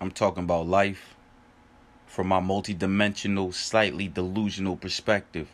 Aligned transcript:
I'm 0.00 0.10
talking 0.10 0.44
about 0.44 0.66
life 0.66 1.14
from 2.06 2.28
my 2.28 2.40
multidimensional, 2.40 3.52
slightly 3.52 4.08
delusional 4.08 4.76
perspective 4.76 5.48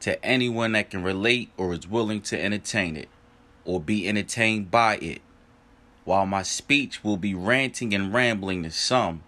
to 0.00 0.22
anyone 0.24 0.72
that 0.72 0.90
can 0.90 1.04
relate 1.04 1.50
or 1.56 1.72
is 1.72 1.86
willing 1.86 2.20
to 2.22 2.42
entertain 2.42 2.96
it 2.96 3.08
or 3.64 3.80
be 3.80 4.08
entertained 4.08 4.70
by 4.70 4.96
it. 4.96 5.22
While 6.04 6.26
my 6.26 6.42
speech 6.42 7.04
will 7.04 7.16
be 7.16 7.34
ranting 7.34 7.94
and 7.94 8.12
rambling 8.12 8.64
to 8.64 8.70
some, 8.72 9.22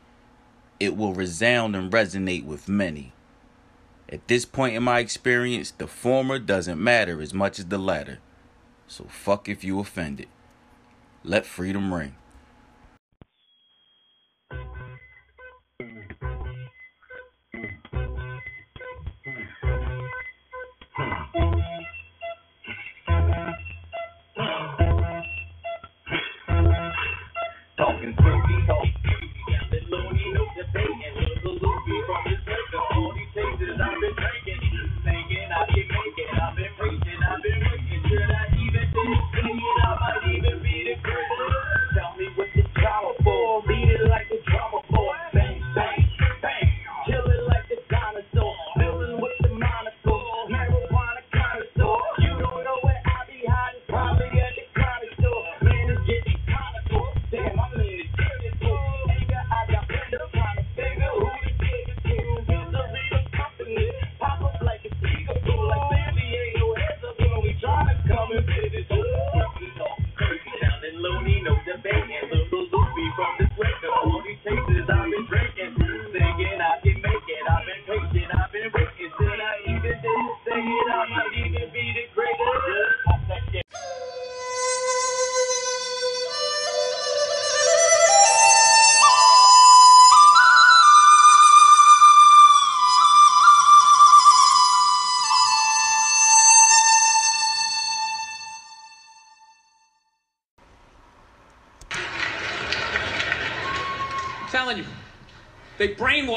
it 0.80 0.96
will 0.96 1.14
resound 1.14 1.76
and 1.76 1.92
resonate 1.92 2.44
with 2.44 2.68
many. 2.68 3.12
At 4.08 4.26
this 4.26 4.44
point 4.44 4.74
in 4.74 4.82
my 4.82 4.98
experience, 4.98 5.70
the 5.70 5.86
former 5.86 6.40
doesn't 6.40 6.82
matter 6.82 7.22
as 7.22 7.32
much 7.32 7.60
as 7.60 7.66
the 7.66 7.78
latter. 7.78 8.18
So 8.88 9.04
fuck 9.04 9.48
if 9.48 9.62
you 9.62 9.78
offended. 9.78 10.28
Let 11.24 11.46
freedom 11.46 11.94
ring. 11.94 12.16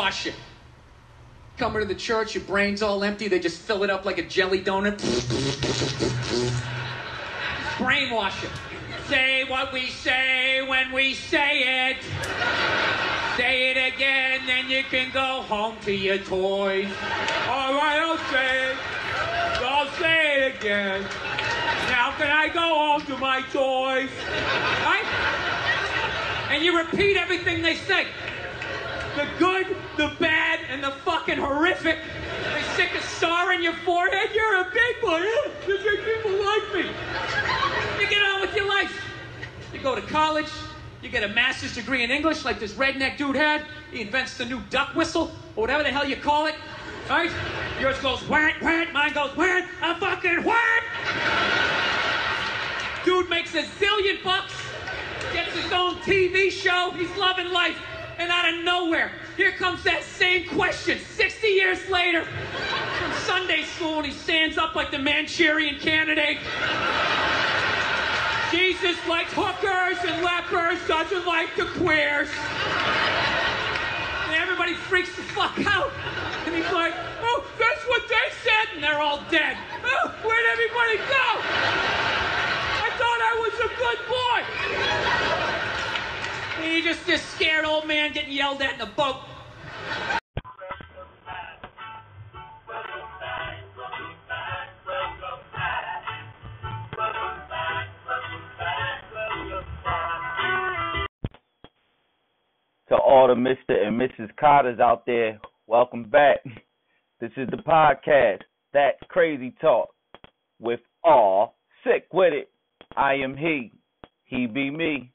Brainwash 0.10 0.26
you. 0.26 0.34
Coming 1.58 1.82
to 1.82 1.88
the 1.88 1.96
church, 1.96 2.36
your 2.36 2.44
brain's 2.46 2.82
all 2.82 3.04
empty, 3.04 3.28
they 3.28 3.40
just 3.40 3.60
fill 3.60 3.84
it 3.84 3.90
up 3.90 4.06
like 4.06 4.18
a 4.18 4.24
jelly 4.24 4.62
donut. 4.62 4.98
brainwash 7.78 8.44
it. 8.44 8.50
Say 9.08 9.44
what 9.46 9.74
we 9.74 9.88
say 9.88 10.66
when 10.68 10.92
we 10.92 11.14
say 11.14 11.90
it. 11.90 11.98
Say 13.36 13.72
it 13.72 13.94
again, 13.94 14.42
then 14.46 14.70
you 14.70 14.84
can 14.84 15.12
go 15.12 15.42
home 15.42 15.76
to 15.86 15.92
your 15.92 16.18
toys. 16.18 16.90
All 17.48 17.74
right, 17.74 18.00
I'll 18.00 18.18
say 18.30 18.72
it. 18.72 18.78
I'll 19.62 19.92
say 19.98 20.46
it 20.46 20.56
again. 20.56 21.02
Now 21.90 22.12
can 22.18 22.30
I 22.30 22.50
go 22.50 22.62
home 22.62 23.02
to 23.08 23.18
my 23.18 23.42
toys? 23.52 24.10
Right? 24.86 25.06
And 26.52 26.64
you 26.64 26.78
repeat 26.78 27.18
everything 27.18 27.62
they 27.62 27.76
say 27.76 28.08
the 29.20 29.28
good, 29.38 29.76
the 29.98 30.16
bad, 30.18 30.62
and 30.70 30.82
the 30.82 30.92
fucking 30.92 31.38
horrific. 31.38 31.98
They 32.54 32.62
stick 32.74 32.92
a 32.98 33.02
star 33.02 33.52
in 33.52 33.62
your 33.62 33.74
forehead. 33.74 34.30
You're 34.34 34.62
a 34.62 34.72
big 34.74 35.02
boy. 35.02 35.20
You 35.68 35.78
think 35.78 36.00
people 36.06 36.32
like 36.32 36.74
me. 36.74 36.90
You 38.00 38.10
get 38.10 38.24
on 38.24 38.40
with 38.40 38.56
your 38.56 38.70
life. 38.70 38.98
You 39.74 39.80
go 39.80 39.94
to 39.94 40.02
college. 40.04 40.50
You 41.02 41.10
get 41.10 41.24
a 41.24 41.28
master's 41.28 41.76
degree 41.76 42.04
in 42.04 42.12
English, 42.12 42.46
like 42.46 42.62
this 42.62 42.74
redneck 42.74 43.18
dude 43.18 43.36
had. 43.36 43.66
He 43.92 44.02
invents 44.02 44.38
the 44.38 44.46
new 44.46 44.62
duck 44.70 44.96
whistle, 44.96 45.32
or 45.58 45.62
whatever 45.62 45.84
the 45.84 45.92
hell 45.92 46.08
you 46.08 46.16
call 46.16 46.46
it. 46.46 46.56
Right? 47.10 47.32
Yours 47.82 48.00
goes 48.00 48.22
whant, 48.30 48.62
whant. 48.62 48.94
Mine 48.94 49.12
goes 49.12 49.32
whant. 49.32 49.66
A 49.82 49.96
fucking 49.96 50.44
whant. 50.44 50.86
Dude 53.04 53.30
makes 53.30 53.54
a 53.54 53.64
zillion 53.64 54.24
bucks. 54.24 54.54
Gets 55.34 55.58
his 55.58 55.72
own 55.74 55.96
TV 55.98 56.50
show. 56.50 56.92
He's 56.96 57.14
loving 57.18 57.50
life. 57.50 57.76
And 58.20 58.30
out 58.30 58.54
of 58.54 58.66
nowhere, 58.66 59.14
here 59.38 59.54
comes 59.54 59.82
that 59.84 60.04
same 60.04 60.50
question 60.50 61.00
60 61.00 61.48
years 61.48 61.80
later 61.90 62.26
from 62.26 63.14
Sunday 63.24 63.64
school, 63.64 64.00
and 64.00 64.06
he 64.06 64.12
stands 64.12 64.58
up 64.58 64.76
like 64.76 64.92
the 64.92 65.00
Manchurian 65.00 65.80
candidate. 65.80 66.38
Jesus 68.52 69.00
likes 69.08 69.32
hookers 69.32 70.04
and 70.04 70.22
lepers, 70.22 70.86
doesn't 70.86 71.26
like 71.26 71.56
the 71.56 71.64
queers. 71.80 72.28
And 74.28 74.36
everybody 74.36 74.74
freaks 74.74 75.16
the 75.16 75.24
fuck 75.32 75.56
out. 75.66 75.90
And 76.46 76.54
he's 76.54 76.72
like, 76.74 76.94
oh, 77.24 77.48
that's 77.58 77.88
what 77.88 78.04
they 78.10 78.28
said, 78.44 78.76
and 78.76 78.84
they're 78.84 79.00
all 79.00 79.24
dead. 79.32 79.56
Oh, 79.80 80.12
where'd 80.28 80.46
everybody 80.52 80.98
go? 81.08 81.28
I 82.84 82.92
thought 83.00 83.20
I 83.24 83.34
was 83.40 83.54
a 83.64 83.70
good 83.80 84.10
boy. 84.10 84.19
Just 86.90 87.06
this 87.06 87.22
scared 87.22 87.66
old 87.66 87.86
man 87.86 88.14
getting 88.14 88.32
yelled 88.32 88.64
at 88.64 88.74
in 88.74 88.82
a 88.82 88.88
boat. 88.88 89.18
To 102.88 102.96
all 102.96 103.28
the 103.28 103.36
Mr. 103.36 103.86
and 103.86 104.02
Mrs. 104.02 104.36
Cotters 104.40 104.80
out 104.80 105.06
there, 105.06 105.40
welcome 105.68 106.06
back. 106.06 106.40
This 107.20 107.30
is 107.38 107.48
the 107.52 107.58
podcast, 107.58 108.42
That's 108.74 108.98
Crazy 109.10 109.54
Talk, 109.62 109.90
with 110.60 110.80
all 111.04 111.60
sick 111.84 112.08
with 112.12 112.34
it. 112.34 112.50
I 112.98 113.14
am 113.14 113.38
he, 113.38 113.74
he 114.24 114.48
be 114.48 114.72
me, 114.72 115.12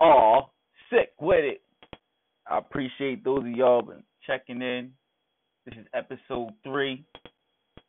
all 0.00 0.54
sick 0.90 1.12
with 1.20 1.44
it. 1.44 1.62
I 2.46 2.58
appreciate 2.58 3.24
those 3.24 3.40
of 3.40 3.50
y'all 3.50 3.82
been 3.82 4.02
checking 4.26 4.60
in. 4.60 4.90
This 5.64 5.74
is 5.78 5.86
episode 5.94 6.50
three, 6.64 7.04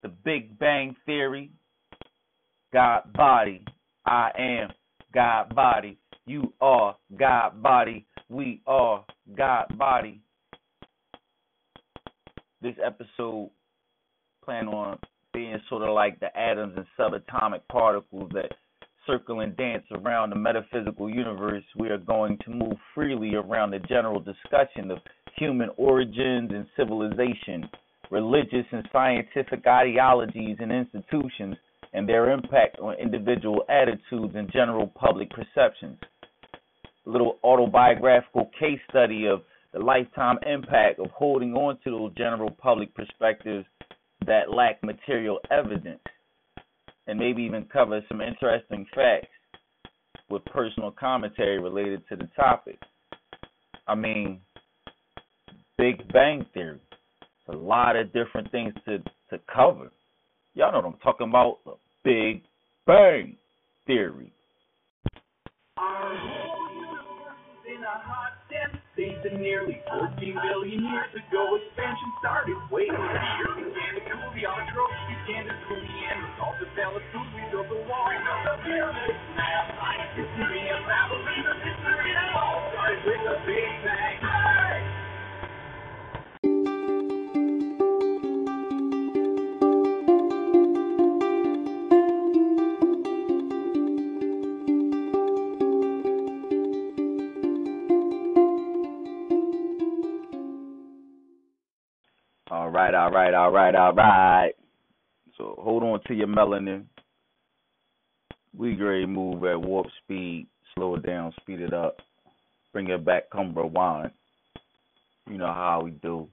the 0.03 0.09
Big 0.09 0.57
Bang 0.59 0.95
Theory. 1.05 1.51
God 2.71 3.11
body. 3.13 3.65
I 4.05 4.29
am 4.37 4.69
God 5.13 5.53
body. 5.55 5.97
You 6.25 6.53
are 6.61 6.95
God 7.17 7.61
body. 7.61 8.05
We 8.29 8.61
are 8.65 9.03
God 9.35 9.65
body. 9.77 10.21
This 12.61 12.75
episode 12.83 13.49
plan 14.45 14.67
on 14.67 14.99
being 15.33 15.57
sort 15.69 15.83
of 15.83 15.93
like 15.93 16.19
the 16.19 16.35
atoms 16.37 16.77
and 16.77 16.85
subatomic 16.97 17.61
particles 17.69 18.29
that 18.33 18.51
circle 19.07 19.41
and 19.41 19.55
dance 19.57 19.83
around 19.91 20.29
the 20.29 20.35
metaphysical 20.35 21.09
universe, 21.09 21.63
we 21.77 21.89
are 21.89 21.97
going 21.97 22.37
to 22.45 22.51
move 22.51 22.73
freely 22.93 23.35
around 23.35 23.71
the 23.71 23.79
general 23.79 24.19
discussion 24.19 24.91
of 24.91 24.99
human 25.37 25.69
origins 25.77 26.51
and 26.53 26.65
civilization, 26.77 27.67
religious 28.09 28.65
and 28.71 28.87
scientific 28.91 29.65
ideologies 29.65 30.57
and 30.59 30.71
institutions, 30.71 31.55
and 31.93 32.07
their 32.07 32.31
impact 32.31 32.79
on 32.79 32.95
individual 32.95 33.63
attitudes 33.69 34.33
and 34.35 34.51
general 34.51 34.87
public 34.87 35.29
perceptions. 35.29 35.97
A 37.05 37.09
little 37.09 37.39
autobiographical 37.43 38.49
case 38.59 38.79
study 38.89 39.25
of 39.27 39.41
the 39.73 39.79
lifetime 39.79 40.37
impact 40.45 40.99
of 40.99 41.09
holding 41.11 41.53
on 41.53 41.77
to 41.83 41.91
those 41.91 42.13
general 42.15 42.51
public 42.51 42.93
perspectives 42.93 43.65
that 44.25 44.53
lack 44.53 44.83
material 44.83 45.39
evidence 45.49 45.99
and 47.07 47.19
maybe 47.19 47.43
even 47.43 47.65
cover 47.65 48.01
some 48.07 48.21
interesting 48.21 48.85
facts 48.95 49.27
with 50.29 50.43
personal 50.45 50.91
commentary 50.91 51.59
related 51.59 52.01
to 52.09 52.15
the 52.15 52.29
topic. 52.35 52.79
I 53.87 53.95
mean, 53.95 54.39
Big 55.77 56.07
Bang 56.13 56.45
Theory. 56.53 56.79
A 57.49 57.55
lot 57.55 57.95
of 57.95 58.13
different 58.13 58.49
things 58.51 58.73
to 58.85 58.99
to 59.29 59.39
cover. 59.53 59.91
Y'all 60.53 60.71
know 60.71 60.77
what 60.79 60.85
I'm 60.85 60.99
talking 61.03 61.29
about. 61.29 61.57
The 61.65 61.73
Big 62.03 62.43
Bang 62.85 63.35
Theory. 63.87 64.31
Nearly 69.33 69.81
14 69.89 70.17
billion 70.17 70.83
years 70.83 71.09
ago 71.15 71.57
expansion 71.57 72.11
started. 72.19 72.55
The 75.31 75.47
to 75.47 75.55
cool, 75.67 75.79
the 76.59 76.65
developed 76.65 77.05
food, 77.13 77.23
we 77.35 77.41
the 77.69 77.79
wall, 77.87 78.09
we 78.09 78.17
the 78.19 78.51
all 82.35 82.67
started 82.73 82.99
with 83.05 83.21
the 83.23 83.35
Big 83.47 83.71
Bang. 83.83 84.17
All 102.51 102.69
right, 102.69 102.93
all 102.93 103.11
right, 103.11 103.33
all 103.33 103.51
right, 103.51 103.75
all 103.75 103.93
right. 103.93 104.60
On 105.91 105.99
to 106.07 106.13
your 106.13 106.27
melanin. 106.27 106.85
We 108.57 108.75
to 108.75 109.07
move 109.07 109.43
at 109.43 109.61
warp 109.61 109.87
speed. 110.01 110.47
Slow 110.73 110.95
it 110.95 111.05
down, 111.05 111.33
speed 111.41 111.59
it 111.59 111.73
up. 111.73 111.97
Bring 112.71 112.89
it 112.89 113.03
back, 113.03 113.29
come 113.29 113.53
rewind. 113.53 114.11
You 115.29 115.37
know 115.37 115.47
how 115.47 115.81
we 115.83 115.91
do. 115.91 116.29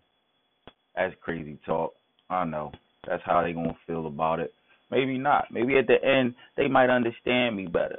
That's 0.94 1.12
crazy 1.20 1.58
talk. 1.66 1.93
I 2.31 2.44
know. 2.44 2.70
That's 3.08 3.22
how 3.26 3.43
they 3.43 3.52
gonna 3.52 3.76
feel 3.84 4.06
about 4.06 4.38
it. 4.38 4.52
Maybe 4.93 5.19
not. 5.19 5.46
Maybe 5.50 5.76
at 5.76 5.88
the 5.88 6.04
end 6.04 6.37
they 6.56 6.69
might 6.69 6.88
understand 6.88 7.56
me 7.56 7.66
better. 7.66 7.99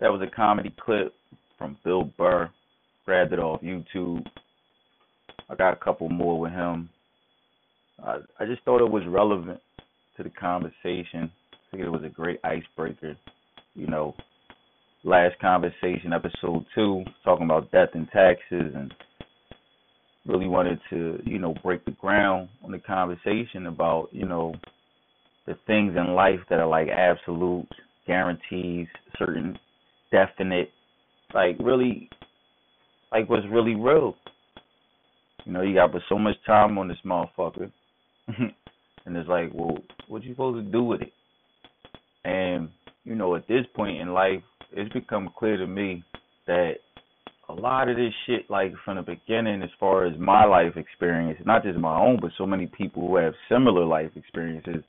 That 0.00 0.10
was 0.10 0.22
a 0.22 0.34
comedy 0.34 0.74
clip 0.82 1.12
from 1.58 1.76
Bill 1.84 2.04
Burr. 2.16 2.50
Grabbed 3.04 3.34
it 3.34 3.38
off 3.38 3.60
YouTube. 3.60 4.24
I 5.50 5.54
got 5.54 5.74
a 5.74 5.84
couple 5.84 6.08
more 6.08 6.40
with 6.40 6.52
him. 6.52 6.88
I 8.02 8.18
I 8.40 8.46
just 8.46 8.62
thought 8.64 8.84
it 8.84 8.90
was 8.90 9.02
relevant 9.06 9.60
to 10.16 10.22
the 10.22 10.30
conversation. 10.30 11.30
I 11.52 11.70
think 11.70 11.82
it 11.82 11.90
was 11.90 12.04
a 12.04 12.08
great 12.08 12.40
icebreaker. 12.44 13.16
You 13.74 13.86
know, 13.86 14.14
last 15.02 15.38
conversation, 15.40 16.12
episode 16.12 16.64
two, 16.74 17.04
talking 17.24 17.44
about 17.44 17.70
death 17.72 17.90
and 17.94 18.08
taxes, 18.10 18.72
and 18.74 18.92
really 20.26 20.46
wanted 20.46 20.80
to, 20.90 21.20
you 21.24 21.38
know, 21.38 21.54
break 21.62 21.84
the 21.84 21.90
ground 21.92 22.48
on 22.62 22.70
the 22.72 22.78
conversation 22.78 23.66
about, 23.66 24.08
you 24.12 24.26
know, 24.26 24.54
the 25.46 25.54
things 25.66 25.94
in 25.96 26.14
life 26.14 26.40
that 26.48 26.58
are 26.58 26.66
like 26.66 26.88
absolute 26.88 27.68
guarantees, 28.06 28.86
certain 29.18 29.58
definite, 30.10 30.70
like 31.34 31.56
really, 31.60 32.08
like 33.12 33.28
what's 33.28 33.46
really 33.50 33.74
real. 33.74 34.14
You 35.44 35.52
know, 35.52 35.60
you 35.60 35.74
got 35.74 35.92
but 35.92 36.02
so 36.08 36.18
much 36.18 36.36
time 36.46 36.78
on 36.78 36.88
this 36.88 36.96
motherfucker. 37.04 37.70
Mm-hmm. 38.30 38.44
and 39.06 39.16
it's 39.16 39.28
like, 39.28 39.50
well, 39.52 39.76
what 40.08 40.22
you 40.24 40.32
supposed 40.32 40.64
to 40.64 40.72
do 40.72 40.82
with 40.82 41.02
it? 41.02 41.12
And, 42.24 42.70
you 43.04 43.14
know, 43.14 43.36
at 43.36 43.46
this 43.48 43.66
point 43.74 44.00
in 44.00 44.14
life, 44.14 44.42
it's 44.72 44.92
become 44.92 45.30
clear 45.38 45.56
to 45.56 45.66
me 45.66 46.02
that 46.46 46.74
a 47.48 47.52
lot 47.52 47.88
of 47.88 47.96
this 47.96 48.12
shit, 48.26 48.48
like 48.50 48.72
from 48.84 48.96
the 48.96 49.02
beginning, 49.02 49.62
as 49.62 49.70
far 49.78 50.06
as 50.06 50.18
my 50.18 50.44
life 50.44 50.76
experience, 50.76 51.38
not 51.44 51.62
just 51.62 51.78
my 51.78 51.98
own, 51.98 52.18
but 52.20 52.30
so 52.38 52.46
many 52.46 52.66
people 52.66 53.06
who 53.06 53.16
have 53.16 53.34
similar 53.48 53.84
life 53.84 54.10
experiences, 54.16 54.82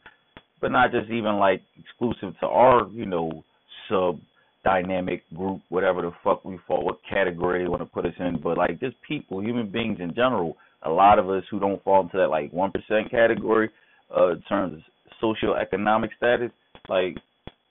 but 0.62 0.72
not 0.72 0.92
just 0.92 1.12
even 1.12 1.36
like 1.36 1.62
exclusive 1.78 2.40
to 2.40 2.48
our, 2.48 2.88
you 2.92 3.06
know, 3.06 3.44
sub 3.90 4.20
dynamic 4.64 5.22
group, 5.36 5.62
whatever 5.70 6.02
the 6.02 6.12
fuck 6.24 6.44
we 6.44 6.58
fall, 6.66 6.84
what 6.86 6.98
category 7.08 7.64
they 7.64 7.70
want 7.70 7.82
to 7.82 7.86
put 7.86 8.06
us 8.06 8.14
in, 8.20 8.40
but 8.42 8.58
like 8.58 8.80
just 8.80 8.96
people, 9.08 9.44
human 9.44 9.70
beings 9.70 10.00
in 10.00 10.14
general. 10.16 10.58
A 10.86 10.90
lot 10.90 11.20
of 11.20 11.30
us 11.30 11.44
who 11.50 11.60
don't 11.60 11.84
fall 11.84 12.02
into 12.02 12.18
that 12.18 12.30
like 12.30 12.52
one 12.54 12.72
percent 12.72 13.10
category, 13.12 13.70
uh, 14.16 14.32
in 14.32 14.42
terms 14.44 14.74
of 14.74 14.80
social 15.20 15.56
economic 15.56 16.12
status, 16.18 16.52
like, 16.88 17.18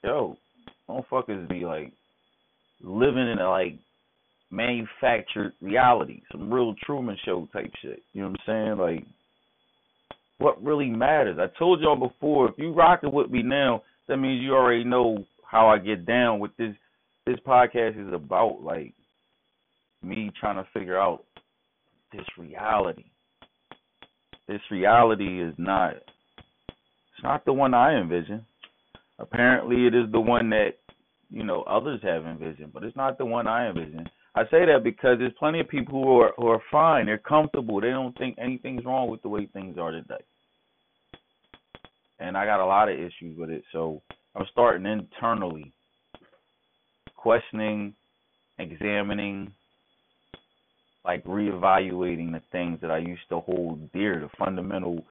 yo, 0.02 0.37
motherfuckers 0.88 1.49
be 1.49 1.64
like 1.64 1.93
living 2.82 3.31
in 3.31 3.38
a 3.38 3.49
like 3.49 3.78
manufactured 4.50 5.52
reality, 5.61 6.22
some 6.31 6.52
real 6.52 6.75
Truman 6.84 7.16
Show 7.25 7.49
type 7.52 7.70
shit. 7.82 8.02
You 8.12 8.22
know 8.22 8.31
what 8.31 8.40
I'm 8.49 8.76
saying? 8.76 8.78
Like, 8.78 9.06
what 10.38 10.62
really 10.62 10.88
matters? 10.88 11.38
I 11.40 11.46
told 11.58 11.81
y'all 11.81 11.96
before, 11.96 12.49
if 12.49 12.55
you 12.58 12.72
rocking 12.72 13.12
with 13.12 13.31
me 13.31 13.43
now, 13.43 13.82
that 14.08 14.16
means 14.16 14.43
you 14.43 14.55
already 14.55 14.84
know 14.84 15.25
how 15.49 15.69
I 15.69 15.78
get 15.78 16.06
down 16.06 16.40
with 16.40 16.50
this 16.56 16.75
this 17.26 17.38
podcast 17.46 18.06
is 18.06 18.12
about 18.12 18.62
like 18.62 18.93
me 20.02 20.31
trying 20.38 20.56
to 20.56 20.69
figure 20.75 21.00
out 21.00 21.25
this 22.16 22.26
reality. 22.38 23.05
This 24.46 24.61
reality 24.70 25.43
is 25.43 25.55
not 25.58 25.94
it's 25.94 27.22
not 27.22 27.44
the 27.44 27.52
one 27.52 27.75
I 27.75 27.99
envision. 27.99 28.44
Apparently 29.19 29.87
it 29.87 29.94
is 29.94 30.11
the 30.11 30.20
one 30.20 30.50
that, 30.50 30.72
you 31.31 31.44
know, 31.44 31.62
others 31.62 32.00
have 32.02 32.26
envisioned, 32.26 32.72
but 32.72 32.82
it's 32.82 32.96
not 32.96 33.19
the 33.19 33.25
one 33.25 33.46
I 33.46 33.69
envision. 33.69 34.06
I 34.34 34.43
say 34.44 34.66
that 34.66 34.82
because 34.82 35.19
there's 35.19 35.32
plenty 35.38 35.61
of 35.61 35.69
people 35.69 36.02
who 36.02 36.20
are 36.20 36.32
who 36.37 36.49
are 36.49 36.62
fine, 36.70 37.06
they're 37.06 37.19
comfortable, 37.19 37.81
they 37.81 37.90
don't 37.90 38.16
think 38.19 38.37
anything's 38.38 38.84
wrong 38.84 39.08
with 39.08 39.22
the 39.22 39.28
way 39.28 39.46
things 39.46 39.78
are 39.78 39.93
today. 39.93 40.22
And 42.19 42.37
I 42.37 42.44
got 42.44 42.61
a 42.61 42.66
lot 42.66 42.88
of 42.88 42.99
issues 42.99 43.38
with 43.38 43.50
it, 43.50 43.62
so 43.72 44.02
I'm 44.34 44.46
starting 44.50 44.87
internally 44.87 45.72
questioning, 47.16 47.94
examining, 48.58 49.52
like 51.04 51.24
reevaluating 51.24 52.32
the 52.32 52.42
things 52.50 52.78
that 52.80 52.90
I 52.90 52.98
used 52.98 53.28
to 53.28 53.40
hold 53.40 53.92
dear, 53.92 54.20
the 54.20 54.30
fundamental 54.38 55.04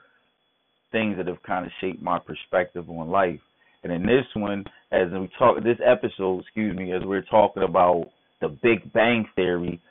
things 0.92 1.18
that 1.18 1.28
have 1.28 1.42
kind 1.44 1.66
of 1.66 1.72
shaped 1.82 2.02
my 2.02 2.20
perspective 2.20 2.90
on 2.90 3.10
life. 3.10 3.40
And 3.84 3.92
in 3.92 4.04
this 4.04 4.26
one, 4.36 4.64
as 4.92 5.08
we 5.12 5.30
talk, 5.38 5.62
this 5.64 5.78
episode, 5.86 6.42
excuse 6.42 6.76
me, 6.76 6.94
as 6.94 7.02
we're 7.04 7.24
talking 7.24 7.64
about 7.64 8.06
the 8.42 8.50
Big 8.62 8.92
Bang 8.94 9.28
Theory, 9.36 9.82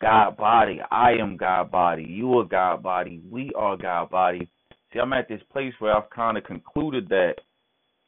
God 0.00 0.36
body, 0.36 0.80
I 0.90 1.12
am 1.12 1.36
God 1.36 1.70
body, 1.70 2.04
you 2.08 2.38
are 2.38 2.44
God 2.44 2.82
body, 2.82 3.22
we 3.30 3.50
are 3.56 3.76
God 3.76 4.10
body. 4.10 4.48
See, 4.92 4.98
I'm 4.98 5.12
at 5.14 5.28
this 5.28 5.40
place 5.52 5.72
where 5.78 5.96
I've 5.96 6.10
kind 6.10 6.36
of 6.36 6.44
concluded 6.44 7.08
that 7.08 7.36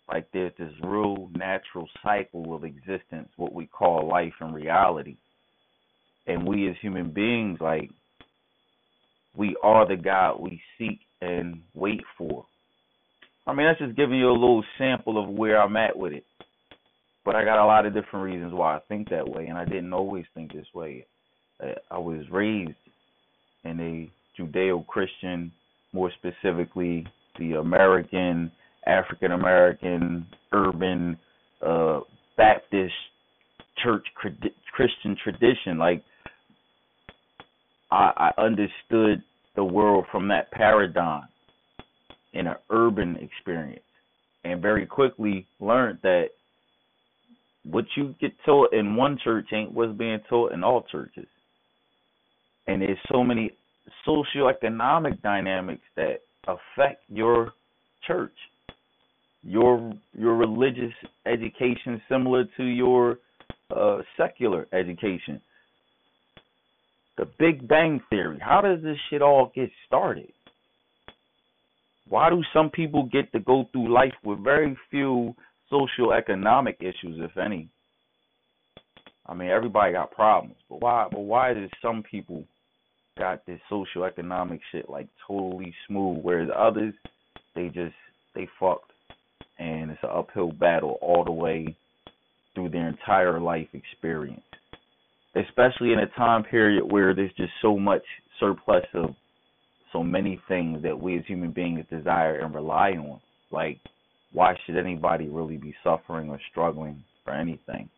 like 0.09 0.27
there's 0.33 0.53
this 0.59 0.73
real 0.85 1.29
natural 1.35 1.89
cycle 2.03 2.55
of 2.55 2.65
existence, 2.65 3.29
what 3.37 3.53
we 3.53 3.67
call 3.67 4.09
life 4.09 4.35
and 4.41 4.55
reality. 4.55 5.17
And 6.27 6.47
we 6.47 6.69
as 6.69 6.77
human 6.81 7.11
beings, 7.11 7.59
like, 7.61 7.91
we 9.37 9.57
are 9.63 9.87
the 9.87 9.97
God 9.97 10.41
we 10.41 10.61
seek 10.79 10.99
and 11.21 11.61
wait 11.75 12.01
for. 12.17 12.47
I 13.47 13.53
mean, 13.55 13.67
that's 13.67 13.79
just 13.79 13.97
giving 13.97 14.19
you 14.19 14.31
a 14.31 14.33
little 14.33 14.65
sample 14.77 15.23
of 15.23 15.29
where 15.29 15.61
I'm 15.61 15.77
at 15.77 15.97
with 15.97 16.13
it. 16.13 16.25
But 17.25 17.37
I 17.37 17.45
got 17.45 17.63
a 17.63 17.67
lot 17.67 17.87
of 17.87 17.95
different 17.95 18.25
reasons 18.25 18.53
why 18.53 18.77
I 18.77 18.81
think 18.89 19.11
that 19.11 19.29
way, 19.29 19.47
and 19.47 19.59
I 19.59 19.65
didn't 19.65 19.93
always 19.93 20.25
think 20.35 20.53
this 20.53 20.67
way. 20.75 21.07
Uh, 21.63 21.73
I 21.91 21.99
was 21.99 22.23
raised 22.31 22.71
in 23.65 23.81
a 23.81 24.41
Judeo 24.41 24.87
Christian, 24.87 25.53
more 25.93 26.11
specifically, 26.19 27.07
the 27.39 27.55
American 27.55 28.51
African 28.87 29.33
American 29.33 30.27
urban 30.53 31.19
uh 31.67 32.01
Baptist 32.37 32.93
church 33.83 34.07
Christian 34.73 35.17
tradition. 35.23 35.79
Like 35.79 36.03
I, 37.91 38.31
I 38.37 38.43
understood 38.43 39.23
the 39.55 39.65
world 39.65 40.05
from 40.11 40.29
that 40.29 40.51
paradigm 40.51 41.29
in 42.33 42.47
an 42.47 42.57
urban 42.71 43.17
experience, 43.17 43.83
and 44.45 44.61
very 44.61 44.87
quickly 44.87 45.47
learned 45.61 45.99
that 46.03 46.27
what 47.65 47.85
you 47.97 48.15
get 48.21 48.33
taught 48.45 48.73
in 48.73 48.97
one 48.97 49.19
church 49.23 49.49
ain't 49.53 49.73
what's 49.73 49.97
being 49.97 50.21
taught 50.29 50.53
in 50.53 50.63
all 50.63 50.85
churches. 50.91 51.27
And 52.67 52.83
there's 52.83 52.99
so 53.11 53.25
many 53.25 53.53
socioeconomic 54.07 55.23
dynamics 55.23 55.83
that 55.97 56.21
affect 56.47 57.03
your 57.09 57.53
church 58.07 58.35
your 59.47 59.93
your 60.19 60.37
religious 60.37 60.93
education 61.25 62.03
similar 62.09 62.45
to 62.57 62.65
your 62.65 63.19
uh, 63.75 63.99
secular 64.17 64.67
education. 64.73 65.41
The 67.17 67.27
Big 67.39 67.67
Bang 67.67 68.01
Theory. 68.11 68.39
How 68.41 68.61
does 68.61 68.83
this 68.83 68.99
shit 69.09 69.23
all 69.23 69.51
get 69.55 69.71
started? 69.87 70.33
Why 72.09 72.31
do 72.31 72.43
some 72.53 72.71
people 72.71 73.09
get 73.11 73.33
to 73.33 73.41
go 73.41 73.65
through 73.73 73.93
life 73.93 74.15
with 74.23 74.45
very 74.45 74.77
few 74.91 75.35
social 75.71 76.13
economic 76.13 76.77
issues, 76.81 77.19
if 77.19 77.37
any? 77.37 77.69
I 79.27 79.35
mean, 79.35 79.49
everybody 79.49 79.93
got 79.93 80.13
problems, 80.13 80.57
but 80.69 80.81
why? 80.81 81.09
But 81.11 81.21
why 81.21 81.53
does 81.53 81.71
some 81.83 82.05
people 82.09 82.45
got 83.19 83.45
this 83.47 83.61
social 83.69 84.05
economic 84.05 84.61
shit 84.71 84.89
like 84.89 85.09
totally 85.27 85.75
smooth, 85.89 86.19
whereas 86.23 86.49
others 86.57 86.95
they 87.55 87.69
just 87.69 87.95
they 88.35 88.47
fucked, 88.61 88.93
and 89.59 89.91
it's 89.91 90.03
an 90.03 90.11
uphill 90.13 90.53
battle 90.53 90.99
all 91.01 91.25
the 91.25 91.33
way 91.33 91.77
through 92.55 92.69
their 92.69 92.89
entire 92.89 93.41
life 93.41 93.69
experience. 93.73 94.43
Especially 95.37 95.93
in 95.93 95.99
a 95.99 96.07
time 96.17 96.45
period 96.45 96.91
where 96.91 97.15
there's 97.15 97.33
just 97.37 97.53
so 97.61 97.79
much 97.79 98.03
surplus 98.41 98.85
of 98.95 99.11
so 99.93 100.03
many 100.03 100.41
things 100.49 100.83
that 100.83 100.99
we 100.99 101.19
as 101.19 101.25
human 101.27 101.51
beings 101.51 101.85
desire 101.91 102.37
and 102.37 102.55
rely 102.55 102.93
on. 102.93 103.21
Like, 103.51 103.79
why 104.33 104.55
should 104.65 104.77
anybody 104.77 105.29
really 105.29 105.57
be 105.57 105.75
suffering 105.85 106.31
or 106.31 106.41
struggling 106.51 107.03
for 107.25 107.33
anything? 107.33 107.89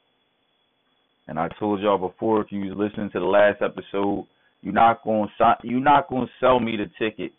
And 1.26 1.38
I 1.38 1.48
told 1.58 1.80
y'all 1.80 1.98
before, 1.98 2.40
if 2.40 2.50
you 2.50 2.60
was 2.60 2.76
listening 2.76 3.10
to 3.12 3.20
the 3.20 3.26
last 3.26 3.60
episode, 3.62 4.26
you're 4.62 4.72
not 4.72 5.02
to 5.04 5.28
you're 5.62 5.80
not 5.80 6.08
going 6.08 6.26
to 6.26 6.32
sell 6.40 6.58
me 6.58 6.76
the 6.76 6.86
ticket 6.98 7.32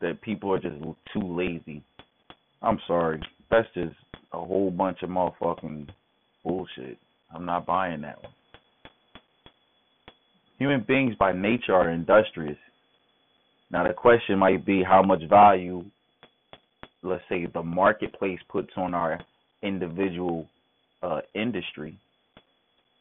that 0.00 0.20
people 0.22 0.52
are 0.52 0.58
just 0.58 0.76
too 1.12 1.22
lazy. 1.22 1.82
I'm 2.62 2.78
sorry, 2.86 3.20
that's 3.50 3.68
just 3.74 3.94
a 4.32 4.38
whole 4.38 4.70
bunch 4.70 4.98
of 5.02 5.10
motherfucking 5.10 5.88
bullshit. 6.42 6.98
I'm 7.34 7.44
not 7.44 7.66
buying 7.66 8.00
that 8.00 8.22
one. 8.22 8.32
Human 10.58 10.84
beings 10.86 11.14
by 11.18 11.32
nature 11.32 11.74
are 11.74 11.90
industrious. 11.90 12.56
Now 13.70 13.86
the 13.86 13.92
question 13.92 14.38
might 14.38 14.64
be 14.64 14.82
how 14.82 15.02
much 15.02 15.22
value, 15.28 15.84
let's 17.02 17.22
say, 17.28 17.46
the 17.46 17.62
marketplace 17.62 18.38
puts 18.48 18.70
on 18.76 18.94
our 18.94 19.20
individual 19.62 20.46
uh, 21.02 21.20
industry, 21.34 21.98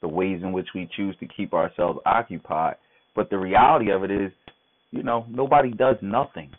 the 0.02 0.08
ways 0.08 0.42
in 0.44 0.52
which 0.52 0.68
we 0.76 0.90
choose 0.96 1.16
to 1.20 1.28
keep 1.28 1.54
ourselves 1.54 2.00
occupied. 2.06 2.76
But 3.16 3.30
the 3.30 3.38
reality 3.38 3.92
of 3.92 4.04
it 4.04 4.12
is, 4.12 4.32
you 4.92 5.04
know, 5.04 5.26
nobody 5.30 5.72
does 5.72 5.96
nothing. 6.02 6.52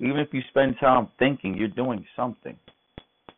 Even 0.00 0.18
if 0.18 0.28
you 0.32 0.42
spend 0.50 0.76
time 0.78 1.08
thinking, 1.18 1.56
you're 1.56 1.68
doing 1.68 2.04
something. 2.14 2.56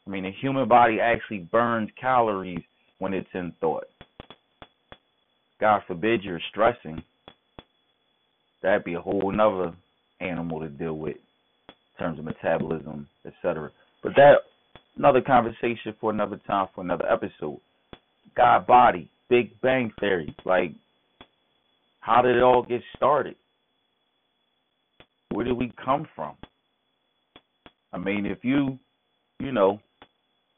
I 0.06 0.10
mean, 0.10 0.24
the 0.24 0.32
human 0.40 0.68
body 0.68 0.98
actually 1.00 1.48
burns 1.52 1.88
calories 1.98 2.62
when 2.98 3.14
it's 3.14 3.28
in 3.32 3.52
thought. 3.60 3.84
God 5.60 5.82
forbid 5.86 6.24
you're 6.24 6.40
stressing. 6.50 7.02
That'd 8.62 8.84
be 8.84 8.94
a 8.94 9.00
whole 9.00 9.32
another 9.32 9.74
animal 10.20 10.60
to 10.60 10.68
deal 10.68 10.94
with 10.94 11.16
in 11.16 11.74
terms 11.98 12.18
of 12.18 12.24
metabolism, 12.24 13.06
etc. 13.26 13.70
But 14.02 14.12
that 14.16 14.36
another 14.96 15.20
conversation 15.20 15.94
for 16.00 16.10
another 16.10 16.40
time 16.46 16.68
for 16.74 16.82
another 16.82 17.06
episode. 17.10 17.60
God 18.36 18.66
body, 18.66 19.10
Big 19.28 19.60
Bang 19.60 19.92
Theory. 20.00 20.34
Like, 20.44 20.72
how 22.00 22.22
did 22.22 22.36
it 22.36 22.42
all 22.42 22.62
get 22.62 22.80
started? 22.96 23.36
Where 25.30 25.44
did 25.44 25.56
we 25.56 25.72
come 25.82 26.06
from? 26.16 26.36
I 27.92 27.98
mean, 27.98 28.26
if 28.26 28.38
you, 28.42 28.78
you 29.38 29.52
know, 29.52 29.80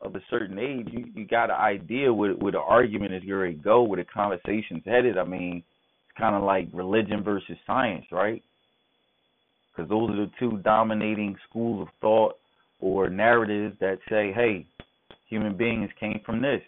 of 0.02 0.16
a 0.16 0.20
certain 0.30 0.58
age, 0.58 0.88
you, 0.90 1.06
you 1.14 1.26
got 1.26 1.50
an 1.50 1.56
idea 1.56 2.12
where, 2.12 2.32
where 2.32 2.52
the 2.52 2.58
argument 2.58 3.14
is 3.14 3.22
going 3.24 3.56
to 3.56 3.62
go, 3.62 3.82
where 3.82 4.02
the 4.02 4.04
conversation's 4.04 4.82
headed. 4.84 5.16
I 5.16 5.24
mean, 5.24 5.58
it's 5.58 6.18
kind 6.18 6.34
of 6.34 6.42
like 6.42 6.68
religion 6.72 7.22
versus 7.22 7.56
science, 7.66 8.04
right? 8.10 8.42
Because 9.74 9.88
those 9.88 10.10
are 10.10 10.16
the 10.16 10.30
two 10.38 10.58
dominating 10.64 11.36
schools 11.48 11.82
of 11.82 11.88
thought 12.00 12.34
or 12.80 13.08
narratives 13.08 13.76
that 13.80 13.98
say, 14.10 14.32
hey, 14.34 14.66
human 15.28 15.56
beings 15.56 15.88
came 15.98 16.20
from 16.26 16.42
this. 16.42 16.60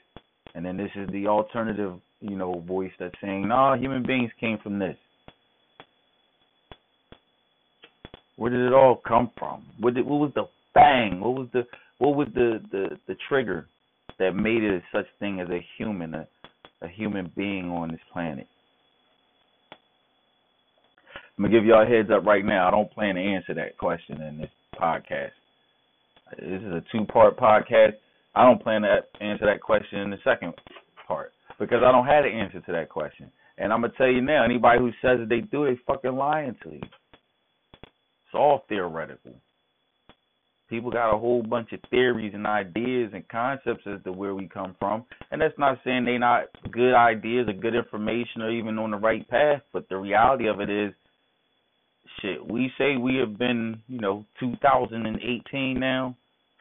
And 0.55 0.65
then 0.65 0.77
this 0.77 0.91
is 0.95 1.09
the 1.11 1.27
alternative, 1.27 1.95
you 2.21 2.37
know, 2.37 2.61
voice 2.67 2.93
that's 2.99 3.15
saying, 3.21 3.43
no, 3.43 3.49
nah, 3.49 3.77
human 3.77 4.05
beings 4.07 4.31
came 4.39 4.59
from 4.63 4.79
this. 4.79 4.97
Where 8.37 8.51
did 8.51 8.61
it 8.61 8.73
all 8.73 9.01
come 9.07 9.31
from? 9.37 9.65
What, 9.81 9.95
did, 9.95 10.07
what 10.07 10.21
was 10.21 10.33
the 10.35 10.45
bang? 10.75 11.21
What 11.21 11.35
was 11.35 11.49
the 11.53 11.65
what 11.99 12.17
was 12.17 12.29
the 12.35 12.61
the 12.71 12.99
the 13.07 13.17
trigger 13.29 13.69
that 14.19 14.33
made 14.35 14.63
it 14.63 14.83
such 14.93 15.07
thing 15.19 15.41
as 15.41 15.49
a 15.49 15.65
human, 15.77 16.15
a 16.15 16.27
a 16.83 16.89
human 16.89 17.31
being 17.37 17.71
on 17.71 17.91
this 17.91 18.01
planet? 18.13 18.47
I'm 21.37 21.45
gonna 21.45 21.55
give 21.55 21.65
y'all 21.65 21.83
a 21.83 21.87
heads 21.87 22.11
up 22.11 22.25
right 22.25 22.45
now. 22.45 22.69
I 22.69 22.71
don't 22.71 22.91
plan 22.93 23.17
to 23.17 23.21
answer 23.21 23.55
that 23.55 23.77
question 23.79 24.21
in 24.23 24.39
this 24.39 24.51
podcast. 24.81 25.31
This 26.39 26.63
is 26.63 26.73
a 26.73 26.83
two-part 26.93 27.37
podcast. 27.37 27.95
I 28.35 28.45
don't 28.45 28.63
plan 28.63 28.83
to 28.83 28.99
answer 29.21 29.47
that 29.47 29.61
question 29.61 30.01
in 30.01 30.11
the 30.11 30.19
second 30.25 30.55
part 31.07 31.33
because 31.59 31.83
I 31.85 31.93
don't 31.93 32.07
have 32.07 32.25
the 32.25 32.31
answer 32.31 32.61
to 32.61 32.73
that 32.73 32.89
question. 32.89 33.31
And 33.59 33.73
I'm 33.73 33.81
gonna 33.81 33.93
tell 33.97 34.09
you 34.09 34.21
now, 34.21 34.45
anybody 34.45 34.79
who 34.81 34.91
says 35.03 35.19
that 35.21 35.29
they 35.29 35.41
do, 35.41 35.65
they 35.65 35.79
fucking 35.87 36.15
lying 36.15 36.57
to 36.65 36.71
you. 36.71 36.81
It's 37.83 38.35
all 38.35 38.65
theoretical 38.69 39.35
people 40.69 40.91
got 40.91 41.15
a 41.15 41.19
whole 41.19 41.43
bunch 41.43 41.73
of 41.73 41.81
theories 41.91 42.33
and 42.35 42.47
ideas 42.47 43.11
and 43.15 43.29
concepts 43.29 43.85
as 43.87 44.03
to 44.05 44.13
where 44.13 44.35
we 44.35 44.49
come 44.49 44.75
from. 44.79 45.05
And 45.31 45.41
that's 45.41 45.59
not 45.59 45.79
saying 45.85 46.05
they're 46.05 46.19
not 46.19 46.45
good 46.71 46.95
ideas 46.95 47.49
or 47.49 47.53
good 47.53 47.75
information 47.75 48.43
or 48.43 48.51
even 48.51 48.79
on 48.79 48.91
the 48.91 48.97
right 48.97 49.29
path, 49.29 49.63
but 49.73 49.89
the 49.89 49.97
reality 49.97 50.49
of 50.49 50.61
it 50.61 50.71
is 50.71 50.93
shit, 52.21 52.51
we 52.51 52.71
say 52.79 52.97
we 52.97 53.17
have 53.17 53.39
been, 53.39 53.81
you 53.89 54.01
know, 54.01 54.25
2018 54.41 55.79
now. 55.79 56.17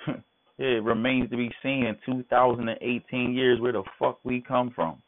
it 0.58 0.84
remains 0.84 1.30
to 1.30 1.38
be 1.38 1.52
seen 1.62 1.86
in 1.86 1.96
2018 2.06 3.34
years 3.34 3.60
where 3.60 3.74
the 3.74 3.84
fuck 4.00 4.20
we 4.24 4.42
come 4.42 4.72
from. 4.76 5.02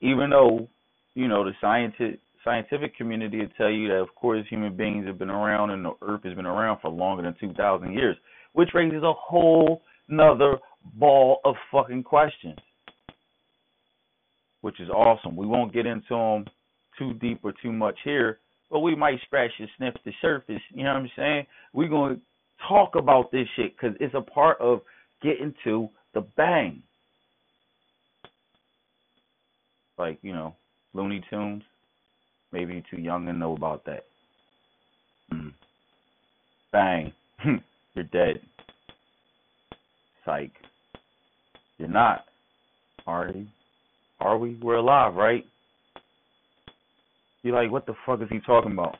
Even 0.00 0.30
though, 0.30 0.68
you 1.14 1.28
know, 1.28 1.44
the 1.44 1.52
scientists 1.60 2.22
scientific 2.44 2.96
community 2.96 3.38
will 3.38 3.48
tell 3.56 3.70
you 3.70 3.88
that, 3.88 3.96
of 3.96 4.14
course, 4.14 4.44
human 4.48 4.76
beings 4.76 5.06
have 5.06 5.18
been 5.18 5.30
around 5.30 5.70
and 5.70 5.84
the 5.84 5.92
Earth 6.02 6.22
has 6.24 6.34
been 6.34 6.46
around 6.46 6.80
for 6.80 6.90
longer 6.90 7.22
than 7.22 7.34
2,000 7.40 7.92
years, 7.92 8.16
which 8.52 8.70
raises 8.74 9.02
a 9.02 9.12
whole 9.12 9.82
nother 10.08 10.58
ball 10.94 11.40
of 11.44 11.54
fucking 11.70 12.02
questions, 12.02 12.58
which 14.60 14.80
is 14.80 14.88
awesome. 14.90 15.36
We 15.36 15.46
won't 15.46 15.72
get 15.72 15.86
into 15.86 16.08
them 16.10 16.44
too 16.98 17.14
deep 17.14 17.40
or 17.42 17.52
too 17.62 17.72
much 17.72 17.96
here, 18.04 18.40
but 18.70 18.80
we 18.80 18.94
might 18.94 19.20
scratch 19.26 19.50
and 19.58 19.68
sniff 19.76 19.94
the 20.04 20.12
surface. 20.20 20.62
You 20.70 20.84
know 20.84 20.94
what 20.94 21.02
I'm 21.02 21.10
saying? 21.16 21.46
We're 21.72 21.88
going 21.88 22.16
to 22.16 22.20
talk 22.68 22.96
about 22.96 23.30
this 23.30 23.46
shit 23.56 23.76
because 23.76 23.96
it's 24.00 24.14
a 24.14 24.20
part 24.20 24.60
of 24.60 24.80
getting 25.22 25.54
to 25.64 25.88
the 26.14 26.22
bang. 26.36 26.82
Like, 29.96 30.18
you 30.22 30.32
know, 30.32 30.54
Looney 30.94 31.22
Tunes. 31.28 31.62
Maybe 32.52 32.74
you're 32.74 32.82
too 32.90 33.00
young 33.00 33.26
to 33.26 33.32
know 33.32 33.54
about 33.54 33.84
that. 33.84 34.04
Mm. 35.32 35.52
Bang. 36.72 37.12
you're 37.94 38.04
dead. 38.04 38.40
Psych. 40.24 40.52
You're 41.78 41.88
not. 41.88 42.24
Are 43.06 43.28
you? 43.28 43.46
Are 44.20 44.36
we? 44.36 44.58
We're 44.62 44.76
alive, 44.76 45.14
right? 45.14 45.44
You're 47.42 47.54
like, 47.54 47.70
what 47.70 47.86
the 47.86 47.94
fuck 48.04 48.20
is 48.20 48.28
he 48.30 48.40
talking 48.40 48.72
about? 48.72 48.96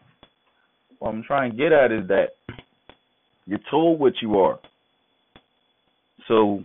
What 0.99 1.11
I'm 1.11 1.23
trying 1.23 1.51
to 1.51 1.57
get 1.57 1.73
at 1.73 1.93
is 1.93 2.07
that 2.09 2.29
you're 3.47 3.59
told 3.71 3.99
what 4.01 4.15
you 4.23 4.39
are. 4.39 4.59
So 6.29 6.63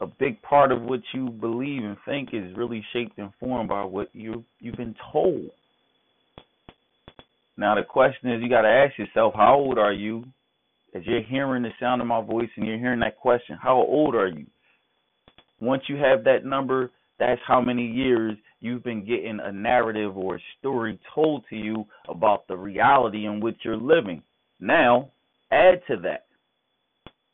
a 0.00 0.06
big 0.06 0.40
part 0.42 0.70
of 0.70 0.82
what 0.82 1.00
you 1.12 1.28
believe 1.28 1.82
and 1.82 1.96
think 2.04 2.30
is 2.32 2.56
really 2.56 2.84
shaped 2.92 3.18
and 3.18 3.32
formed 3.40 3.68
by 3.68 3.84
what 3.84 4.08
you 4.12 4.44
you've 4.60 4.76
been 4.76 4.94
told. 5.12 5.50
Now 7.56 7.74
the 7.74 7.82
question 7.82 8.30
is 8.30 8.42
you 8.42 8.48
got 8.48 8.62
to 8.62 8.68
ask 8.68 8.96
yourself 8.98 9.34
how 9.36 9.56
old 9.56 9.78
are 9.78 9.92
you? 9.92 10.24
As 10.94 11.02
you're 11.04 11.22
hearing 11.22 11.64
the 11.64 11.70
sound 11.78 12.00
of 12.00 12.06
my 12.06 12.22
voice 12.22 12.48
and 12.56 12.66
you're 12.66 12.78
hearing 12.78 13.00
that 13.00 13.18
question 13.18 13.58
how 13.60 13.76
old 13.76 14.14
are 14.14 14.28
you? 14.28 14.46
Once 15.60 15.82
you 15.88 15.96
have 15.96 16.24
that 16.24 16.44
number 16.44 16.90
that's 17.18 17.40
how 17.46 17.60
many 17.60 17.84
years 17.84 18.36
you've 18.60 18.84
been 18.84 19.04
getting 19.04 19.40
a 19.42 19.52
narrative 19.52 20.16
or 20.16 20.36
a 20.36 20.42
story 20.58 20.98
told 21.14 21.44
to 21.50 21.56
you 21.56 21.84
about 22.08 22.46
the 22.46 22.56
reality 22.56 23.26
in 23.26 23.40
which 23.40 23.56
you're 23.64 23.76
living. 23.76 24.22
Now 24.60 25.10
add 25.50 25.82
to 25.88 25.96
that. 26.04 26.26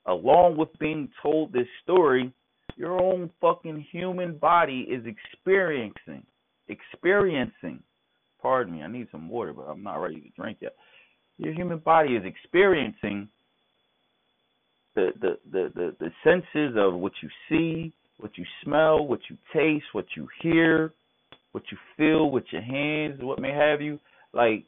Along 0.07 0.57
with 0.57 0.69
being 0.79 1.11
told 1.23 1.53
this 1.53 1.67
story 1.83 2.33
your 2.77 3.01
own 3.01 3.31
fucking 3.41 3.87
human 3.91 4.37
body 4.37 4.87
is 4.91 5.05
experiencing 5.07 6.25
experiencing 6.69 7.83
pardon 8.41 8.75
me 8.75 8.83
i 8.83 8.87
need 8.87 9.07
some 9.13 9.29
water 9.29 9.53
but 9.53 9.63
i'm 9.63 9.83
not 9.83 9.97
ready 9.97 10.21
to 10.21 10.29
drink 10.31 10.59
yet. 10.61 10.75
Your 11.37 11.53
human 11.53 11.79
body 11.79 12.15
is 12.15 12.25
experiencing 12.25 13.29
the 14.95 15.11
the 15.21 15.39
the 15.51 15.73
the, 15.75 15.97
the 16.01 16.11
senses 16.23 16.77
of 16.77 16.95
what 16.95 17.13
you 17.23 17.29
see 17.49 17.93
what 18.19 18.39
you 18.39 18.45
smell 18.63 19.07
what 19.07 19.21
you 19.29 19.37
taste 19.53 19.87
what 19.93 20.07
you 20.17 20.29
hear 20.41 20.93
what 21.53 21.65
you 21.71 21.79
feel 21.97 22.31
with 22.31 22.45
your 22.51 22.63
hands 22.63 23.21
what 23.23 23.41
may 23.41 23.53
have 23.53 23.81
you. 23.81 23.99
Like 24.33 24.65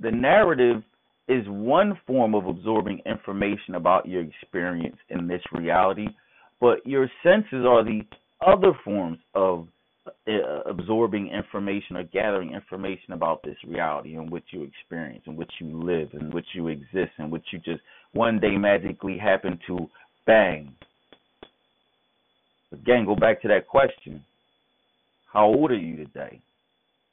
the 0.00 0.10
narrative 0.10 0.82
is 1.28 1.44
one 1.46 1.98
form 2.06 2.34
of 2.34 2.46
absorbing 2.46 3.00
information 3.04 3.74
about 3.74 4.08
your 4.08 4.22
experience 4.22 4.96
in 5.10 5.28
this 5.28 5.42
reality, 5.52 6.06
but 6.60 6.84
your 6.86 7.10
senses 7.22 7.64
are 7.66 7.84
the 7.84 8.00
other 8.46 8.72
forms 8.84 9.18
of 9.34 9.68
uh, 10.26 10.62
absorbing 10.66 11.28
information 11.28 11.96
or 11.96 12.04
gathering 12.04 12.54
information 12.54 13.12
about 13.12 13.42
this 13.42 13.56
reality 13.66 14.14
in 14.14 14.30
which 14.30 14.44
you 14.50 14.62
experience, 14.62 15.22
in 15.26 15.36
which 15.36 15.50
you 15.60 15.82
live, 15.82 16.08
in 16.18 16.30
which 16.30 16.46
you 16.54 16.68
exist, 16.68 17.12
in 17.18 17.30
which 17.30 17.44
you 17.52 17.58
just 17.58 17.82
one 18.12 18.40
day 18.40 18.56
magically 18.56 19.18
happen 19.18 19.58
to 19.66 19.86
bang. 20.26 20.74
Again, 22.72 23.04
go 23.04 23.14
back 23.14 23.42
to 23.42 23.48
that 23.48 23.66
question. 23.66 24.24
How 25.32 25.46
old 25.46 25.70
are 25.70 25.76
you 25.76 25.96
today? 25.96 26.40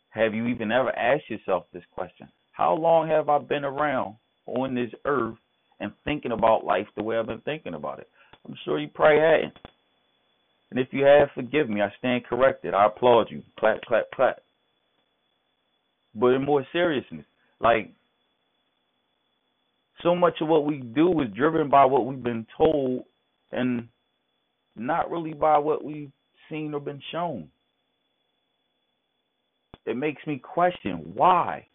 Have 0.10 0.34
you 0.34 0.48
even 0.48 0.72
ever 0.72 0.98
asked 0.98 1.30
yourself 1.30 1.66
this 1.74 1.84
question? 1.94 2.30
How 2.56 2.74
long 2.74 3.10
have 3.10 3.28
I 3.28 3.38
been 3.40 3.66
around 3.66 4.16
on 4.46 4.76
this 4.76 4.92
earth 5.04 5.36
and 5.82 5.92
thinking 6.06 6.32
about 6.32 6.64
life 6.64 6.88
the 6.96 7.04
way 7.04 7.18
I've 7.18 7.28
been 7.28 7.42
thinking 7.42 7.74
about 7.74 8.00
it? 8.00 8.08
I'm 8.48 8.56
sure 8.64 8.80
you 8.80 8.88
probably 8.88 9.20
hadn't. 9.20 9.58
And 10.72 10.80
if 10.80 10.88
you 10.92 11.04
have, 11.04 11.30
forgive 11.36 11.70
me. 11.70 11.82
I 11.82 11.92
stand 12.00 12.26
corrected. 12.26 12.74
I 12.74 12.86
applaud 12.86 13.28
you. 13.30 13.44
Clap, 13.60 13.82
clap, 13.82 14.06
clap. 14.14 14.38
But 16.16 16.28
in 16.28 16.46
more 16.46 16.66
seriousness, 16.72 17.26
like 17.60 17.92
so 20.02 20.16
much 20.16 20.36
of 20.40 20.48
what 20.48 20.66
we 20.66 20.78
do 20.78 21.22
is 21.22 21.28
driven 21.36 21.70
by 21.70 21.84
what 21.84 22.06
we've 22.06 22.24
been 22.24 22.48
told 22.58 23.04
and 23.52 23.90
not 24.78 25.12
really 25.12 25.34
by 25.34 25.58
what 25.58 25.84
we've 25.84 26.12
seen 26.50 26.74
or 26.74 26.80
been 26.80 27.02
shown. 27.12 27.50
It 29.86 29.98
makes 29.98 30.26
me 30.26 30.38
question 30.38 31.12
why. 31.14 31.68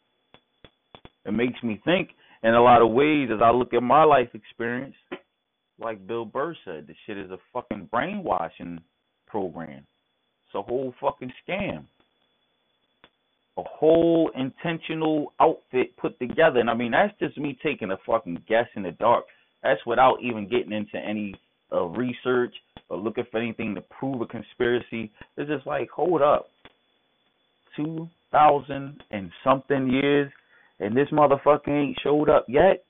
It 1.26 1.32
makes 1.32 1.62
me 1.62 1.80
think 1.84 2.10
in 2.42 2.54
a 2.54 2.62
lot 2.62 2.82
of 2.82 2.90
ways 2.90 3.28
as 3.32 3.40
I 3.42 3.50
look 3.50 3.74
at 3.74 3.82
my 3.82 4.04
life 4.04 4.28
experience, 4.34 4.94
like 5.78 6.06
Bill 6.06 6.24
Burr 6.24 6.54
said, 6.64 6.86
this 6.86 6.96
shit 7.06 7.18
is 7.18 7.30
a 7.30 7.38
fucking 7.52 7.88
brainwashing 7.90 8.80
program. 9.26 9.86
It's 10.46 10.54
a 10.54 10.62
whole 10.62 10.94
fucking 11.00 11.32
scam. 11.46 11.84
A 13.56 13.62
whole 13.62 14.30
intentional 14.36 15.32
outfit 15.40 15.96
put 15.96 16.18
together. 16.18 16.60
And 16.60 16.70
I 16.70 16.74
mean, 16.74 16.92
that's 16.92 17.18
just 17.18 17.38
me 17.38 17.58
taking 17.62 17.90
a 17.90 17.96
fucking 18.06 18.42
guess 18.48 18.66
in 18.74 18.82
the 18.82 18.92
dark. 18.92 19.24
That's 19.62 19.80
without 19.86 20.18
even 20.22 20.48
getting 20.48 20.72
into 20.72 20.96
any 20.96 21.34
uh, 21.72 21.84
research 21.84 22.54
or 22.88 22.98
looking 22.98 23.24
for 23.30 23.38
anything 23.38 23.74
to 23.74 23.80
prove 23.82 24.20
a 24.20 24.26
conspiracy. 24.26 25.10
It's 25.36 25.50
just 25.50 25.66
like, 25.66 25.90
hold 25.90 26.22
up. 26.22 26.46
2,000 27.76 29.02
and 29.10 29.30
something 29.44 29.88
years, 29.88 30.30
and 30.80 30.96
this 30.96 31.08
motherfucker 31.12 31.68
ain't 31.68 31.98
showed 32.02 32.28
up 32.28 32.46
yet? 32.48 32.84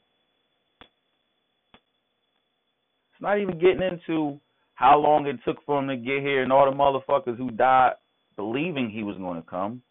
It's 3.12 3.20
not 3.20 3.38
even 3.38 3.58
getting 3.58 3.82
into 3.82 4.40
how 4.74 4.98
long 4.98 5.26
it 5.26 5.36
took 5.44 5.58
for 5.66 5.78
him 5.78 5.88
to 5.88 5.96
get 5.96 6.20
here 6.22 6.42
and 6.42 6.52
all 6.52 6.70
the 6.70 6.76
motherfuckers 6.76 7.36
who 7.36 7.50
died 7.50 7.92
believing 8.36 8.88
he 8.88 9.02
was 9.02 9.16
going 9.18 9.42
to 9.42 9.46
come. 9.46 9.82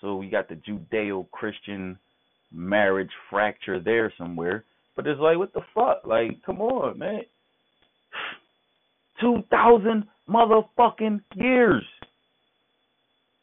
So 0.00 0.16
we 0.16 0.30
got 0.30 0.48
the 0.48 0.54
Judeo 0.54 1.30
Christian 1.30 1.98
marriage 2.52 3.10
fracture 3.28 3.80
there 3.80 4.12
somewhere. 4.16 4.64
But 4.96 5.06
it's 5.06 5.20
like, 5.20 5.36
what 5.36 5.52
the 5.52 5.60
fuck? 5.74 6.06
Like, 6.06 6.42
come 6.46 6.60
on, 6.62 6.98
man. 6.98 7.20
2,000 9.20 10.04
motherfucking 10.28 11.20
years. 11.34 11.84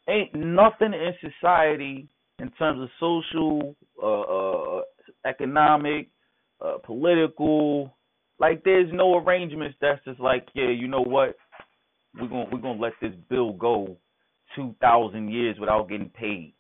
Ain't 0.09 0.33
nothing 0.33 0.93
in 0.93 1.13
society 1.21 2.07
in 2.39 2.49
terms 2.51 2.81
of 2.81 2.89
social, 2.99 3.75
uh, 4.01 4.21
uh, 4.21 4.81
economic, 5.25 6.09
uh, 6.63 6.77
political, 6.83 7.95
like 8.39 8.63
there's 8.63 8.89
no 8.93 9.17
arrangements 9.17 9.77
that's 9.81 10.03
just 10.05 10.19
like, 10.19 10.47
yeah, 10.53 10.69
you 10.69 10.87
know 10.87 11.01
what? 11.01 11.35
We're 12.19 12.27
gonna 12.27 12.45
we're 12.51 12.61
gonna 12.61 12.79
let 12.79 12.93
this 13.01 13.13
bill 13.29 13.53
go 13.53 13.97
two 14.55 14.75
thousand 14.81 15.29
years 15.31 15.57
without 15.59 15.89
getting 15.89 16.09
paid. 16.09 16.53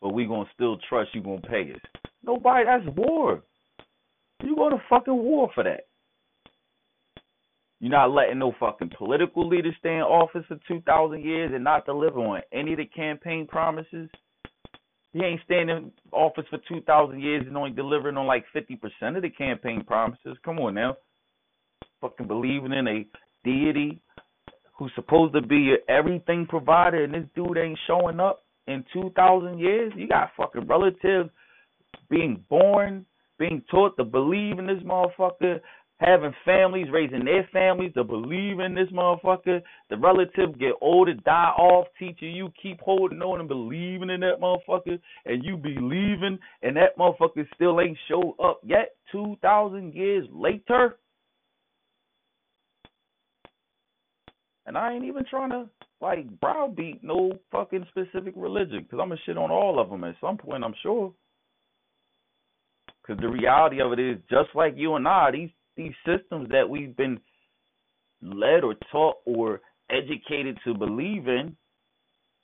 But 0.00 0.14
we're 0.14 0.28
gonna 0.28 0.48
still 0.54 0.78
trust 0.88 1.14
you 1.14 1.22
gonna 1.22 1.40
pay 1.40 1.72
us. 1.72 1.80
Nobody 2.22 2.64
that's 2.64 2.96
war. 2.96 3.42
You 4.42 4.56
go 4.56 4.70
to 4.70 4.82
fucking 4.90 5.16
war 5.16 5.50
for 5.54 5.64
that. 5.64 5.86
You're 7.80 7.90
not 7.90 8.12
letting 8.12 8.38
no 8.38 8.52
fucking 8.58 8.92
political 8.96 9.48
leader 9.48 9.70
stay 9.78 9.94
in 9.94 10.02
office 10.02 10.44
for 10.48 10.58
two 10.68 10.80
thousand 10.82 11.24
years 11.24 11.52
and 11.54 11.64
not 11.64 11.86
deliver 11.86 12.20
on 12.20 12.42
any 12.52 12.72
of 12.72 12.78
the 12.78 12.86
campaign 12.86 13.46
promises. 13.46 14.08
He 15.14 15.20
ain't 15.20 15.40
staying 15.44 15.68
in 15.68 15.92
office 16.10 16.44
for 16.50 16.58
2,000 16.68 17.20
years 17.20 17.44
and 17.46 17.56
only 17.56 17.70
delivering 17.70 18.16
on 18.16 18.26
like 18.26 18.44
50% 18.54 19.16
of 19.16 19.22
the 19.22 19.30
campaign 19.30 19.84
promises. 19.86 20.36
Come 20.44 20.58
on 20.58 20.74
now. 20.74 20.96
Fucking 22.00 22.26
believing 22.26 22.72
in 22.72 22.88
a 22.88 23.06
deity 23.44 24.00
who's 24.76 24.90
supposed 24.96 25.32
to 25.34 25.40
be 25.40 25.56
your 25.56 25.78
everything 25.88 26.46
provider 26.46 27.04
and 27.04 27.14
this 27.14 27.26
dude 27.36 27.56
ain't 27.56 27.78
showing 27.86 28.18
up 28.18 28.42
in 28.66 28.84
2,000 28.92 29.60
years. 29.60 29.92
You 29.96 30.08
got 30.08 30.30
fucking 30.36 30.66
relatives 30.66 31.30
being 32.10 32.42
born, 32.50 33.06
being 33.38 33.62
taught 33.70 33.96
to 33.98 34.04
believe 34.04 34.58
in 34.58 34.66
this 34.66 34.82
motherfucker, 34.82 35.60
having 35.98 36.34
families, 36.44 36.88
raising 36.90 37.24
their 37.24 37.48
families 37.52 37.92
to 37.94 38.04
believe 38.04 38.58
in 38.58 38.74
this 38.74 38.88
motherfucker. 38.90 39.62
The 39.90 39.96
relatives 39.96 40.54
get 40.58 40.72
older, 40.80 41.14
die 41.14 41.52
off, 41.56 41.86
teaching 41.98 42.32
you 42.32 42.50
keep 42.60 42.80
holding 42.80 43.22
on 43.22 43.40
and 43.40 43.48
believing 43.48 44.10
in 44.10 44.20
that 44.20 44.40
motherfucker, 44.40 44.98
and 45.24 45.44
you 45.44 45.56
believing, 45.56 46.38
and 46.62 46.76
that 46.76 46.98
motherfucker 46.98 47.46
still 47.54 47.80
ain't 47.80 47.96
showed 48.08 48.34
up 48.42 48.60
yet. 48.64 48.90
Two 49.12 49.36
thousand 49.40 49.94
years 49.94 50.26
later, 50.32 50.96
and 54.66 54.76
I 54.76 54.92
ain't 54.92 55.04
even 55.04 55.24
trying 55.30 55.50
to 55.50 55.68
like 56.00 56.40
browbeat 56.40 57.04
no 57.04 57.32
fucking 57.52 57.86
specific 57.88 58.34
religion, 58.36 58.82
because 58.82 58.98
I'm 59.00 59.10
gonna 59.10 59.20
shit 59.24 59.38
on 59.38 59.52
all 59.52 59.78
of 59.78 59.90
them 59.90 60.02
at 60.02 60.16
some 60.20 60.36
point, 60.36 60.64
I'm 60.64 60.74
sure. 60.82 61.12
Because 63.00 63.20
the 63.20 63.28
reality 63.28 63.80
of 63.80 63.92
it 63.92 64.00
is, 64.00 64.18
just 64.28 64.48
like 64.54 64.74
you 64.76 64.96
and 64.96 65.06
I, 65.06 65.30
these 65.30 65.50
these 65.76 65.92
systems 66.06 66.48
that 66.50 66.68
we've 66.68 66.96
been 66.96 67.18
led 68.22 68.64
or 68.64 68.74
taught 68.90 69.16
or 69.26 69.60
educated 69.90 70.58
to 70.64 70.74
believe 70.74 71.28
in, 71.28 71.56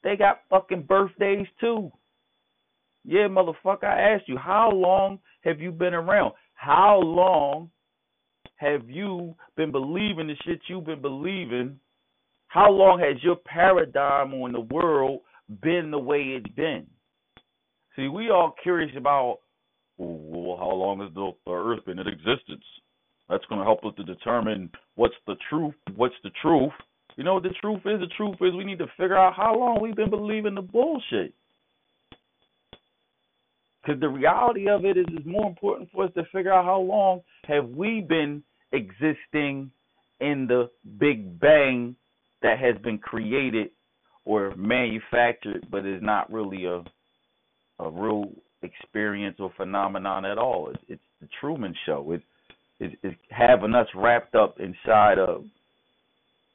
they 0.02 0.16
got 0.16 0.42
fucking 0.48 0.82
birthdays 0.82 1.46
too. 1.60 1.90
Yeah, 3.04 3.28
motherfucker, 3.28 3.84
I 3.84 4.14
asked 4.14 4.28
you, 4.28 4.36
how 4.36 4.70
long 4.70 5.20
have 5.42 5.60
you 5.60 5.72
been 5.72 5.94
around? 5.94 6.32
How 6.54 7.00
long 7.02 7.70
have 8.56 8.88
you 8.88 9.34
been 9.56 9.72
believing 9.72 10.26
the 10.26 10.34
shit 10.44 10.60
you've 10.68 10.84
been 10.84 11.00
believing? 11.00 11.78
How 12.48 12.70
long 12.70 12.98
has 12.98 13.22
your 13.22 13.36
paradigm 13.36 14.34
on 14.34 14.52
the 14.52 14.60
world 14.60 15.20
been 15.62 15.90
the 15.90 15.98
way 15.98 16.36
it's 16.36 16.54
been? 16.54 16.86
See, 17.96 18.08
we 18.08 18.30
all 18.30 18.54
curious 18.62 18.90
about 18.96 19.38
well, 19.96 20.56
how 20.56 20.70
long 20.70 21.00
has 21.00 21.12
the 21.14 21.32
earth 21.50 21.84
been 21.84 21.98
in 21.98 22.06
existence? 22.06 22.64
That's 23.30 23.44
going 23.46 23.60
to 23.60 23.64
help 23.64 23.84
us 23.84 23.94
to 23.96 24.02
determine 24.02 24.70
what's 24.96 25.14
the 25.26 25.36
truth. 25.48 25.74
What's 25.94 26.14
the 26.24 26.30
truth? 26.42 26.72
You 27.16 27.24
know 27.24 27.34
what 27.34 27.44
the 27.44 27.54
truth 27.60 27.80
is? 27.86 28.00
The 28.00 28.08
truth 28.16 28.36
is 28.40 28.54
we 28.54 28.64
need 28.64 28.78
to 28.78 28.86
figure 28.98 29.16
out 29.16 29.34
how 29.34 29.56
long 29.56 29.80
we've 29.80 29.96
been 29.96 30.10
believing 30.10 30.54
the 30.54 30.62
bullshit. 30.62 31.32
Because 33.82 34.00
the 34.00 34.08
reality 34.08 34.68
of 34.68 34.84
it 34.84 34.96
is, 34.96 35.06
it's 35.08 35.26
more 35.26 35.46
important 35.46 35.88
for 35.92 36.04
us 36.04 36.10
to 36.14 36.24
figure 36.32 36.52
out 36.52 36.64
how 36.64 36.80
long 36.80 37.20
have 37.44 37.68
we 37.68 38.00
been 38.00 38.42
existing 38.72 39.70
in 40.20 40.46
the 40.46 40.68
Big 40.98 41.40
Bang 41.40 41.96
that 42.42 42.58
has 42.58 42.76
been 42.82 42.98
created 42.98 43.70
or 44.24 44.54
manufactured, 44.56 45.66
but 45.70 45.86
is 45.86 46.02
not 46.02 46.30
really 46.32 46.66
a 46.66 46.82
a 47.80 47.90
real 47.90 48.30
experience 48.62 49.36
or 49.40 49.52
phenomenon 49.56 50.24
at 50.24 50.38
all. 50.38 50.70
It's, 50.70 50.82
it's 50.88 51.02
the 51.20 51.28
Truman 51.40 51.74
Show. 51.86 52.12
It's 52.12 52.24
is, 52.80 52.92
is 53.02 53.12
having 53.30 53.74
us 53.74 53.86
wrapped 53.94 54.34
up 54.34 54.58
inside 54.58 55.18
of 55.18 55.44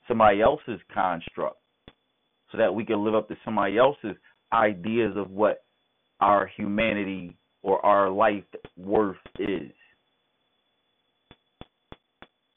somebody 0.08 0.42
else's 0.42 0.80
construct 0.94 1.58
so 2.52 2.58
that 2.58 2.74
we 2.74 2.86
can 2.86 3.04
live 3.04 3.16
up 3.16 3.28
to 3.30 3.36
somebody 3.46 3.78
else's 3.78 4.16
ideas 4.52 5.14
of 5.16 5.32
what 5.32 5.64
our 6.20 6.50
humanity 6.58 7.36
or 7.62 7.84
our 7.86 8.10
life 8.10 8.44
worth 8.78 9.18
is. 9.40 9.72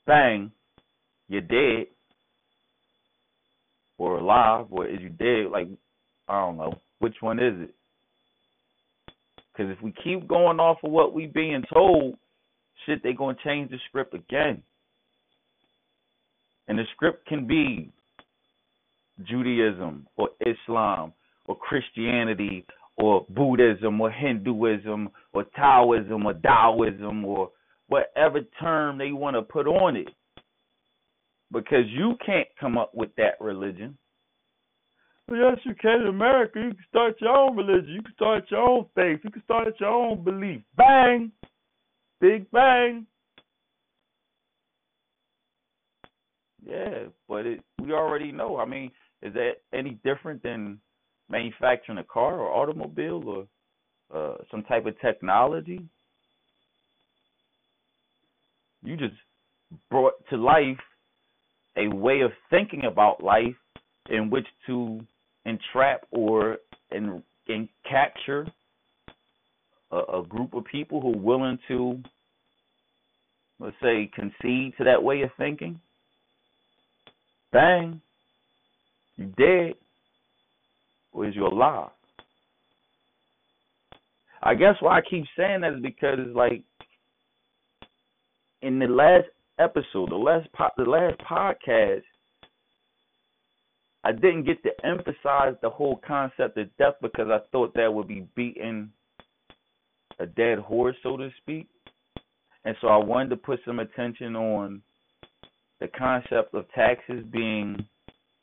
Bang, 0.07 0.51
you're 1.29 1.41
dead 1.43 1.87
or 3.99 4.19
alive, 4.19 4.67
or 4.71 4.87
is 4.87 5.01
you 5.01 5.11
dead? 5.11 5.51
Like, 5.51 5.69
I 6.29 6.41
don't 6.41 6.57
know. 6.57 6.75
Which 7.01 7.17
one 7.21 7.39
is 7.39 7.55
it? 7.63 7.75
Because 9.53 9.73
if 9.77 9.83
we 9.83 9.93
keep 10.05 10.29
going 10.29 10.61
off 10.61 10.79
of 10.85 10.91
what 10.91 11.13
we 11.13 11.27
being 11.27 11.63
told, 11.73 12.17
shit, 12.89 13.03
they're 13.03 13.13
going 13.15 13.37
to 13.37 13.45
change 13.45 13.71
the 13.71 13.79
script 13.89 14.15
again. 14.15 14.63
And 16.69 16.79
the 16.79 16.85
script 16.95 17.27
can 17.27 17.47
be 17.47 17.93
Judaism 19.25 20.07
or 20.17 20.31
Islam 20.41 21.13
or 21.47 21.57
Christianity 21.57 22.67
or 22.97 23.27
Buddhism 23.31 24.01
or 24.01 24.11
Hinduism 24.11 25.09
or 25.33 25.45
Taoism 25.57 26.27
or 26.27 26.35
Taoism 26.35 27.25
or 27.25 27.51
whatever 27.89 28.41
term 28.61 28.99
they 28.99 29.13
want 29.13 29.37
to 29.37 29.43
put 29.43 29.67
on 29.67 29.97
it. 29.97 30.09
because 31.53 31.85
you 31.89 32.15
can't 32.25 32.49
come 32.61 32.77
up 32.77 32.95
with 32.95 33.11
that 33.17 33.41
religion. 33.41 33.97
Well, 35.29 35.41
yes, 35.41 35.59
you 35.65 35.75
can 35.81 36.03
in 36.03 36.07
America. 36.09 36.59
You 36.59 36.71
can 36.71 36.85
start 36.89 37.17
your 37.21 37.31
own 37.37 37.57
religion. 37.57 37.91
You 37.91 38.03
can 38.03 38.15
start 38.15 38.45
your 38.51 38.61
own 38.61 38.87
faith. 38.95 39.21
You 39.25 39.31
can 39.31 39.43
start 39.45 39.69
your 39.81 39.91
own 39.91 40.25
belief. 40.25 40.63
Bang! 40.77 41.33
Big 42.21 42.51
bang. 42.51 43.07
Yeah, 46.65 47.05
but 47.29 47.47
it 47.47 47.61
we 47.81 47.93
already 47.93 48.33
know. 48.33 48.59
I 48.59 48.65
mean, 48.65 48.91
is 49.23 49.33
that 49.35 49.53
any 49.73 49.99
different 50.05 50.43
than 50.43 50.81
manufacturing 51.29 51.99
a 51.99 52.05
car 52.05 52.39
or 52.39 52.51
automobile 52.51 53.23
or 53.27 53.47
uh, 54.15 54.37
some 54.51 54.63
type 54.65 54.87
of 54.87 55.01
technology? 55.01 55.81
You 58.83 58.97
just 58.97 59.15
brought 59.91 60.15
to 60.31 60.37
life 60.37 60.79
a 61.77 61.89
way 61.89 62.21
of 62.21 62.33
thinking 62.51 62.85
about 62.85 63.23
life 63.23 63.55
in 64.11 64.31
which 64.31 64.47
to 64.67 65.01
entrap 65.45 66.07
or 66.11 66.59
and, 66.91 67.23
and 67.49 67.69
capture 67.89 68.47
a, 69.91 70.19
a 70.19 70.23
group 70.27 70.55
of 70.55 70.65
people 70.65 71.01
who 71.01 71.15
are 71.15 71.19
willing 71.19 71.59
to 71.69 72.01
let's 73.61 73.77
say 73.83 74.11
concede 74.15 74.75
to 74.79 74.85
that 74.85 75.03
way 75.03 75.23
of 75.23 75.31
thinking 75.39 75.81
bang 77.53 78.01
you 79.17 79.27
dead 79.37 79.75
or 81.13 81.27
is 81.27 81.35
you 81.35 81.47
alive? 81.47 81.91
I 84.43 84.55
guess 84.55 84.77
why 84.81 84.99
i 84.99 85.01
keep 85.01 85.25
saying 85.37 85.63
that 85.63 85.75
is 85.75 85.83
because 85.83 86.19
it's 86.19 86.37
like 86.37 86.63
in 88.63 88.79
the 88.79 88.87
last 88.87 89.27
episode 89.59 90.11
the 90.11 90.17
last 90.17 90.49
po- 90.53 90.71
the 90.77 90.85
last 90.85 91.19
podcast 91.21 92.03
I 94.05 94.13
didn't 94.13 94.45
get 94.45 94.63
to 94.63 94.71
emphasize 94.87 95.55
the 95.61 95.71
whole 95.71 96.01
concept 96.07 96.57
of 96.57 96.77
death 96.79 96.95
because 97.03 97.29
I 97.31 97.41
thought 97.51 97.75
that 97.75 97.93
would 97.93 98.07
be 98.07 98.27
beating 98.37 98.91
a 100.19 100.27
dead 100.27 100.59
horse, 100.59 100.97
so 101.03 101.17
to 101.17 101.31
speak. 101.43 101.69
And 102.65 102.77
so 102.81 102.89
I 102.89 102.97
wanted 102.97 103.31
to 103.31 103.37
put 103.37 103.61
some 103.65 103.79
attention 103.79 104.37
on 104.37 104.83
the 105.81 105.89
concept 105.89 106.55
of 106.55 106.65
taxes 106.75 107.25
being 107.33 107.87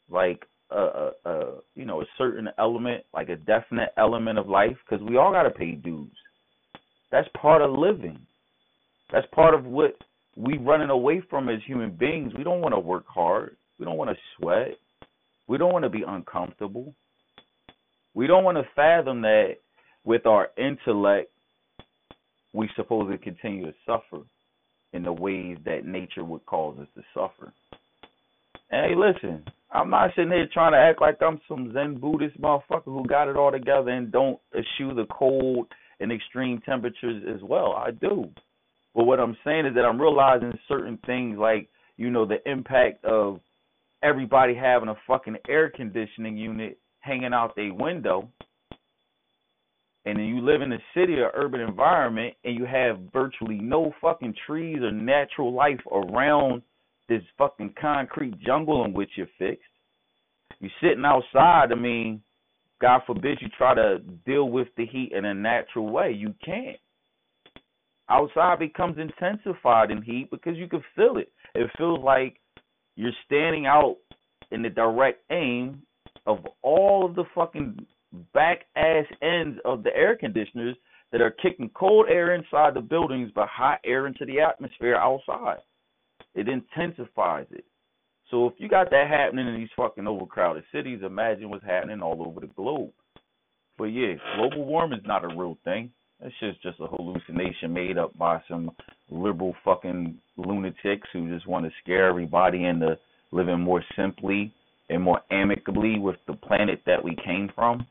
like 0.10 0.42
a, 0.72 0.78
a, 0.78 1.12
a 1.26 1.54
you 1.76 1.86
know 1.86 2.02
a 2.02 2.06
certain 2.18 2.50
element, 2.58 3.04
like 3.14 3.30
a 3.30 3.36
definite 3.36 3.90
element 3.98 4.40
of 4.40 4.48
life, 4.48 4.76
because 4.88 5.06
we 5.06 5.18
all 5.18 5.32
got 5.32 5.44
to 5.44 5.52
pay 5.52 5.72
dues. 5.72 6.12
That's 7.12 7.28
part 7.40 7.62
of 7.62 7.72
living. 7.72 8.20
That's 9.12 9.28
part 9.34 9.54
of 9.54 9.66
what 9.66 9.96
we 10.36 10.58
running 10.58 10.90
away 10.90 11.22
from 11.30 11.50
as 11.50 11.60
human 11.66 11.92
beings. 11.92 12.34
We 12.38 12.44
don't 12.44 12.62
want 12.62 12.74
to 12.74 12.80
work 12.80 13.06
hard. 13.08 13.56
We 13.80 13.86
don't 13.86 13.98
want 13.98 14.10
to 14.10 14.18
sweat. 14.38 14.76
We 15.48 15.58
don't 15.58 15.72
want 15.72 15.84
to 15.84 15.90
be 15.90 16.04
uncomfortable. 16.08 16.94
We 18.14 18.28
don't 18.28 18.44
want 18.44 18.58
to 18.58 18.64
fathom 18.76 19.22
that 19.22 19.58
with 20.04 20.26
our 20.26 20.50
intellect, 20.58 21.32
we 22.56 22.70
supposed 22.76 23.12
to 23.12 23.18
continue 23.18 23.66
to 23.66 23.74
suffer 23.86 24.24
in 24.94 25.04
the 25.04 25.12
ways 25.12 25.58
that 25.66 25.86
nature 25.86 26.24
would 26.24 26.46
cause 26.46 26.78
us 26.80 26.88
to 26.96 27.04
suffer. 27.14 27.54
hey, 28.72 28.94
listen, 28.96 29.44
I'm 29.72 29.90
not 29.90 30.12
sitting 30.16 30.32
here 30.32 30.48
trying 30.52 30.72
to 30.72 30.78
act 30.78 31.02
like 31.02 31.22
I'm 31.22 31.40
some 31.48 31.74
Zen 31.74 32.00
Buddhist 32.00 32.40
motherfucker 32.40 32.86
who 32.86 33.06
got 33.06 33.28
it 33.28 33.36
all 33.36 33.52
together 33.52 33.90
and 33.90 34.12
don't 34.12 34.40
eschew 34.58 34.94
the 34.94 35.06
cold 35.12 35.68
and 36.00 36.12
extreme 36.12 36.62
temperatures 36.62 37.24
as 37.34 37.42
well. 37.44 37.74
I 37.74 37.92
do. 37.92 38.30
But 38.94 39.06
what 39.06 39.20
I'm 39.20 39.36
saying 39.44 39.66
is 39.66 39.76
that 39.76 39.84
I'm 39.84 40.02
realizing 40.02 40.58
certain 40.70 40.98
things 41.06 41.38
like, 41.38 41.68
you 41.98 42.10
know, 42.10 42.26
the 42.26 42.38
impact 42.50 43.04
of 43.04 43.42
everybody 44.02 44.56
having 44.56 44.90
a 44.90 44.96
fucking 45.06 45.38
air 45.50 45.70
conditioning 45.70 46.38
unit 46.38 46.78
hanging 47.00 47.34
out 47.34 47.56
their 47.56 47.74
window 47.74 48.30
and 50.06 50.20
then 50.20 50.26
you 50.26 50.42
live 50.42 50.62
in 50.62 50.72
a 50.72 50.78
city 50.94 51.16
or 51.16 51.32
urban 51.34 51.62
environment 51.62 52.36
and 52.44 52.56
you 52.56 52.66
have 52.66 53.00
virtually 53.12 53.58
no 53.58 53.92
fucking 54.02 54.36
trees 54.46 54.78
or 54.82 54.92
natural 54.92 55.54
life 55.54 55.80
around 55.92 56.62
this 57.10 57.24
fucking 57.38 57.74
concrete 57.80 58.40
jungle 58.40 58.86
in 58.86 58.94
which 58.94 59.10
you're 59.16 59.28
fixed. 59.40 59.64
You're 60.60 60.72
sitting 60.82 61.06
outside, 61.06 61.72
I 61.72 61.76
mean, 61.76 62.22
God 62.82 63.02
forbid 63.08 63.40
you 63.42 63.48
try 63.58 63.74
to 63.74 64.00
deal 64.26 64.50
with 64.50 64.68
the 64.78 64.86
heat 64.86 65.12
in 65.16 65.26
a 65.26 65.34
natural 65.34 65.90
way. 65.90 66.12
You 66.12 66.34
can't. 66.44 66.78
Outside 68.10 68.60
becomes 68.60 68.98
intensified 69.00 69.90
in 69.90 70.02
heat 70.04 70.30
because 70.30 70.56
you 70.56 70.68
can 70.68 70.84
feel 70.96 71.18
it. 71.18 71.32
It 71.56 71.70
feels 71.78 72.00
like 72.04 72.38
you're 72.96 73.12
standing 73.26 73.66
out 73.66 73.98
in 74.52 74.62
the 74.62 74.70
direct 74.70 75.24
aim 75.32 75.82
of 76.28 76.40
all 76.62 77.06
of 77.06 77.16
the 77.16 77.24
fucking 77.34 77.86
back 78.34 78.66
ass 78.76 79.06
ends 79.22 79.60
of 79.66 79.84
the 79.84 79.96
air 79.96 80.16
conditioners 80.16 80.76
that 81.12 81.22
are 81.22 81.32
kicking 81.32 81.70
cold 81.74 82.08
air 82.10 82.36
inside 82.36 82.74
the 82.74 82.82
buildings 82.82 83.32
but 83.34 83.48
hot 83.48 83.80
air 83.86 84.08
into 84.08 84.26
the 84.26 84.40
atmosphere 84.42 84.96
outside. 84.96 85.60
It 86.34 86.48
intensifies 86.50 87.48
it. 87.52 87.66
So 88.32 88.48
if 88.48 88.54
you 88.58 88.68
got 88.68 88.90
that 88.90 89.08
happening 89.10 89.48
in 89.48 89.56
these 89.56 89.70
fucking 89.78 90.08
overcrowded 90.08 90.64
cities, 90.72 91.00
imagine 91.06 91.50
what's 91.50 91.64
happening 91.64 92.02
all 92.02 92.26
over 92.26 92.40
the 92.40 92.48
globe. 92.48 92.92
But 93.78 93.86
yeah, 93.86 94.14
global 94.36 94.66
warming 94.66 95.00
is 95.00 95.06
not 95.06 95.24
a 95.24 95.36
real 95.36 95.58
thing. 95.64 95.92
That 96.22 96.32
shit's 96.40 96.58
just 96.64 96.80
a 96.80 96.88
hallucination 96.88 97.74
made 97.74 97.98
up 97.98 98.18
by 98.18 98.42
some 98.48 98.72
liberal 99.10 99.54
fucking 99.64 100.18
lunatics 100.38 101.08
who 101.14 101.34
just 101.34 101.48
want 101.48 101.66
to 101.66 101.72
scare 101.84 102.08
everybody 102.08 102.66
into 102.66 102.98
living 103.32 103.60
more 103.60 103.84
simply 103.96 104.54
and 104.90 105.02
more 105.02 105.22
amicably 105.32 106.00
with 106.00 106.16
the 106.28 106.34
planet 106.34 106.82
that 106.86 107.04
we 107.04 107.16
came 107.24 107.50
from. 107.54 107.86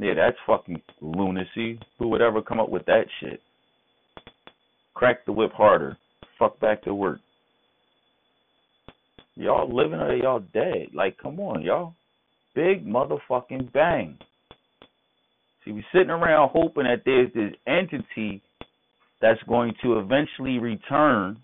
Yeah, 0.00 0.14
that's 0.14 0.36
fucking 0.46 0.80
lunacy. 1.02 1.78
Who 1.98 2.08
would 2.08 2.22
ever 2.22 2.40
come 2.40 2.58
up 2.58 2.70
with 2.70 2.86
that 2.86 3.04
shit? 3.20 3.42
Crack 4.94 5.26
the 5.26 5.32
whip 5.32 5.52
harder. 5.52 5.98
Fuck 6.38 6.58
back 6.58 6.82
to 6.84 6.94
work. 6.94 7.20
Y'all 9.34 9.68
living 9.70 10.00
or 10.00 10.16
y'all 10.16 10.42
dead? 10.54 10.88
Like, 10.94 11.18
come 11.18 11.38
on, 11.38 11.60
y'all. 11.60 11.94
Big 12.54 12.86
motherfucking 12.86 13.72
bang. 13.74 14.16
See, 15.64 15.72
we 15.72 15.84
sitting 15.92 16.08
around 16.08 16.48
hoping 16.50 16.84
that 16.84 17.02
there's 17.04 17.32
this 17.34 17.52
entity 17.66 18.42
that's 19.20 19.42
going 19.46 19.74
to 19.82 19.98
eventually 19.98 20.58
return. 20.58 21.36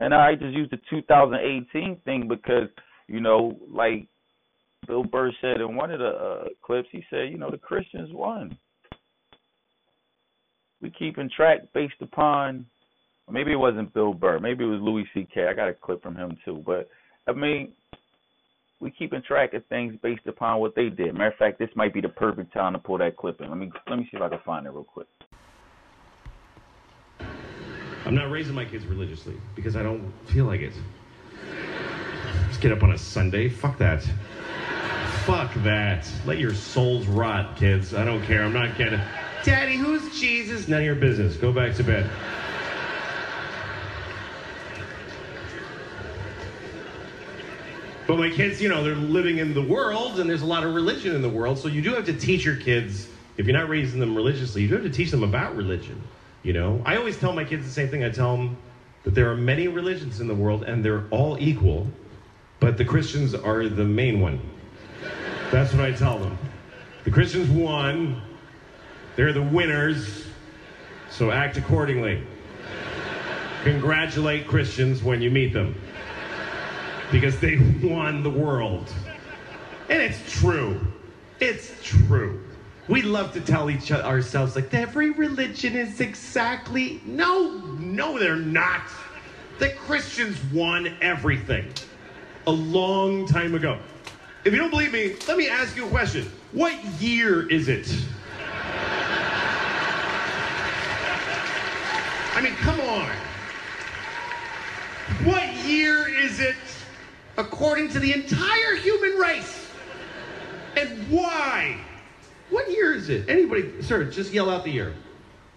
And 0.00 0.14
I 0.14 0.34
just 0.34 0.54
used 0.54 0.72
the 0.72 0.80
2018 0.88 2.00
thing 2.06 2.26
because, 2.26 2.68
you 3.06 3.20
know, 3.20 3.54
like 3.70 4.08
Bill 4.86 5.04
Burr 5.04 5.32
said 5.40 5.60
in 5.60 5.76
one 5.76 5.90
of 5.90 6.00
the 6.00 6.08
uh, 6.08 6.44
clips, 6.62 6.88
he 6.90 7.04
said, 7.10 7.30
you 7.30 7.38
know, 7.38 7.50
the 7.50 7.58
Christians 7.58 8.10
won. 8.12 8.56
We 10.80 10.90
keeping 10.90 11.30
track 11.34 11.60
based 11.72 12.00
upon, 12.00 12.66
maybe 13.30 13.52
it 13.52 13.56
wasn't 13.56 13.94
Bill 13.94 14.12
Burr, 14.12 14.40
maybe 14.40 14.64
it 14.64 14.68
was 14.68 14.80
Louis 14.80 15.04
C.K. 15.14 15.46
I 15.46 15.54
got 15.54 15.68
a 15.68 15.74
clip 15.74 16.02
from 16.02 16.16
him 16.16 16.36
too, 16.44 16.62
but 16.66 16.88
I 17.28 17.32
mean, 17.32 17.72
we 18.80 18.90
keeping 18.90 19.22
track 19.22 19.54
of 19.54 19.64
things 19.66 19.94
based 20.02 20.26
upon 20.26 20.58
what 20.58 20.74
they 20.74 20.88
did. 20.88 21.14
Matter 21.14 21.28
of 21.28 21.36
fact, 21.36 21.60
this 21.60 21.70
might 21.76 21.94
be 21.94 22.00
the 22.00 22.08
perfect 22.08 22.52
time 22.52 22.72
to 22.72 22.80
pull 22.80 22.98
that 22.98 23.16
clip 23.16 23.40
in. 23.40 23.48
Let 23.48 23.58
me 23.58 23.70
let 23.88 23.96
me 23.96 24.08
see 24.10 24.16
if 24.16 24.22
I 24.22 24.28
can 24.28 24.40
find 24.44 24.66
it 24.66 24.70
real 24.70 24.82
quick. 24.82 25.06
I'm 28.04 28.16
not 28.16 28.32
raising 28.32 28.54
my 28.56 28.64
kids 28.64 28.84
religiously 28.86 29.36
because 29.54 29.76
I 29.76 29.84
don't 29.84 30.12
feel 30.26 30.46
like 30.46 30.60
it. 30.60 30.72
Just 32.48 32.60
get 32.60 32.72
up 32.72 32.82
on 32.82 32.90
a 32.90 32.98
Sunday. 32.98 33.48
Fuck 33.48 33.78
that. 33.78 34.04
Fuck 35.24 35.54
that. 35.62 36.10
Let 36.26 36.38
your 36.38 36.52
souls 36.52 37.06
rot, 37.06 37.56
kids. 37.56 37.94
I 37.94 38.04
don't 38.04 38.24
care. 38.24 38.42
I'm 38.42 38.52
not 38.52 38.74
kidding. 38.74 39.00
Daddy, 39.44 39.76
who's 39.76 40.18
Jesus? 40.18 40.66
None 40.66 40.80
of 40.80 40.84
your 40.84 40.96
business. 40.96 41.36
Go 41.36 41.52
back 41.52 41.76
to 41.76 41.84
bed. 41.84 42.10
But 48.08 48.18
my 48.18 48.30
kids, 48.30 48.60
you 48.60 48.68
know, 48.68 48.82
they're 48.82 48.96
living 48.96 49.38
in 49.38 49.54
the 49.54 49.62
world 49.62 50.18
and 50.18 50.28
there's 50.28 50.42
a 50.42 50.46
lot 50.46 50.64
of 50.64 50.74
religion 50.74 51.14
in 51.14 51.22
the 51.22 51.28
world. 51.28 51.56
So 51.56 51.68
you 51.68 51.82
do 51.82 51.94
have 51.94 52.04
to 52.06 52.12
teach 52.12 52.44
your 52.44 52.56
kids, 52.56 53.06
if 53.36 53.46
you're 53.46 53.56
not 53.56 53.68
raising 53.68 54.00
them 54.00 54.16
religiously, 54.16 54.62
you 54.62 54.68
do 54.68 54.74
have 54.74 54.82
to 54.82 54.90
teach 54.90 55.12
them 55.12 55.22
about 55.22 55.54
religion. 55.54 56.02
You 56.42 56.52
know, 56.52 56.82
I 56.84 56.96
always 56.96 57.16
tell 57.16 57.32
my 57.32 57.44
kids 57.44 57.64
the 57.64 57.72
same 57.72 57.88
thing. 57.88 58.02
I 58.02 58.10
tell 58.10 58.36
them 58.36 58.56
that 59.04 59.14
there 59.14 59.30
are 59.30 59.36
many 59.36 59.68
religions 59.68 60.20
in 60.20 60.26
the 60.26 60.34
world 60.34 60.64
and 60.64 60.84
they're 60.84 61.06
all 61.10 61.38
equal, 61.38 61.86
but 62.58 62.76
the 62.76 62.84
Christians 62.84 63.36
are 63.36 63.68
the 63.68 63.84
main 63.84 64.20
one. 64.20 64.40
That's 65.52 65.74
what 65.74 65.84
I 65.84 65.92
tell 65.92 66.18
them. 66.18 66.38
The 67.04 67.10
Christians 67.10 67.50
won, 67.50 68.22
they're 69.16 69.34
the 69.34 69.42
winners, 69.42 70.24
so 71.10 71.30
act 71.30 71.58
accordingly. 71.58 72.26
Congratulate 73.62 74.48
Christians 74.48 75.02
when 75.02 75.20
you 75.20 75.30
meet 75.30 75.52
them 75.52 75.76
because 77.10 77.38
they 77.38 77.58
won 77.82 78.22
the 78.22 78.30
world. 78.30 78.90
And 79.90 80.00
it's 80.00 80.18
true. 80.40 80.80
It's 81.38 81.70
true. 81.82 82.42
We 82.88 83.02
love 83.02 83.34
to 83.34 83.40
tell 83.42 83.70
each 83.70 83.92
other 83.92 84.04
ourselves 84.04 84.56
like 84.56 84.72
every 84.72 85.10
religion 85.10 85.76
is 85.76 86.00
exactly 86.00 87.02
no, 87.04 87.58
no, 87.78 88.18
they're 88.18 88.36
not. 88.36 88.88
The 89.58 89.68
Christians 89.70 90.38
won 90.52 90.96
everything. 91.02 91.70
a 92.46 92.50
long 92.50 93.26
time 93.26 93.54
ago. 93.54 93.78
If 94.44 94.52
you 94.52 94.58
don't 94.58 94.70
believe 94.70 94.92
me, 94.92 95.14
let 95.28 95.36
me 95.36 95.48
ask 95.48 95.76
you 95.76 95.86
a 95.86 95.88
question. 95.88 96.30
What 96.50 96.74
year 97.00 97.48
is 97.48 97.68
it? 97.68 97.88
I 102.34 102.40
mean, 102.42 102.54
come 102.56 102.80
on. 102.80 103.08
What 105.24 105.46
year 105.64 106.08
is 106.08 106.40
it 106.40 106.56
according 107.36 107.90
to 107.90 108.00
the 108.00 108.12
entire 108.12 108.74
human 108.74 109.12
race? 109.12 109.68
And 110.76 111.08
why? 111.08 111.78
What 112.50 112.68
year 112.68 112.94
is 112.94 113.10
it? 113.10 113.28
Anybody, 113.28 113.80
sir, 113.80 114.04
just 114.04 114.32
yell 114.32 114.50
out 114.50 114.64
the 114.64 114.70
year. 114.70 114.92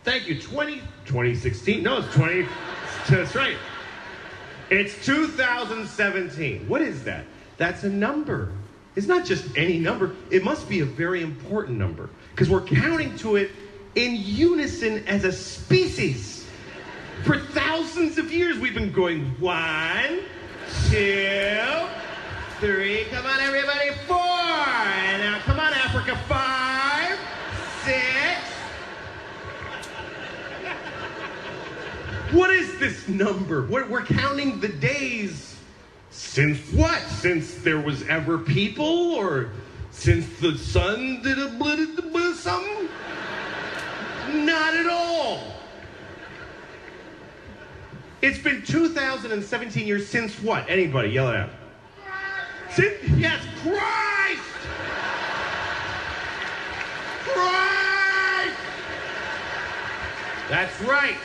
Thank 0.04 0.28
you. 0.28 0.40
20, 0.40 0.82
2016. 1.06 1.82
No, 1.82 1.98
it's 1.98 2.14
20. 2.14 2.48
That's 3.10 3.34
right. 3.34 3.58
It's 4.70 5.04
2017. 5.04 6.68
What 6.68 6.84
is 6.84 7.04
that? 7.06 7.26
That's 7.58 7.84
a 7.84 7.90
number. 7.90 8.52
It's 8.96 9.08
not 9.08 9.26
just 9.26 9.58
any 9.58 9.78
number. 9.78 10.16
It 10.32 10.44
must 10.44 10.70
be 10.70 10.80
a 10.80 10.86
very 10.86 11.22
important 11.22 11.78
number 11.78 12.10
because 12.32 12.50
we're 12.50 12.62
counting 12.62 13.16
to 13.18 13.36
it 13.36 13.52
in 13.96 14.16
unison 14.16 15.06
as 15.08 15.26
a 15.26 15.32
species. 15.32 16.48
For 17.24 17.40
thousands 17.40 18.18
of 18.18 18.32
years, 18.32 18.58
we've 18.58 18.74
been 18.74 18.92
going 18.92 19.26
one, 19.40 20.22
two, 20.90 21.60
three. 22.60 23.06
Come 23.12 23.26
on, 23.26 23.40
everybody, 23.42 23.92
four. 24.08 24.18
Now, 24.18 25.40
come 25.44 25.60
on, 25.60 25.74
Africa, 25.74 26.18
five, 26.28 27.18
six. 27.84 28.42
What 32.32 32.50
is 32.50 32.80
this 32.80 33.08
number? 33.08 33.66
We're, 33.68 33.88
we're 33.88 34.06
counting 34.06 34.60
the 34.60 34.70
days 34.70 35.55
since 36.16 36.60
what? 36.72 37.02
Since 37.02 37.56
there 37.56 37.80
was 37.80 38.08
ever 38.08 38.38
people, 38.38 38.86
or 39.16 39.50
since 39.92 40.26
the 40.40 40.58
sun 40.58 41.22
did 41.22 41.38
a 41.38 41.50
blit 41.50 41.94
blit 41.96 42.36
something? 42.36 42.88
Not 44.46 44.74
at 44.76 44.88
all. 44.88 45.44
It's 48.22 48.40
been 48.40 48.64
2017 48.64 49.86
years 49.86 50.08
since 50.08 50.42
what? 50.42 50.70
Anybody, 50.70 51.10
yell 51.10 51.30
it 51.30 51.36
out. 51.36 51.50
Since, 52.72 53.04
yes, 53.18 53.42
Christ! 53.62 54.42
Christ! 57.26 58.58
That's 60.50 60.82
right. 60.82 61.18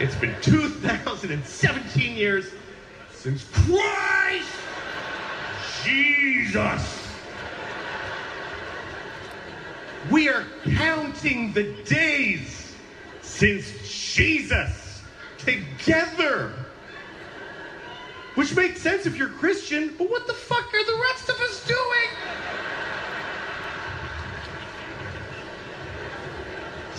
It's 0.00 0.14
been 0.14 0.34
2017 0.40 2.16
years 2.16 2.52
since 3.12 3.44
Christ 3.52 4.48
Jesus. 5.84 7.06
We 10.10 10.30
are 10.30 10.46
counting 10.74 11.52
the 11.52 11.74
days 11.84 12.74
since 13.20 13.74
Jesus 13.86 15.02
together. 15.36 16.54
Which 18.36 18.56
makes 18.56 18.80
sense 18.80 19.04
if 19.04 19.18
you're 19.18 19.28
Christian, 19.28 19.94
but 19.98 20.08
what 20.08 20.26
the 20.26 20.32
fuck 20.32 20.72
are 20.72 20.84
the 20.86 20.98
rest 21.12 21.28
of 21.28 21.38
us 21.40 21.66
doing? 21.66 22.49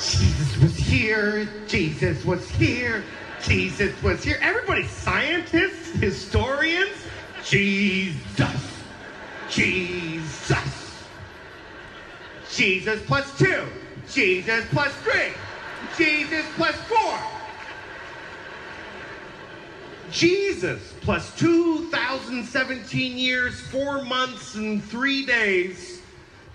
Jesus 0.02 0.58
was 0.58 0.76
here. 0.76 1.48
Jesus 1.68 2.26
was 2.26 2.50
here. 2.50 3.04
Jesus 3.44 4.02
was 4.02 4.24
here. 4.24 4.40
Everybody, 4.42 4.88
scientists, 4.88 5.92
historians. 6.00 6.96
Jesus. 7.46 8.82
Jesus. 9.50 11.04
Jesus 12.52 13.00
plus 13.06 13.38
two. 13.38 13.68
Jesus 14.12 14.66
plus 14.72 14.92
three. 14.98 15.34
Jesus 15.98 16.46
plus 16.56 16.76
four. 16.76 17.20
Jesus 20.12 20.94
plus 21.02 21.36
2017 21.38 23.18
years, 23.18 23.60
four 23.62 24.04
months, 24.04 24.56
and 24.56 24.84
three 24.84 25.26
days 25.26 26.02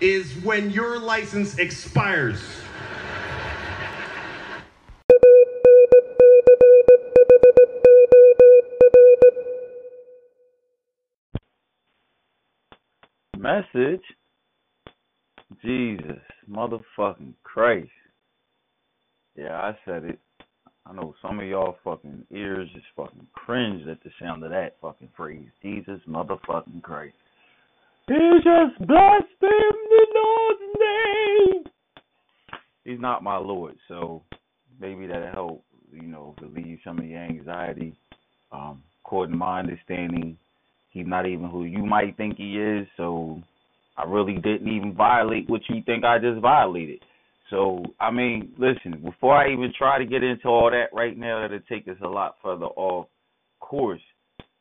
is 0.00 0.34
when 0.42 0.70
your 0.70 0.98
license 0.98 1.58
expires. 1.58 2.40
Message. 13.46 14.02
Jesus, 15.62 16.18
motherfucking 16.50 17.34
Christ. 17.44 17.88
Yeah, 19.36 19.54
I 19.54 19.78
said 19.84 20.02
it. 20.02 20.18
I 20.84 20.92
know 20.92 21.14
some 21.22 21.38
of 21.38 21.46
y'all 21.46 21.76
fucking 21.84 22.24
ears 22.32 22.68
just 22.74 22.86
fucking 22.96 23.24
cringed 23.34 23.86
at 23.88 24.02
the 24.02 24.10
sound 24.20 24.42
of 24.42 24.50
that 24.50 24.78
fucking 24.82 25.10
phrase. 25.16 25.46
Jesus, 25.62 26.00
motherfucking 26.08 26.82
Christ. 26.82 27.14
He 28.08 28.14
just 28.38 28.84
blasphemed 28.84 29.30
the 29.40 30.06
Lord's 30.16 30.60
name. 30.80 31.64
He's 32.82 33.00
not 33.00 33.22
my 33.22 33.36
Lord, 33.36 33.76
so 33.86 34.24
maybe 34.80 35.06
that'll 35.06 35.30
help, 35.30 35.64
you 35.92 36.08
know, 36.08 36.34
relieve 36.40 36.80
some 36.82 36.98
of 36.98 37.04
your 37.04 37.20
anxiety. 37.22 37.96
Um, 38.50 38.82
according 39.04 39.34
to 39.34 39.38
my 39.38 39.60
understanding, 39.60 40.36
he's 40.96 41.06
not 41.06 41.26
even 41.26 41.50
who 41.50 41.64
you 41.64 41.84
might 41.84 42.16
think 42.16 42.36
he 42.36 42.58
is, 42.58 42.86
so 42.96 43.40
I 43.96 44.04
really 44.04 44.34
didn't 44.34 44.68
even 44.68 44.94
violate 44.94 45.48
what 45.48 45.60
you 45.68 45.82
think 45.84 46.04
I 46.04 46.18
just 46.18 46.40
violated. 46.40 47.00
So, 47.50 47.84
I 48.00 48.10
mean, 48.10 48.52
listen, 48.58 49.00
before 49.04 49.36
I 49.36 49.52
even 49.52 49.72
try 49.76 49.98
to 49.98 50.06
get 50.06 50.24
into 50.24 50.48
all 50.48 50.70
that 50.70 50.96
right 50.96 51.16
now, 51.16 51.42
that'll 51.42 51.60
take 51.68 51.86
us 51.86 51.96
a 52.02 52.08
lot 52.08 52.36
further 52.42 52.66
off 52.66 53.06
course. 53.60 54.00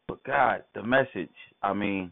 But 0.08 0.24
God, 0.24 0.64
the 0.76 0.84
message, 0.84 1.34
I 1.64 1.74
mean, 1.74 2.12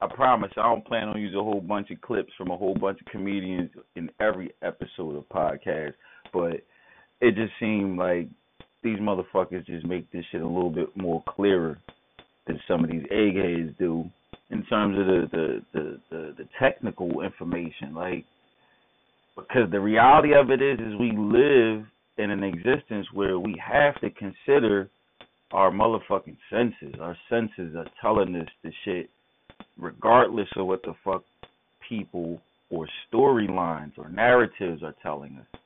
I 0.00 0.08
promise 0.14 0.50
I 0.56 0.62
don't 0.62 0.84
plan 0.84 1.08
on 1.08 1.20
using 1.20 1.38
a 1.38 1.44
whole 1.44 1.60
bunch 1.60 1.90
of 1.90 2.00
clips 2.00 2.32
from 2.36 2.50
a 2.50 2.56
whole 2.56 2.74
bunch 2.74 3.00
of 3.00 3.06
comedians 3.06 3.70
in 3.96 4.10
every 4.20 4.52
episode 4.62 5.16
of 5.16 5.28
podcast, 5.28 5.94
but 6.32 6.64
it 7.20 7.34
just 7.34 7.52
seemed 7.60 7.98
like 7.98 8.28
these 8.82 8.98
motherfuckers 8.98 9.66
just 9.66 9.86
make 9.86 10.10
this 10.10 10.24
shit 10.32 10.42
a 10.42 10.46
little 10.46 10.70
bit 10.70 10.94
more 10.96 11.22
clearer 11.28 11.78
some 12.68 12.84
of 12.84 12.90
these 12.90 13.04
eggheads 13.10 13.76
do 13.78 14.04
in 14.50 14.64
terms 14.66 14.98
of 14.98 15.06
the 15.06 15.28
the 15.32 15.62
the, 15.72 16.00
the, 16.10 16.34
the 16.38 16.48
technical 16.58 17.22
information. 17.22 17.94
Like 17.94 18.24
because 19.36 19.70
the 19.70 19.80
reality 19.80 20.34
of 20.34 20.50
it 20.50 20.62
is 20.62 20.78
is 20.78 20.98
we 20.98 21.12
live 21.16 21.84
in 22.18 22.30
an 22.30 22.42
existence 22.42 23.06
where 23.12 23.38
we 23.38 23.60
have 23.64 23.98
to 24.00 24.10
consider 24.10 24.88
our 25.52 25.70
motherfucking 25.70 26.36
senses. 26.50 26.94
Our 27.00 27.16
senses 27.28 27.74
are 27.76 27.86
telling 28.00 28.36
us 28.36 28.48
the 28.62 28.72
shit 28.84 29.10
regardless 29.76 30.48
of 30.56 30.66
what 30.66 30.82
the 30.82 30.94
fuck 31.04 31.24
people 31.88 32.40
or 32.70 32.88
storylines 33.12 33.92
or 33.98 34.08
narratives 34.08 34.82
are 34.82 34.94
telling 35.02 35.38
us. 35.38 35.60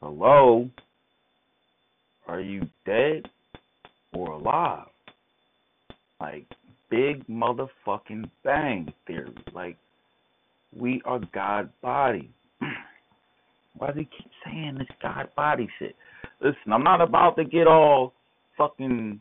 Hello? 0.00 0.68
Are 2.26 2.40
you 2.40 2.62
dead 2.84 3.22
or 4.12 4.32
alive? 4.32 4.86
Like 6.20 6.46
big 6.90 7.26
motherfucking 7.26 8.30
bang 8.44 8.92
theory. 9.06 9.34
Like 9.54 9.76
we 10.76 11.00
are 11.04 11.20
God 11.32 11.70
body. 11.80 12.30
Why 13.78 13.88
do 13.88 13.94
they 13.94 14.00
keep 14.04 14.30
saying 14.44 14.76
this 14.78 14.88
God 15.00 15.28
body 15.36 15.68
shit? 15.78 15.94
Listen, 16.40 16.72
I'm 16.72 16.84
not 16.84 17.00
about 17.00 17.36
to 17.36 17.44
get 17.44 17.66
all 17.66 18.14
fucking 18.56 19.20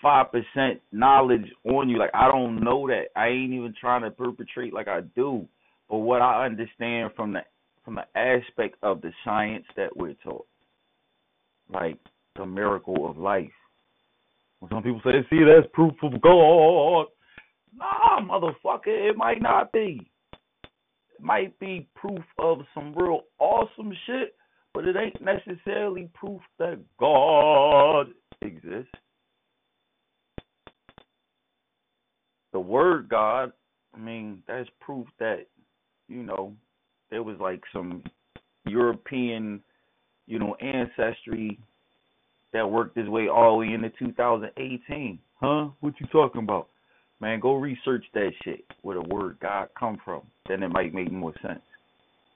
five 0.00 0.26
percent 0.32 0.80
knowledge 0.90 1.46
on 1.64 1.88
you. 1.88 1.98
Like 1.98 2.10
I 2.14 2.28
don't 2.28 2.62
know 2.62 2.86
that. 2.88 3.06
I 3.14 3.28
ain't 3.28 3.52
even 3.52 3.74
trying 3.78 4.02
to 4.02 4.10
perpetrate 4.10 4.72
like 4.72 4.88
I 4.88 5.00
do. 5.14 5.46
But 5.88 5.98
what 5.98 6.22
I 6.22 6.46
understand 6.46 7.10
from 7.14 7.34
the 7.34 7.40
from 7.84 7.96
the 7.96 8.18
aspect 8.18 8.76
of 8.82 9.02
the 9.02 9.12
science 9.24 9.64
that 9.76 9.96
we're 9.96 10.14
taught. 10.24 10.46
Like 11.72 11.98
the 12.36 12.46
miracle 12.46 13.08
of 13.08 13.18
life. 13.18 13.50
Some 14.70 14.82
people 14.82 15.00
say, 15.04 15.26
see, 15.28 15.40
that's 15.44 15.66
proof 15.72 15.94
of 16.02 16.20
God. 16.20 17.06
Nah, 17.76 18.20
motherfucker, 18.20 18.86
it 18.86 19.16
might 19.16 19.42
not 19.42 19.72
be. 19.72 20.10
It 20.32 21.20
might 21.20 21.58
be 21.58 21.88
proof 21.94 22.22
of 22.38 22.60
some 22.74 22.94
real 22.94 23.22
awesome 23.38 23.92
shit, 24.06 24.34
but 24.74 24.86
it 24.86 24.96
ain't 24.96 25.20
necessarily 25.20 26.08
proof 26.14 26.40
that 26.58 26.78
God 26.98 28.08
exists. 28.40 28.92
The 32.52 32.60
word 32.60 33.08
God, 33.08 33.52
I 33.94 33.98
mean, 33.98 34.42
that's 34.46 34.68
proof 34.80 35.06
that, 35.18 35.46
you 36.08 36.22
know, 36.22 36.54
there 37.10 37.22
was 37.22 37.36
like 37.40 37.62
some 37.72 38.02
European, 38.66 39.62
you 40.26 40.38
know, 40.38 40.54
ancestry 40.56 41.58
that 42.52 42.70
worked 42.70 42.96
his 42.96 43.08
way 43.08 43.28
all 43.28 43.58
the 43.58 43.66
way 43.66 43.74
into 43.74 43.90
2018. 43.98 45.18
Huh? 45.40 45.68
What 45.80 45.94
you 45.98 46.06
talking 46.12 46.42
about? 46.42 46.68
Man, 47.20 47.40
go 47.40 47.54
research 47.54 48.04
that 48.14 48.30
shit. 48.44 48.64
Where 48.82 49.00
the 49.00 49.08
word 49.08 49.38
God 49.40 49.68
come 49.78 49.98
from. 50.04 50.22
Then 50.48 50.62
it 50.62 50.68
might 50.68 50.94
make 50.94 51.10
more 51.10 51.34
sense. 51.40 51.62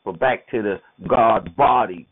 But 0.05 0.21
back 0.21 0.49
to 0.51 0.63
the 0.63 0.77
God 1.09 1.55
body. 1.57 2.07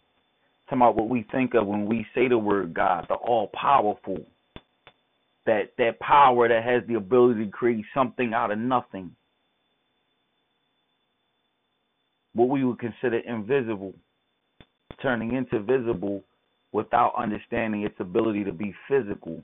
Talking 0.67 0.83
about 0.83 0.97
what 0.97 1.09
we 1.09 1.27
think 1.31 1.55
of 1.55 1.67
when 1.67 1.87
we 1.87 2.07
say 2.15 2.29
the 2.29 2.39
word 2.39 2.75
God, 2.75 3.07
the 3.09 3.15
all 3.15 3.51
powerful. 3.55 4.19
That 5.47 5.73
that 5.79 6.01
power 6.01 6.49
that 6.49 6.65
has 6.65 6.83
the 6.89 6.95
ability 6.95 7.45
to 7.45 7.51
create 7.51 7.85
something 7.95 8.33
out 8.35 8.51
of 8.51 8.59
nothing. 8.59 9.15
What 12.35 12.49
we 12.49 12.65
would 12.65 12.81
consider 12.81 13.19
invisible, 13.19 13.95
turning 15.01 15.35
into 15.35 15.61
visible 15.61 16.25
without 16.75 17.15
understanding 17.17 17.85
its 17.85 17.95
ability 18.01 18.43
to 18.43 18.53
be 18.53 18.75
physical 18.89 19.41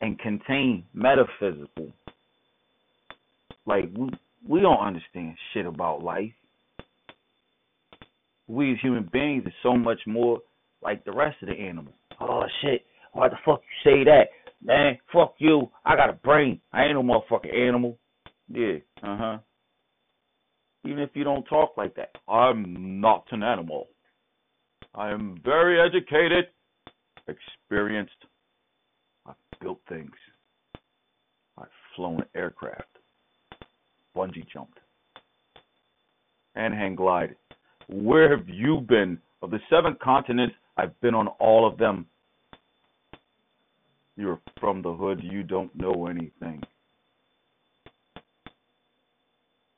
and 0.00 0.18
contain 0.18 0.82
metaphysical. 0.94 1.92
Like 3.66 3.90
we, 3.94 4.08
we 4.48 4.60
don't 4.60 4.80
understand 4.80 5.36
shit 5.52 5.66
about 5.66 6.02
life. 6.02 6.32
We 8.48 8.72
as 8.72 8.78
human 8.80 9.08
beings 9.12 9.44
are 9.46 9.52
so 9.62 9.76
much 9.76 10.00
more 10.06 10.40
like 10.82 11.04
the 11.04 11.12
rest 11.12 11.36
of 11.42 11.48
the 11.48 11.54
animals. 11.54 11.94
Oh 12.20 12.42
shit! 12.62 12.84
Why 13.12 13.28
the 13.28 13.36
fuck 13.44 13.60
you 13.60 13.90
say 13.90 14.04
that? 14.04 14.28
Man, 14.64 14.96
fuck 15.12 15.34
you. 15.38 15.70
I 15.84 15.94
got 15.94 16.08
a 16.08 16.14
brain. 16.14 16.58
I 16.72 16.84
ain't 16.84 16.94
no 16.94 17.02
motherfucking 17.02 17.54
animal. 17.54 17.98
Yeah, 18.48 18.76
uh 19.02 19.16
huh. 19.18 19.38
Even 20.86 21.00
if 21.00 21.10
you 21.14 21.22
don't 21.22 21.44
talk 21.44 21.74
like 21.76 21.94
that, 21.96 22.12
I'm 22.26 23.00
not 23.00 23.26
an 23.30 23.42
animal. 23.42 23.88
I 24.94 25.10
am 25.10 25.40
very 25.44 25.80
educated, 25.80 26.46
experienced. 27.26 28.12
I've 29.26 29.34
built 29.60 29.80
things. 29.88 30.12
I've 31.56 31.66
flown 31.96 32.22
aircraft, 32.34 32.88
bungee 34.14 34.46
jumped, 34.52 34.78
and 36.54 36.74
hang 36.74 36.94
glided. 36.94 37.36
Where 37.88 38.36
have 38.36 38.48
you 38.48 38.80
been? 38.80 39.18
Of 39.42 39.50
the 39.50 39.60
seven 39.68 39.96
continents, 40.02 40.54
I've 40.76 40.98
been 41.00 41.14
on 41.14 41.28
all 41.40 41.66
of 41.66 41.78
them. 41.78 42.06
You're 44.16 44.40
from 44.60 44.82
the 44.82 44.92
hood, 44.92 45.20
you 45.22 45.42
don't 45.42 45.74
know 45.74 46.06
anything. 46.06 46.62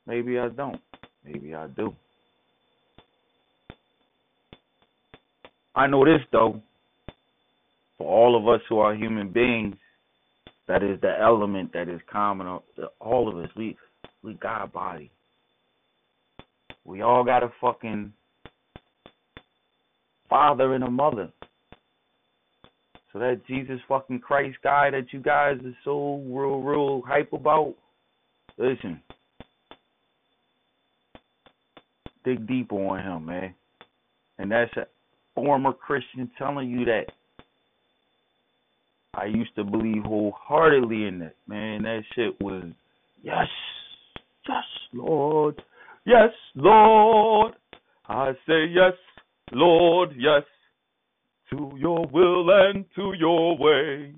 Maybe 0.06 0.38
I 0.38 0.48
don't. 0.48 0.80
Maybe 1.24 1.54
I 1.54 1.68
do. 1.68 1.94
I 5.74 5.86
know 5.86 6.04
this 6.04 6.20
though. 6.32 6.60
For 7.98 8.08
all 8.08 8.36
of 8.36 8.48
us 8.48 8.60
who 8.68 8.78
are 8.78 8.94
human 8.94 9.30
beings, 9.30 9.76
that 10.66 10.82
is 10.82 11.00
the 11.00 11.14
element 11.20 11.72
that 11.74 11.88
is 11.88 12.00
common 12.10 12.46
to 12.76 12.88
all 13.00 13.28
of 13.28 13.36
us. 13.36 13.50
We 13.56 13.76
we 14.22 14.34
got 14.34 14.64
a 14.64 14.66
body. 14.66 15.10
We 16.84 17.02
all 17.02 17.24
got 17.24 17.42
a 17.42 17.52
fucking 17.60 18.12
father 20.28 20.74
and 20.74 20.84
a 20.84 20.90
mother. 20.90 21.30
So 23.12 23.20
that 23.20 23.46
Jesus 23.46 23.78
fucking 23.88 24.20
Christ 24.20 24.58
guy 24.64 24.90
that 24.90 25.12
you 25.12 25.20
guys 25.20 25.56
are 25.64 25.76
so 25.84 26.16
real, 26.26 26.60
real 26.60 27.02
hype 27.06 27.32
about, 27.32 27.74
listen, 28.58 29.00
dig 32.24 32.46
deep 32.48 32.72
on 32.72 32.98
him, 32.98 33.26
man. 33.26 33.54
And 34.38 34.50
that's 34.50 34.76
a 34.76 34.86
former 35.34 35.72
Christian 35.72 36.30
telling 36.38 36.70
you 36.70 36.84
that. 36.84 37.06
I 39.14 39.26
used 39.26 39.54
to 39.56 39.64
believe 39.64 40.02
wholeheartedly 40.04 41.06
in 41.06 41.20
that. 41.20 41.36
Man, 41.46 41.82
that 41.82 42.02
shit 42.14 42.40
was 42.40 42.64
yes, 43.22 43.46
yes, 44.48 44.64
Lord. 44.92 45.62
Yes, 46.04 46.30
Lord. 46.56 47.54
I 48.08 48.32
say 48.46 48.66
yes, 48.70 48.92
Lord, 49.52 50.10
yes, 50.16 50.42
to 51.50 51.70
your 51.76 52.06
will 52.12 52.50
and 52.50 52.84
to 52.96 53.12
your 53.16 53.56
way. 53.56 54.12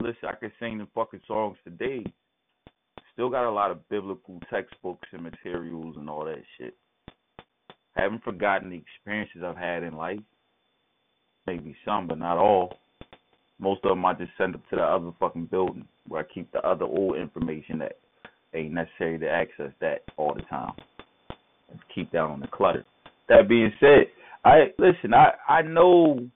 Listen, 0.00 0.28
I 0.28 0.34
could 0.34 0.52
sing 0.60 0.78
the 0.78 0.86
fucking 0.94 1.22
songs 1.26 1.56
today. 1.64 2.04
Still 3.14 3.30
got 3.30 3.48
a 3.48 3.50
lot 3.50 3.70
of 3.70 3.88
biblical 3.88 4.38
textbooks 4.50 5.08
and 5.12 5.22
materials 5.22 5.96
and 5.96 6.10
all 6.10 6.24
that 6.24 6.42
shit. 6.58 6.74
I 7.96 8.02
haven't 8.02 8.24
forgotten 8.24 8.70
the 8.70 8.76
experiences 8.76 9.42
I've 9.44 9.56
had 9.56 9.82
in 9.82 9.96
life. 9.96 10.20
Maybe 11.46 11.76
some, 11.84 12.06
but 12.06 12.18
not 12.18 12.38
all. 12.38 12.78
Most 13.58 13.84
of 13.84 13.90
them 13.90 14.04
I 14.04 14.14
just 14.14 14.32
send 14.36 14.54
up 14.54 14.68
to 14.70 14.76
the 14.76 14.82
other 14.82 15.12
fucking 15.20 15.46
building 15.46 15.86
where 16.08 16.22
I 16.22 16.34
keep 16.34 16.50
the 16.52 16.60
other 16.66 16.84
old 16.84 17.16
information 17.16 17.78
that 17.78 17.98
ain't 18.54 18.72
necessary 18.72 19.18
to 19.18 19.28
access 19.28 19.72
that 19.80 20.02
all 20.16 20.34
the 20.34 20.42
time. 20.42 20.72
Keep 21.94 22.12
that 22.12 22.18
on 22.18 22.40
the 22.40 22.46
clutter. 22.46 22.84
That 23.28 23.48
being 23.48 23.72
said, 23.80 24.06
I 24.44 24.66
listen. 24.78 25.14
I 25.14 25.32
I 25.48 25.62
know 25.62 26.28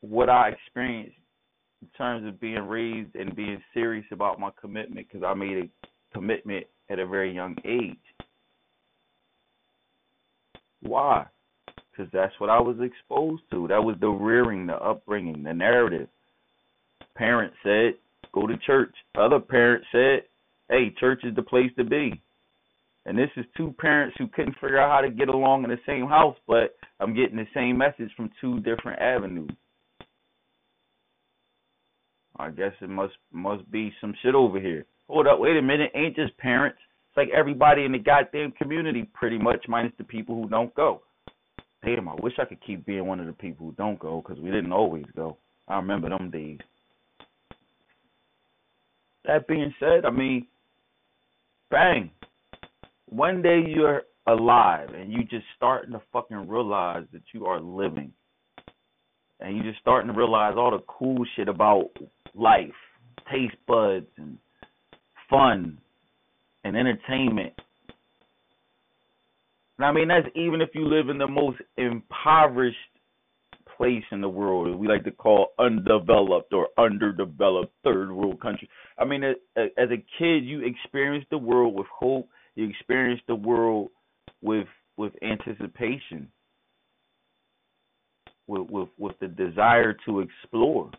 what 0.00 0.28
I 0.28 0.50
experienced 0.50 1.16
in 1.82 1.88
terms 1.96 2.26
of 2.26 2.40
being 2.40 2.66
raised 2.66 3.14
and 3.14 3.34
being 3.36 3.62
serious 3.72 4.06
about 4.10 4.40
my 4.40 4.50
commitment 4.60 5.08
because 5.10 5.26
I 5.26 5.34
made 5.34 5.58
a 5.58 5.88
commitment 6.12 6.66
at 6.90 6.98
a 6.98 7.06
very 7.06 7.34
young 7.34 7.56
age. 7.64 7.96
Why? 10.82 11.26
Because 11.90 12.10
that's 12.12 12.34
what 12.38 12.50
I 12.50 12.60
was 12.60 12.76
exposed 12.80 13.42
to. 13.50 13.68
That 13.68 13.82
was 13.82 13.96
the 14.00 14.08
rearing, 14.08 14.66
the 14.66 14.76
upbringing, 14.76 15.42
the 15.42 15.52
narrative. 15.52 16.08
Parents 17.16 17.56
said, 17.62 17.94
go 18.32 18.46
to 18.46 18.56
church. 18.58 18.94
Other 19.16 19.40
parents 19.40 19.86
said, 19.90 20.22
hey, 20.70 20.94
church 21.00 21.20
is 21.24 21.34
the 21.34 21.42
place 21.42 21.70
to 21.76 21.84
be. 21.84 22.20
And 23.06 23.16
this 23.16 23.30
is 23.36 23.46
two 23.56 23.74
parents 23.78 24.14
who 24.18 24.28
couldn't 24.28 24.54
figure 24.60 24.78
out 24.78 24.90
how 24.90 25.00
to 25.00 25.10
get 25.10 25.28
along 25.28 25.64
in 25.64 25.70
the 25.70 25.78
same 25.86 26.06
house, 26.06 26.36
but 26.46 26.76
I'm 27.00 27.14
getting 27.14 27.36
the 27.36 27.46
same 27.54 27.78
message 27.78 28.10
from 28.16 28.30
two 28.40 28.60
different 28.60 29.00
avenues. 29.00 29.50
I 32.38 32.50
guess 32.50 32.72
it 32.80 32.90
must 32.90 33.14
must 33.32 33.68
be 33.70 33.92
some 34.00 34.14
shit 34.22 34.34
over 34.34 34.60
here. 34.60 34.84
Hold 35.08 35.26
up, 35.26 35.40
wait 35.40 35.56
a 35.56 35.62
minute. 35.62 35.90
Ain't 35.94 36.14
just 36.14 36.36
parents. 36.38 36.78
Like 37.18 37.30
everybody 37.36 37.84
in 37.84 37.90
the 37.90 37.98
goddamn 37.98 38.52
community, 38.52 39.02
pretty 39.12 39.38
much, 39.38 39.64
minus 39.66 39.90
the 39.98 40.04
people 40.04 40.40
who 40.40 40.48
don't 40.48 40.72
go. 40.76 41.02
Damn, 41.84 42.08
I 42.08 42.14
wish 42.22 42.34
I 42.40 42.44
could 42.44 42.64
keep 42.64 42.86
being 42.86 43.06
one 43.06 43.18
of 43.18 43.26
the 43.26 43.32
people 43.32 43.66
who 43.66 43.72
don't 43.72 43.98
go 43.98 44.22
because 44.22 44.40
we 44.40 44.52
didn't 44.52 44.70
always 44.70 45.04
go. 45.16 45.36
I 45.66 45.78
remember 45.78 46.10
them 46.10 46.30
days. 46.30 46.60
That 49.24 49.48
being 49.48 49.74
said, 49.80 50.04
I 50.04 50.10
mean, 50.10 50.46
bang. 51.72 52.12
One 53.08 53.42
day 53.42 53.64
you're 53.66 54.02
alive 54.28 54.90
and 54.94 55.12
you 55.12 55.24
just 55.24 55.46
starting 55.56 55.90
to 55.94 56.02
fucking 56.12 56.46
realize 56.46 57.02
that 57.12 57.22
you 57.34 57.46
are 57.46 57.60
living. 57.60 58.12
And 59.40 59.56
you 59.56 59.64
just 59.64 59.80
starting 59.80 60.12
to 60.12 60.16
realize 60.16 60.54
all 60.56 60.70
the 60.70 60.84
cool 60.86 61.26
shit 61.34 61.48
about 61.48 61.90
life, 62.36 62.70
taste 63.28 63.56
buds 63.66 64.06
and 64.18 64.38
fun 65.28 65.78
and 66.68 66.76
entertainment 66.76 67.52
and 69.78 69.86
I 69.86 69.92
mean, 69.92 70.08
that's 70.08 70.26
even 70.34 70.60
if 70.60 70.70
you 70.74 70.86
live 70.86 71.08
in 71.08 71.18
the 71.18 71.28
most 71.28 71.58
impoverished 71.76 72.76
place 73.76 74.02
in 74.10 74.20
the 74.20 74.28
world, 74.28 74.74
we 74.76 74.88
like 74.88 75.04
to 75.04 75.12
call 75.12 75.48
undeveloped 75.58 76.52
or 76.52 76.68
underdeveloped 76.76 77.72
third 77.84 78.10
world 78.10 78.40
country. 78.40 78.68
I 78.98 79.04
mean, 79.04 79.22
as 79.22 79.36
a 79.56 80.04
kid, 80.18 80.44
you 80.44 80.64
experience 80.64 81.24
the 81.30 81.38
world 81.38 81.74
with 81.74 81.86
hope. 81.96 82.28
You 82.56 82.68
experience 82.68 83.20
the 83.28 83.36
world 83.36 83.90
with 84.42 84.66
with 84.96 85.12
anticipation, 85.22 86.28
with 88.48 88.68
with 88.68 88.88
with 88.98 89.16
the 89.20 89.28
desire 89.28 89.96
to 90.06 90.20
explore. 90.20 90.90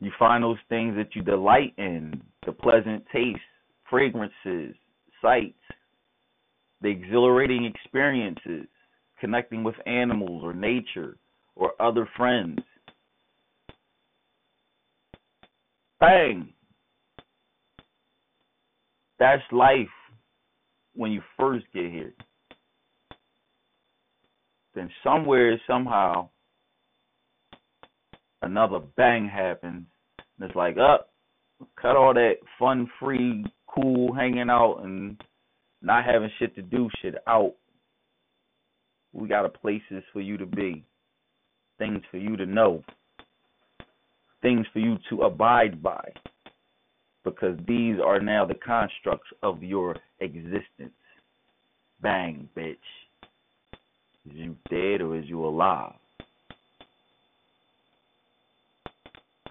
You 0.00 0.12
find 0.18 0.44
those 0.44 0.58
things 0.68 0.94
that 0.96 1.14
you 1.14 1.22
delight 1.22 1.74
in, 1.78 2.20
the 2.44 2.52
pleasant 2.52 3.04
taste, 3.12 3.40
fragrances, 3.88 4.74
sights, 5.22 5.58
the 6.82 6.88
exhilarating 6.88 7.64
experiences, 7.64 8.66
connecting 9.18 9.64
with 9.64 9.74
animals 9.86 10.42
or 10.44 10.52
nature 10.52 11.16
or 11.54 11.72
other 11.80 12.08
friends. 12.16 12.58
Bang! 15.98 16.52
That's 19.18 19.42
life 19.50 19.88
when 20.94 21.10
you 21.10 21.22
first 21.38 21.64
get 21.72 21.90
here. 21.90 22.12
Then 24.74 24.90
somewhere, 25.02 25.58
somehow, 25.66 26.28
another 28.46 28.80
bang 28.96 29.28
happens. 29.28 29.84
And 30.18 30.48
it's 30.48 30.56
like, 30.56 30.76
up, 30.78 31.10
oh, 31.62 31.68
cut 31.80 31.96
all 31.96 32.14
that 32.14 32.36
fun, 32.58 32.90
free, 32.98 33.44
cool 33.66 34.14
hanging 34.14 34.48
out 34.50 34.80
and 34.84 35.20
not 35.82 36.04
having 36.04 36.30
shit 36.38 36.54
to 36.56 36.62
do 36.62 36.88
shit 37.02 37.16
out. 37.26 37.54
We 39.12 39.28
got 39.28 39.44
a 39.44 39.48
places 39.48 40.02
for 40.12 40.20
you 40.20 40.36
to 40.38 40.46
be, 40.46 40.84
things 41.78 42.02
for 42.10 42.18
you 42.18 42.36
to 42.36 42.46
know, 42.46 42.82
things 44.42 44.66
for 44.72 44.78
you 44.78 44.96
to 45.10 45.22
abide 45.22 45.82
by, 45.82 46.12
because 47.24 47.58
these 47.66 47.96
are 48.04 48.20
now 48.20 48.44
the 48.44 48.54
constructs 48.54 49.28
of 49.42 49.62
your 49.62 49.96
existence. 50.20 50.92
Bang, 52.00 52.48
bitch. 52.56 52.76
Is 54.28 54.34
you 54.34 54.56
dead 54.68 55.00
or 55.00 55.16
is 55.16 55.24
you 55.26 55.44
alive? 55.44 55.94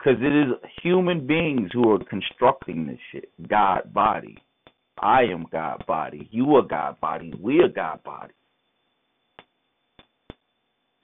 Because 0.06 0.22
it 0.22 0.34
is 0.36 0.54
human 0.84 1.26
beings 1.26 1.72
who 1.74 1.90
are 1.90 2.04
constructing 2.06 2.86
this 2.86 3.00
shit. 3.12 3.32
God 3.50 3.92
body. 3.92 4.38
I 5.00 5.24
am 5.24 5.46
God 5.52 5.84
body. 5.88 6.30
You 6.32 6.56
are 6.58 6.62
God 6.62 7.00
body. 7.00 7.34
We 7.42 7.60
are 7.62 7.68
God 7.68 8.04
body. 8.04 8.34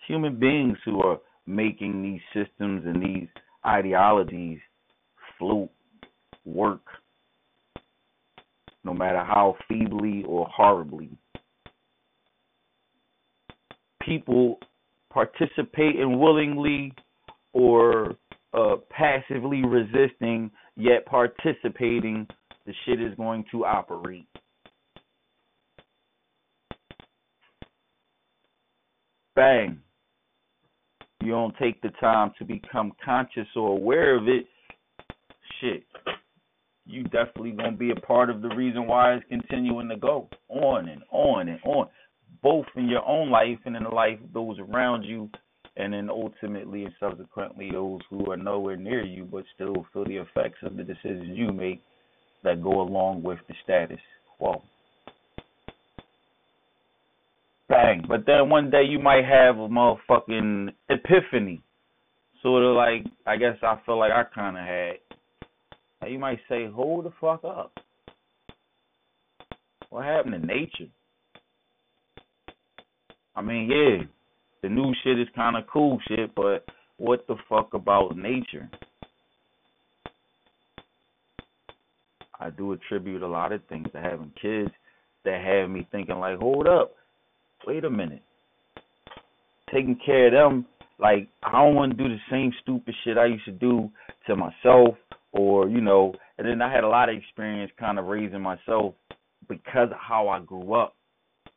Human 0.07 0.39
beings 0.39 0.77
who 0.85 1.01
are 1.01 1.17
making 1.47 2.03
these 2.03 2.21
systems 2.31 2.83
and 2.85 3.01
these 3.01 3.27
ideologies 3.65 4.59
float, 5.39 5.71
work, 6.45 6.85
no 8.83 8.93
matter 8.93 9.23
how 9.23 9.55
feebly 9.67 10.23
or 10.27 10.45
horribly. 10.45 11.09
People 13.99 14.59
participating 15.11 16.19
willingly 16.19 16.93
or 17.53 18.15
uh, 18.53 18.75
passively 18.89 19.63
resisting, 19.65 20.51
yet 20.75 21.05
participating 21.05 22.27
the 22.65 22.73
shit 22.85 23.01
is 23.01 23.15
going 23.15 23.45
to 23.51 23.65
operate. 23.65 24.27
Bang. 29.35 29.79
You 31.23 31.31
don't 31.31 31.55
take 31.57 31.81
the 31.81 31.91
time 31.99 32.33
to 32.39 32.45
become 32.45 32.93
conscious 33.03 33.47
or 33.55 33.69
aware 33.69 34.15
of 34.17 34.27
it, 34.27 34.45
shit. 35.59 35.83
You 36.85 37.03
definitely 37.03 37.51
gonna 37.51 37.71
be 37.73 37.91
a 37.91 37.95
part 37.95 38.29
of 38.29 38.41
the 38.41 38.49
reason 38.49 38.87
why 38.87 39.13
it's 39.13 39.25
continuing 39.29 39.87
to 39.89 39.97
go 39.97 40.27
on 40.49 40.89
and 40.89 41.03
on 41.11 41.47
and 41.47 41.59
on, 41.63 41.87
both 42.41 42.65
in 42.75 42.89
your 42.89 43.07
own 43.07 43.29
life 43.29 43.59
and 43.65 43.75
in 43.75 43.83
the 43.83 43.89
life 43.89 44.19
of 44.23 44.33
those 44.33 44.57
around 44.59 45.03
you, 45.03 45.29
and 45.77 45.93
then 45.93 46.09
ultimately 46.09 46.83
and 46.83 46.93
subsequently 46.99 47.69
those 47.71 48.01
who 48.09 48.29
are 48.29 48.37
nowhere 48.37 48.75
near 48.75 49.03
you 49.03 49.23
but 49.23 49.43
still 49.55 49.85
feel 49.93 50.05
the 50.05 50.17
effects 50.17 50.59
of 50.63 50.75
the 50.75 50.83
decisions 50.83 51.37
you 51.37 51.51
make 51.51 51.81
that 52.43 52.61
go 52.61 52.81
along 52.81 53.23
with 53.23 53.39
the 53.47 53.53
status 53.63 53.99
quo. 54.37 54.61
Bang. 57.69 58.03
But 58.07 58.25
then 58.25 58.49
one 58.49 58.69
day 58.69 58.83
you 58.83 58.99
might 58.99 59.23
have 59.23 59.57
a 59.57 59.69
motherfucking 59.69 60.73
epiphany. 60.89 61.61
Sort 62.41 62.63
of 62.63 62.75
like, 62.75 63.05
I 63.25 63.37
guess 63.37 63.55
I 63.63 63.77
feel 63.85 63.99
like 63.99 64.11
I 64.11 64.23
kind 64.23 64.57
of 64.57 64.65
had. 64.65 66.09
You 66.11 66.19
might 66.19 66.39
say, 66.49 66.67
hold 66.67 67.05
the 67.05 67.13
fuck 67.21 67.43
up. 67.45 67.71
What 69.89 70.03
happened 70.03 70.33
to 70.33 70.45
nature? 70.45 70.89
I 73.35 73.41
mean, 73.41 73.69
yeah, 73.69 74.05
the 74.61 74.69
new 74.69 74.93
shit 75.03 75.19
is 75.19 75.27
kind 75.35 75.57
of 75.57 75.63
cool 75.67 75.99
shit, 76.07 76.33
but 76.35 76.65
what 76.97 77.25
the 77.27 77.35
fuck 77.49 77.73
about 77.73 78.15
nature? 78.15 78.69
I 82.39 82.49
do 82.49 82.73
attribute 82.73 83.21
a 83.21 83.27
lot 83.27 83.51
of 83.51 83.61
things 83.69 83.87
to 83.93 83.99
having 83.99 84.31
kids 84.41 84.71
that 85.25 85.43
have 85.43 85.69
me 85.69 85.87
thinking 85.91 86.17
like, 86.17 86.39
hold 86.39 86.67
up, 86.67 86.93
wait 87.67 87.85
a 87.85 87.89
minute. 87.89 88.23
Taking 89.71 89.99
care 90.03 90.27
of 90.27 90.33
them, 90.33 90.65
like 90.99 91.27
I 91.43 91.51
don't 91.51 91.75
want 91.75 91.97
to 91.97 92.03
do 92.03 92.09
the 92.09 92.19
same 92.29 92.51
stupid 92.61 92.93
shit 93.03 93.17
I 93.17 93.25
used 93.25 93.45
to 93.45 93.51
do 93.51 93.89
to 94.27 94.35
myself, 94.35 94.95
or 95.31 95.69
you 95.69 95.81
know. 95.81 96.13
And 96.37 96.47
then 96.47 96.61
I 96.61 96.73
had 96.73 96.83
a 96.83 96.89
lot 96.89 97.09
of 97.09 97.15
experience 97.15 97.71
kind 97.79 97.97
of 97.97 98.05
raising 98.05 98.41
myself 98.41 98.95
because 99.47 99.89
of 99.91 99.97
how 99.99 100.27
I 100.27 100.39
grew 100.39 100.73
up. 100.73 100.95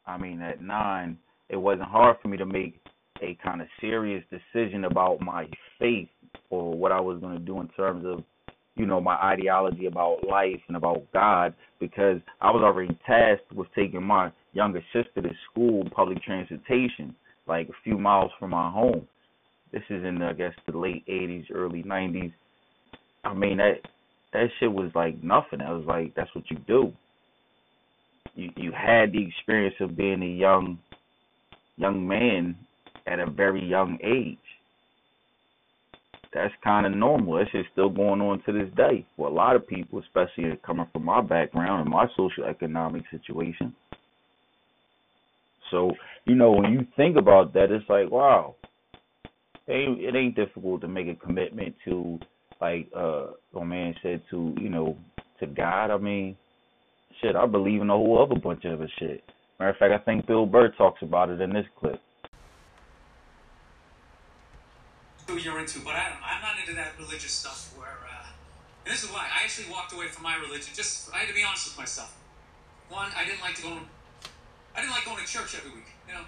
I 0.07 0.18
mean, 0.18 0.42
at 0.42 0.62
nine, 0.62 1.18
it 1.48 1.57
wasn't 1.57 1.88
hard 1.88 2.16
for 2.20 2.28
me 2.28 2.36
to 2.36 2.46
make 2.46 2.84
a 3.23 3.39
kind 3.43 3.61
of 3.61 3.69
serious 3.81 4.25
decision 4.31 4.85
about 4.85 5.21
my 5.21 5.49
faith 5.79 6.09
or 6.51 6.75
what 6.75 6.93
I 6.93 7.01
was 7.01 7.21
going 7.21 7.39
to 7.39 7.45
do 7.45 7.61
in 7.61 7.69
terms 7.69 8.05
of 8.07 8.25
you 8.77 8.87
know, 8.87 9.01
my 9.01 9.15
ideology 9.15 9.87
about 9.87 10.27
life 10.27 10.61
and 10.67 10.77
about 10.77 11.05
God 11.12 11.55
because 11.79 12.19
I 12.41 12.51
was 12.51 12.62
already 12.62 12.99
tasked 13.07 13.53
with 13.53 13.69
taking 13.75 14.03
my 14.03 14.33
younger 14.53 14.83
sister 14.93 15.23
to 15.23 15.31
school 15.51 15.89
public 15.95 16.23
transportation, 16.23 17.15
like 17.47 17.69
a 17.69 17.83
few 17.85 17.99
miles 17.99 18.33
from 18.39 18.51
my 18.51 18.71
home. 18.71 19.07
This 19.73 19.83
is 19.91 20.05
in 20.05 20.19
the, 20.19 20.27
I 20.27 20.33
guess 20.33 20.53
the 20.67 20.77
late 20.77 21.05
eighties, 21.09 21.47
early 21.53 21.83
nineties. 21.83 22.33
I 23.25 23.35
mean 23.35 23.59
that 23.59 23.81
that 24.33 24.49
shit 24.59 24.73
was 24.73 24.91
like 24.95 25.23
nothing. 25.23 25.61
I 25.61 25.73
was 25.73 25.85
like, 25.87 26.15
that's 26.15 26.35
what 26.35 26.51
you 26.51 26.59
do. 26.67 26.93
You 28.35 28.51
you 28.57 28.73
had 28.73 29.12
the 29.12 29.25
experience 29.25 29.77
of 29.81 29.97
being 29.97 30.23
a 30.23 30.27
young 30.27 30.79
young 31.77 32.07
man 32.07 32.57
at 33.07 33.20
a 33.20 33.30
very 33.30 33.64
young 33.64 33.98
age 34.02 34.38
that's 36.34 36.52
kind 36.64 36.84
of 36.84 36.94
normal. 36.94 37.34
That 37.34 37.46
shit's 37.52 37.68
still 37.72 37.88
going 37.88 38.20
on 38.20 38.42
to 38.42 38.52
this 38.52 38.68
day 38.76 39.07
for 39.16 39.28
a 39.28 39.32
lot 39.32 39.55
of 39.55 39.66
people, 39.66 40.00
especially 40.00 40.59
coming 40.66 40.86
from 40.92 41.05
my 41.05 41.20
background 41.20 41.82
and 41.82 41.90
my 41.90 42.07
social 42.16 42.44
economic 42.44 43.05
situation. 43.11 43.74
So, 45.70 45.92
you 46.24 46.34
know, 46.34 46.50
when 46.50 46.72
you 46.72 46.86
think 46.96 47.16
about 47.16 47.55
that, 47.55 47.70
it's 47.70 47.88
like, 47.88 48.11
wow, 48.11 48.57
it 49.66 50.14
ain't, 50.14 50.36
difficult 50.36 50.80
to 50.82 50.88
make 50.88 51.07
a 51.07 51.14
commitment 51.14 51.74
to, 51.84 52.18
like, 52.61 52.90
uh, 52.94 53.28
a 53.57 53.64
man 53.64 53.94
said 54.02 54.20
to, 54.30 54.55
you 54.61 54.68
know, 54.68 54.96
to 55.40 55.46
God. 55.46 55.90
I 55.90 55.96
mean, 55.96 56.36
shit, 57.22 57.36
I 57.36 57.46
believe 57.46 57.80
in 57.80 57.90
a 57.90 57.94
whole 57.94 58.22
other 58.22 58.38
bunch 58.38 58.64
of 58.64 58.74
other 58.74 58.90
shit. 58.98 59.22
Matter 59.59 59.70
of 59.70 59.76
fact, 59.76 59.92
I 59.92 60.05
think 60.05 60.26
Bill 60.26 60.46
Burr 60.46 60.74
talks 60.76 61.00
about 61.02 61.30
it 61.30 61.40
in 61.40 61.50
this 61.50 61.66
clip. 61.78 62.00
Who 65.35 65.43
you're 65.43 65.59
into, 65.59 65.80
but 65.80 65.99
I, 65.99 66.14
I'm 66.22 66.39
not 66.39 66.62
into 66.62 66.78
that 66.78 66.95
religious 66.95 67.35
stuff 67.35 67.74
where, 67.74 67.99
uh, 68.07 68.30
this 68.87 69.03
is 69.03 69.11
why, 69.11 69.26
I 69.26 69.43
actually 69.43 69.66
walked 69.66 69.91
away 69.91 70.07
from 70.07 70.22
my 70.22 70.39
religion, 70.39 70.70
just, 70.74 71.11
I 71.11 71.26
had 71.26 71.28
to 71.28 71.35
be 71.35 71.43
honest 71.43 71.66
with 71.66 71.78
myself. 71.78 72.14
One, 72.89 73.11
I 73.18 73.26
didn't 73.26 73.43
like 73.43 73.59
to 73.59 73.62
go, 73.62 73.74
I 74.76 74.78
didn't 74.78 74.95
like 74.95 75.05
going 75.05 75.18
to 75.18 75.26
church 75.26 75.59
every 75.59 75.74
week, 75.74 75.91
you 76.07 76.14
know, 76.14 76.22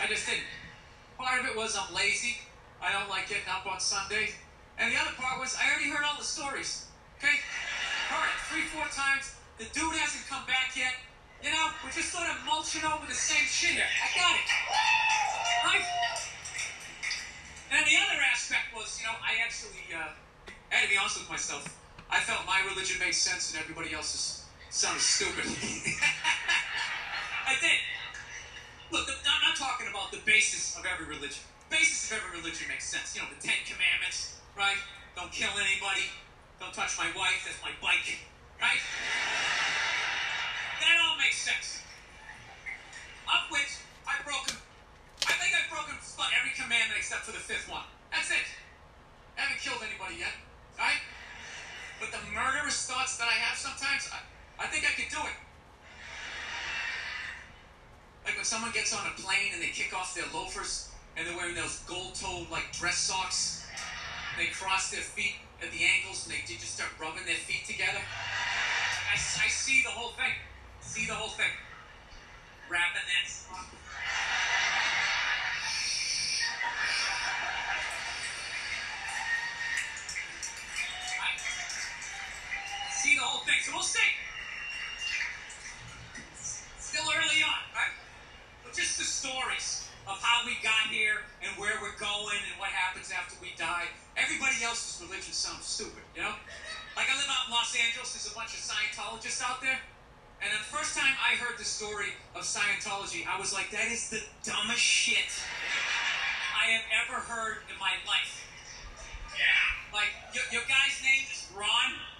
I 0.00 0.08
just 0.08 0.24
didn't. 0.24 0.48
Part 1.20 1.44
of 1.44 1.46
it 1.46 1.52
was 1.52 1.76
I'm 1.76 1.92
lazy, 1.92 2.40
I 2.80 2.96
don't 2.96 3.12
like 3.12 3.28
getting 3.28 3.44
up 3.52 3.68
on 3.68 3.76
Sundays, 3.76 4.32
and 4.80 4.88
the 4.88 4.96
other 4.96 5.12
part 5.20 5.36
was 5.36 5.52
I 5.60 5.68
already 5.68 5.92
heard 5.92 6.08
all 6.08 6.16
the 6.16 6.24
stories, 6.24 6.88
okay? 7.20 7.44
Heard 8.08 8.24
it 8.24 8.40
three, 8.48 8.64
four 8.72 8.88
times, 8.88 9.36
the 9.60 9.68
dude 9.76 9.92
hasn't 10.00 10.24
come 10.32 10.48
back 10.48 10.72
yet, 10.72 10.96
you 11.44 11.52
know, 11.52 11.68
we're 11.84 11.92
just 11.92 12.08
sort 12.08 12.24
of 12.24 12.40
mulching 12.48 12.88
over 12.88 13.04
the 13.04 13.12
same 13.12 13.44
shit. 13.44 13.76
I 13.76 14.08
got 14.16 14.32
it. 14.32 14.48
Right? 15.66 16.21
And 17.72 17.86
the 17.88 17.96
other 17.96 18.20
aspect 18.20 18.76
was, 18.76 19.00
you 19.00 19.08
know, 19.08 19.16
I 19.24 19.40
actually 19.40 19.80
uh, 19.96 20.12
had 20.68 20.84
to 20.84 20.90
be 20.92 21.00
honest 21.00 21.24
with 21.24 21.30
myself. 21.32 21.64
I 22.12 22.20
felt 22.20 22.44
my 22.44 22.60
religion 22.68 23.00
made 23.00 23.16
sense 23.16 23.48
and 23.48 23.64
everybody 23.64 23.96
else's 23.96 24.44
sounded 24.68 25.00
stupid. 25.00 25.48
I 27.48 27.56
did. 27.56 27.80
Look, 28.92 29.08
I'm 29.08 29.40
not 29.40 29.56
talking 29.56 29.88
about 29.88 30.12
the 30.12 30.20
basis 30.28 30.76
of 30.76 30.84
every 30.84 31.08
religion. 31.08 31.40
The 31.72 31.80
basis 31.80 32.12
of 32.12 32.20
every 32.20 32.44
religion 32.44 32.68
makes 32.68 32.84
sense. 32.84 33.16
You 33.16 33.24
know, 33.24 33.32
the 33.32 33.40
Ten 33.40 33.56
Commandments, 33.64 34.36
right? 34.52 34.76
Don't 35.16 35.32
kill 35.32 35.56
anybody. 35.56 36.12
Don't 36.60 36.76
touch 36.76 37.00
my 37.00 37.08
wife. 37.16 37.40
That's 37.48 37.56
my 37.64 37.72
bike, 37.80 38.20
right? 38.60 38.84
That 40.84 41.00
all 41.08 41.16
makes 41.16 41.40
sense. 41.40 41.80
Of 43.24 43.48
which 43.48 43.80
I've 44.04 44.20
broken 44.28 44.60
I 45.28 45.34
think 45.38 45.54
I've 45.54 45.70
broken 45.70 45.94
every 46.42 46.54
commandment 46.58 46.98
except 46.98 47.22
for 47.22 47.32
the 47.32 47.42
fifth 47.42 47.70
one. 47.70 47.86
That's 48.10 48.30
it. 48.30 48.46
I 49.38 49.46
haven't 49.46 49.62
killed 49.62 49.80
anybody 49.80 50.20
yet, 50.20 50.34
right? 50.74 51.00
But 52.02 52.10
the 52.10 52.22
murderous 52.34 52.84
thoughts 52.84 53.16
that 53.16 53.30
I 53.30 53.36
have 53.38 53.56
sometimes, 53.56 54.10
I, 54.10 54.20
I 54.58 54.66
think 54.66 54.84
I 54.84 54.92
could 54.98 55.08
do 55.08 55.22
it. 55.22 55.38
Like 58.26 58.36
when 58.36 58.44
someone 58.44 58.74
gets 58.74 58.90
on 58.94 59.06
a 59.06 59.14
plane 59.18 59.54
and 59.54 59.62
they 59.62 59.70
kick 59.70 59.94
off 59.94 60.14
their 60.14 60.26
loafers 60.34 60.90
and 61.16 61.26
they're 61.26 61.36
wearing 61.36 61.54
those 61.54 61.78
gold-toed 61.86 62.50
like 62.50 62.72
dress 62.72 62.98
socks. 62.98 63.66
They 64.38 64.46
cross 64.50 64.90
their 64.90 65.04
feet 65.04 65.38
at 65.60 65.70
the 65.70 65.82
ankles 65.84 66.26
and 66.26 66.34
they 66.34 66.42
just 66.46 66.74
start 66.74 66.90
rubbing 66.98 67.26
their 67.26 67.38
feet 67.38 67.66
together. 67.66 68.00
I, 68.00 69.14
I 69.14 69.48
see 69.48 69.82
the 69.84 69.90
whole 69.90 70.16
thing. 70.18 70.32
See 70.80 71.06
the 71.06 71.14
whole 71.14 71.30
thing. 71.34 71.52
Wrapping 72.70 73.02
that 73.06 73.81
the 83.22 83.30
whole 83.30 83.46
thing. 83.46 83.62
So 83.62 83.70
we'll 83.70 83.86
see. 83.86 84.10
Still 86.82 87.06
early 87.06 87.46
on, 87.46 87.62
right? 87.70 87.94
But 88.66 88.74
just 88.74 88.98
the 88.98 89.06
stories. 89.06 89.86
Of 90.02 90.18
how 90.18 90.42
we 90.42 90.58
got 90.66 90.90
here 90.90 91.22
and 91.46 91.54
where 91.62 91.78
we're 91.78 91.94
going 91.94 92.42
and 92.50 92.58
what 92.58 92.74
happens 92.74 93.14
after 93.14 93.38
we 93.38 93.54
die. 93.54 93.86
Everybody 94.18 94.58
else's 94.66 94.98
religion 94.98 95.30
sounds 95.30 95.62
stupid, 95.62 96.02
you 96.18 96.26
know? 96.26 96.34
Like 96.98 97.06
I 97.06 97.14
live 97.14 97.30
out 97.30 97.46
in 97.46 97.54
Los 97.54 97.70
Angeles, 97.78 98.10
there's 98.10 98.26
a 98.26 98.34
bunch 98.34 98.50
of 98.50 98.66
Scientologists 98.66 99.38
out 99.38 99.62
there. 99.62 99.78
And 100.42 100.50
the 100.50 100.66
first 100.74 100.98
time 100.98 101.14
I 101.22 101.38
heard 101.38 101.54
the 101.54 101.62
story 101.62 102.18
of 102.34 102.42
Scientology, 102.42 103.22
I 103.30 103.38
was 103.38 103.54
like, 103.54 103.70
that 103.70 103.94
is 103.94 104.10
the 104.10 104.18
dumbest 104.42 104.82
shit 104.82 105.30
I 106.58 106.74
have 106.74 106.86
ever 107.06 107.22
heard 107.22 107.62
in 107.70 107.78
my 107.78 107.94
life. 108.02 108.42
Yeah. 109.38 109.94
Like, 109.94 110.10
your, 110.34 110.42
your 110.50 110.66
guy's 110.66 110.98
name 110.98 111.30
is 111.30 111.46
Ron. 111.54 111.62
Ron. 111.62 112.11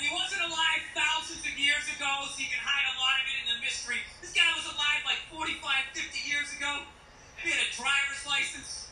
And 0.00 0.08
he 0.08 0.16
wasn't 0.16 0.40
alive 0.48 0.80
thousands 0.96 1.44
of 1.44 1.52
years 1.60 1.84
ago, 1.92 2.08
so 2.32 2.40
you 2.40 2.48
can 2.48 2.64
hide 2.64 2.88
a 2.88 2.96
lot 2.96 3.20
of 3.20 3.28
it 3.28 3.36
in 3.36 3.46
the 3.52 3.58
mystery. 3.60 4.00
This 4.24 4.32
guy 4.32 4.48
was 4.56 4.64
alive 4.64 5.04
like 5.04 5.20
45, 5.28 5.60
50 5.60 6.00
years 6.24 6.48
ago. 6.56 6.88
He 7.36 7.52
had 7.52 7.60
a 7.60 7.68
driver's 7.76 8.24
license, 8.24 8.88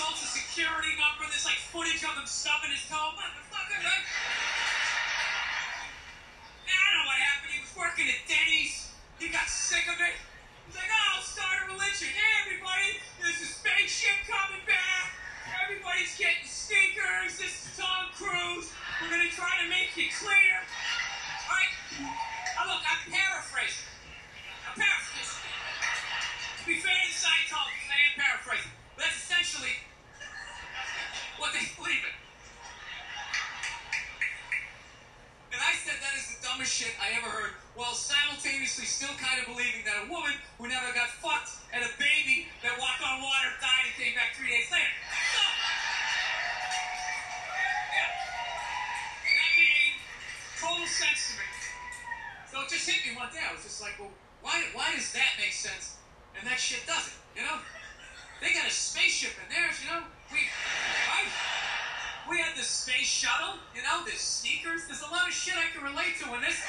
social 0.00 0.32
security 0.32 0.96
number. 0.96 1.28
There's 1.28 1.44
like 1.44 1.60
footage 1.68 2.00
of 2.00 2.16
him 2.16 2.24
stubbing 2.24 2.72
his 2.72 2.88
toe. 2.88 3.12
Motherfucker, 3.20 3.84
right? 3.84 4.04
I 6.64 6.86
know 6.96 7.04
what 7.04 7.20
happened. 7.20 7.52
He 7.52 7.60
was 7.60 7.76
working 7.76 8.08
at 8.08 8.16
Denny's. 8.24 8.88
He 9.20 9.28
got 9.28 9.44
sick 9.44 9.84
of 9.92 10.00
it. 10.00 10.16
He's 10.72 10.80
like, 10.80 10.88
oh, 10.88 11.20
I'll 11.20 11.28
start 11.28 11.68
a 11.68 11.76
religion. 11.76 12.08
Hey, 12.08 12.32
everybody, 12.48 12.96
there's 13.20 13.44
a 13.44 13.50
spaceship 13.60 14.24
coming 14.24 14.64
back. 14.64 15.19
Everybody's 15.70 16.18
getting 16.18 16.42
sneakers. 16.42 17.38
This 17.38 17.62
is 17.62 17.78
Tom 17.78 18.10
Cruise. 18.18 18.74
We're 18.98 19.06
going 19.06 19.22
to 19.22 19.30
try 19.30 19.54
to 19.62 19.70
make 19.70 19.94
you 19.94 20.10
clear. 20.18 20.58
All 21.46 21.54
right? 21.54 21.70
Now, 22.58 22.74
look, 22.74 22.82
I'm 22.82 23.06
paraphrasing. 23.06 23.86
I'm 24.66 24.74
paraphrasing. 24.74 25.46
To 26.58 26.64
be 26.66 26.74
fair 26.82 26.90
to 26.90 27.14
Scientology, 27.14 27.86
I 27.86 27.98
am 28.02 28.14
paraphrasing. 28.18 28.74
But 28.98 29.14
that's 29.14 29.22
essentially 29.22 29.78
what 31.38 31.54
they 31.54 31.70
believe 31.78 32.02
in. 32.02 32.29
And 35.60 35.68
I 35.68 35.76
said 35.76 36.00
that 36.00 36.16
is 36.16 36.24
the 36.32 36.40
dumbest 36.40 36.72
shit 36.72 36.96
I 36.96 37.12
ever 37.20 37.28
heard, 37.28 37.52
while 37.76 37.92
simultaneously 37.92 38.88
still 38.88 39.12
kind 39.20 39.44
of 39.44 39.52
believing 39.52 39.84
that 39.84 40.00
a 40.00 40.08
woman 40.08 40.32
who 40.56 40.72
never 40.72 40.88
got 40.96 41.12
fucked 41.20 41.52
and 41.76 41.84
a 41.84 41.92
baby 42.00 42.48
that 42.64 42.80
walked 42.80 43.04
on 43.04 43.20
water 43.20 43.52
died 43.60 43.92
and 43.92 43.94
came 44.00 44.16
back 44.16 44.32
three 44.40 44.48
days 44.48 44.72
later. 44.72 44.88
So, 45.36 45.44
yeah. 47.92 48.08
That 49.20 49.50
made 49.60 50.00
total 50.56 50.88
sense 50.88 51.20
to 51.28 51.32
me. 51.36 51.48
So 52.48 52.64
it 52.64 52.72
just 52.72 52.88
hit 52.88 53.04
me 53.04 53.12
one 53.20 53.28
day. 53.28 53.44
I 53.44 53.52
was 53.52 53.60
just 53.60 53.84
like, 53.84 54.00
well, 54.00 54.16
why, 54.40 54.64
why 54.72 54.96
does 54.96 55.12
that 55.12 55.36
make 55.36 55.52
sense 55.52 56.00
and 56.40 56.48
that 56.48 56.56
shit 56.56 56.88
doesn't? 56.88 57.20
You 57.36 57.44
know? 57.44 57.60
They 58.40 58.56
got 58.56 58.64
a 58.64 58.72
spaceship 58.72 59.36
in 59.36 59.52
theirs, 59.52 59.76
you 59.84 59.92
know? 59.92 60.08
We, 60.32 60.40
right? 60.40 61.28
We 62.30 62.38
had 62.38 62.54
the 62.54 62.62
space 62.62 63.10
shuttle, 63.10 63.58
you 63.74 63.82
know, 63.82 64.06
there's 64.06 64.22
sneakers. 64.22 64.86
There's 64.86 65.02
a 65.02 65.10
lot 65.10 65.26
of 65.26 65.34
shit 65.34 65.58
I 65.58 65.66
can 65.74 65.82
relate 65.82 66.14
to 66.22 66.30
in 66.30 66.40
this. 66.40 66.62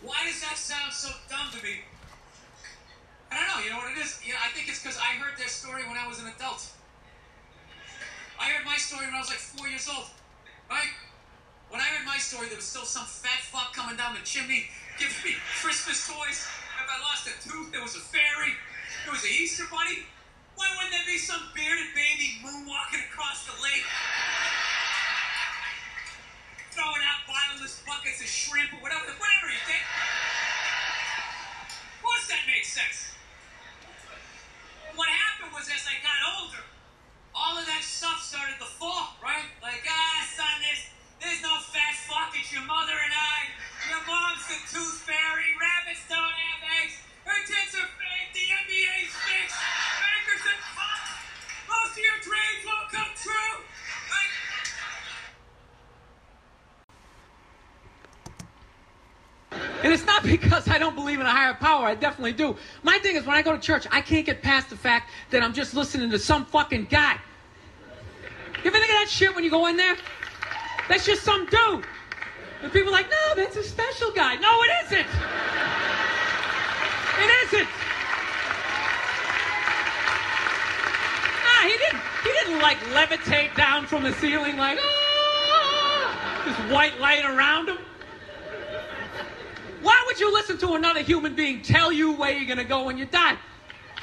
Why 0.00 0.16
does 0.24 0.40
that 0.40 0.56
sound 0.56 0.96
so 0.96 1.12
dumb 1.28 1.52
to 1.52 1.60
me? 1.60 1.84
I 3.28 3.36
don't 3.36 3.44
know. 3.44 3.60
You 3.60 3.70
know 3.76 3.84
what 3.84 3.92
it 3.92 4.00
is? 4.00 4.24
You 4.24 4.32
know, 4.32 4.40
I 4.40 4.48
think 4.56 4.72
it's 4.72 4.80
because 4.80 4.96
I 4.96 5.20
heard 5.20 5.36
their 5.36 5.52
story 5.52 5.84
when 5.84 6.00
I 6.00 6.08
was 6.08 6.16
an 6.16 6.32
adult. 6.32 6.64
I 8.40 8.56
heard 8.56 8.64
my 8.64 8.80
story 8.80 9.04
when 9.04 9.14
I 9.14 9.20
was 9.20 9.28
like 9.28 9.44
four 9.44 9.68
years 9.68 9.84
old, 9.84 10.08
right? 10.70 10.88
When 11.68 11.82
I 11.82 11.92
heard 11.92 12.06
my 12.06 12.16
story, 12.16 12.48
there 12.48 12.56
was 12.56 12.64
still 12.64 12.88
some 12.88 13.04
fat 13.04 13.44
fuck 13.52 13.76
coming 13.76 14.00
down 14.00 14.16
the 14.16 14.24
chimney 14.24 14.64
giving 14.96 15.20
me 15.28 15.36
Christmas 15.60 16.08
toys. 16.08 16.40
If 16.80 16.88
I 16.88 16.96
lost 17.04 17.28
a 17.28 17.36
tooth, 17.44 17.68
there 17.68 17.82
was 17.82 18.00
a 18.00 18.00
fairy. 18.00 18.56
There 19.04 19.12
was 19.12 19.20
an 19.24 19.30
Easter 19.36 19.68
bunny. 19.68 20.08
Why 20.58 20.66
wouldn't 20.74 20.90
there 20.90 21.06
be 21.06 21.22
some 21.22 21.38
bearded 21.54 21.94
baby 21.94 22.42
moonwalking 22.42 23.06
across 23.06 23.46
the 23.46 23.54
lake? 23.62 23.86
Throwing 26.74 26.98
out 27.06 27.22
bottomless 27.30 27.78
buckets 27.86 28.18
of 28.18 28.26
shrimp 28.26 28.74
or 28.74 28.82
whatever, 28.82 29.06
whatever 29.06 29.46
you 29.54 29.62
think. 29.70 29.86
Of 31.78 32.02
course 32.02 32.26
that 32.26 32.42
makes 32.50 32.74
sense. 32.74 33.14
What 34.98 35.06
happened 35.06 35.54
was 35.54 35.70
as 35.70 35.86
I 35.86 35.94
got 36.02 36.18
older, 36.42 36.66
all 37.30 37.54
of 37.54 37.62
that 37.70 37.86
stuff 37.86 38.18
started 38.18 38.58
to 38.58 38.66
fall, 38.82 39.14
right? 39.22 39.46
Like, 39.62 39.86
ah, 39.86 40.26
son, 40.34 40.58
there's, 40.58 40.82
there's 41.22 41.38
no 41.38 41.54
fat 41.70 41.94
fuck, 42.10 42.34
it's 42.34 42.50
your 42.50 42.66
mother 42.66 42.98
and 42.98 43.14
I. 43.14 43.38
Your 43.94 44.02
mom's 44.10 44.42
the 44.50 44.58
tooth 44.74 45.06
fairy, 45.06 45.47
And 59.82 59.92
it's 59.92 60.04
not 60.04 60.22
because 60.24 60.68
I 60.68 60.78
don't 60.78 60.94
believe 60.94 61.20
in 61.20 61.26
a 61.26 61.30
higher 61.30 61.54
power. 61.54 61.86
I 61.86 61.94
definitely 61.94 62.32
do. 62.32 62.56
My 62.82 62.98
thing 62.98 63.16
is, 63.16 63.24
when 63.24 63.36
I 63.36 63.42
go 63.42 63.52
to 63.52 63.60
church, 63.60 63.86
I 63.90 64.00
can't 64.00 64.26
get 64.26 64.42
past 64.42 64.70
the 64.70 64.76
fact 64.76 65.10
that 65.30 65.42
I'm 65.42 65.52
just 65.52 65.74
listening 65.74 66.10
to 66.10 66.18
some 66.18 66.44
fucking 66.44 66.86
guy. 66.90 67.18
You 68.64 68.70
ever 68.70 68.78
think 68.78 68.90
of 68.90 68.98
that 68.98 69.08
shit 69.08 69.34
when 69.34 69.44
you 69.44 69.50
go 69.50 69.66
in 69.66 69.76
there? 69.76 69.96
That's 70.88 71.06
just 71.06 71.22
some 71.22 71.46
dude. 71.46 71.84
And 72.62 72.72
people 72.72 72.88
are 72.88 72.92
like, 72.92 73.08
no, 73.08 73.34
that's 73.36 73.56
a 73.56 73.62
special 73.62 74.10
guy. 74.10 74.34
No, 74.36 74.62
it 74.62 74.70
isn't. 74.86 75.06
It 77.20 77.30
isn't. 77.44 77.68
Nah, 81.44 81.68
he 81.68 81.76
didn't. 81.76 82.02
He 82.24 82.30
didn't 82.32 82.60
like 82.60 82.78
levitate 82.94 83.54
down 83.54 83.86
from 83.86 84.02
the 84.02 84.12
ceiling 84.14 84.56
like, 84.56 84.78
ah, 84.80 86.42
this 86.44 86.72
white 86.72 86.98
light 86.98 87.24
around 87.24 87.68
him. 87.68 87.78
Why 89.82 90.02
would 90.06 90.18
you 90.18 90.32
listen 90.32 90.58
to 90.58 90.74
another 90.74 91.00
human 91.00 91.34
being 91.34 91.62
tell 91.62 91.92
you 91.92 92.12
where 92.12 92.32
you're 92.32 92.48
gonna 92.48 92.64
go 92.64 92.84
when 92.84 92.98
you 92.98 93.06
die? 93.06 93.36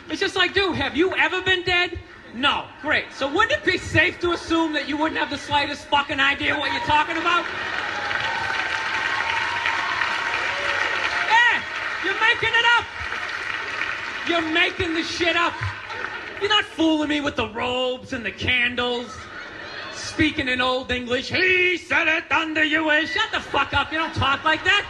It's 0.10 0.20
just 0.20 0.36
like, 0.36 0.54
dude, 0.54 0.76
have 0.76 0.96
you 0.96 1.14
ever 1.16 1.42
been 1.42 1.64
dead? 1.64 2.00
No. 2.34 2.66
Great. 2.82 3.06
So 3.14 3.32
wouldn't 3.32 3.52
it 3.52 3.66
be 3.66 3.78
safe 3.78 4.20
to 4.20 4.34
assume 4.34 4.74
that 4.74 4.88
you 4.88 4.98
wouldn't 4.98 5.20
have 5.20 5.30
the 5.30 5.38
slightest 5.38 5.86
fucking 5.86 6.20
idea 6.20 6.58
what 6.58 6.72
you're 6.72 6.82
talking 6.82 7.18
about? 7.18 7.46
Yeah, 11.32 11.64
you're 12.04 12.20
making 12.20 12.50
it 12.54 12.66
up. 12.78 12.86
You're 14.28 14.54
making 14.54 14.94
the 14.94 15.04
shit 15.04 15.36
up. 15.36 15.54
You're 16.42 16.50
not 16.50 16.66
fooling 16.66 17.10
me 17.10 17.22
with 17.22 17.36
the 17.36 17.48
robes 17.50 18.14
and 18.14 18.26
the 18.26 18.32
candles. 18.32 19.16
Speaking 19.94 20.48
in 20.50 20.62
old 20.62 20.92
English, 20.92 21.30
he 21.30 21.78
said 21.78 22.08
it 22.08 22.32
under 22.32 22.64
you 22.64 22.90
is. 22.92 23.10
Shut 23.12 23.32
the 23.32 23.40
fuck 23.40 23.74
up. 23.74 23.92
You 23.92 23.98
don't 23.98 24.14
talk 24.14 24.44
like 24.44 24.64
that. 24.66 24.86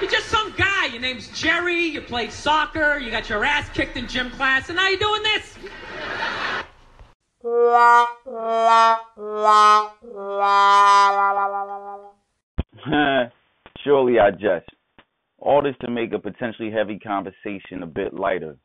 You're 0.00 0.10
just 0.10 0.26
some 0.26 0.52
guy. 0.56 0.86
Your 0.86 1.00
name's 1.00 1.28
Jerry. 1.28 1.84
You 1.84 2.00
played 2.00 2.32
soccer. 2.32 2.98
You 2.98 3.10
got 3.10 3.28
your 3.28 3.44
ass 3.44 3.68
kicked 3.70 3.96
in 3.96 4.08
gym 4.08 4.30
class, 4.30 4.68
and 4.68 4.76
now 4.76 4.88
you're 4.88 4.98
doing 4.98 5.22
this. 5.22 5.58
Surely 13.84 14.18
I 14.18 14.30
jest. 14.30 14.68
All 15.38 15.62
this 15.62 15.76
to 15.82 15.90
make 15.90 16.12
a 16.12 16.18
potentially 16.18 16.70
heavy 16.70 16.98
conversation 16.98 17.82
a 17.82 17.86
bit 17.86 18.14
lighter, 18.14 18.56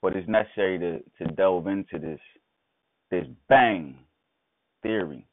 but 0.00 0.16
it's 0.16 0.28
necessary 0.28 0.78
to, 0.78 1.00
to 1.18 1.32
delve 1.34 1.66
into 1.66 1.98
this 1.98 2.20
this 3.10 3.26
bang 3.48 3.96
theory. 4.82 5.26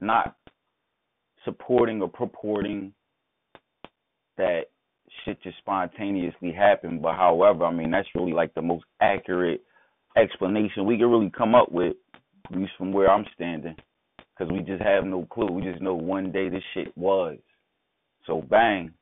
Not 0.00 0.36
supporting 1.44 2.02
or 2.02 2.08
purporting 2.08 2.92
that 4.36 4.62
shit 5.24 5.42
just 5.42 5.58
spontaneously 5.58 6.52
happened, 6.52 7.02
but 7.02 7.14
however, 7.14 7.64
I 7.64 7.72
mean 7.72 7.90
that's 7.90 8.08
really 8.14 8.32
like 8.32 8.54
the 8.54 8.62
most 8.62 8.84
accurate 9.00 9.62
explanation 10.16 10.86
we 10.86 10.96
can 10.98 11.10
really 11.10 11.30
come 11.30 11.54
up 11.54 11.70
with, 11.72 11.96
at 12.50 12.56
least 12.56 12.72
from 12.78 12.92
where 12.92 13.10
I'm 13.10 13.26
standing, 13.34 13.76
because 14.16 14.52
we 14.52 14.60
just 14.60 14.82
have 14.82 15.04
no 15.04 15.26
clue. 15.30 15.50
We 15.50 15.62
just 15.62 15.82
know 15.82 15.94
one 15.94 16.32
day 16.32 16.48
this 16.48 16.62
shit 16.72 16.96
was. 16.96 17.38
So 18.26 18.42
bang, 18.42 18.92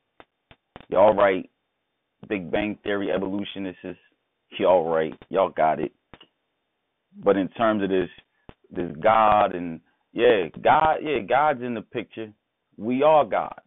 y'all 0.89 1.13
right. 1.13 1.49
Big 2.29 2.49
Bang 2.49 2.77
Theory 2.83 3.11
evolutionists, 3.11 3.99
y'all 4.57 4.89
right. 4.89 5.13
Y'all 5.29 5.49
got 5.49 5.79
it. 5.79 5.91
But 7.23 7.37
in 7.37 7.49
terms 7.49 7.83
of 7.83 7.89
this, 7.89 8.09
this 8.71 8.91
God 9.01 9.53
and 9.55 9.81
yeah, 10.13 10.47
God, 10.63 10.97
yeah, 11.01 11.19
God's 11.19 11.61
in 11.63 11.73
the 11.73 11.81
picture. 11.81 12.31
We 12.77 13.03
are 13.03 13.25
God. 13.25 13.59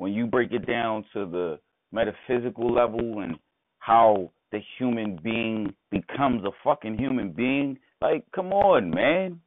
When 0.00 0.14
you 0.14 0.26
break 0.26 0.50
it 0.52 0.66
down 0.66 1.04
to 1.12 1.26
the 1.26 1.58
metaphysical 1.92 2.72
level 2.72 3.20
and 3.20 3.36
how 3.80 4.32
the 4.50 4.60
human 4.78 5.18
being 5.22 5.74
becomes 5.90 6.42
a 6.46 6.52
fucking 6.64 6.96
human 6.96 7.32
being, 7.32 7.78
like, 8.00 8.24
come 8.34 8.50
on, 8.50 8.88
man. 8.88 9.42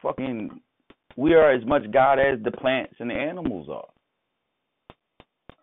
fucking 0.00 0.62
we 1.18 1.34
are 1.34 1.52
as 1.52 1.62
much 1.66 1.82
God 1.92 2.14
as 2.18 2.42
the 2.42 2.50
plants 2.50 2.94
and 2.98 3.10
the 3.10 3.14
animals 3.14 3.68
are. 3.70 3.88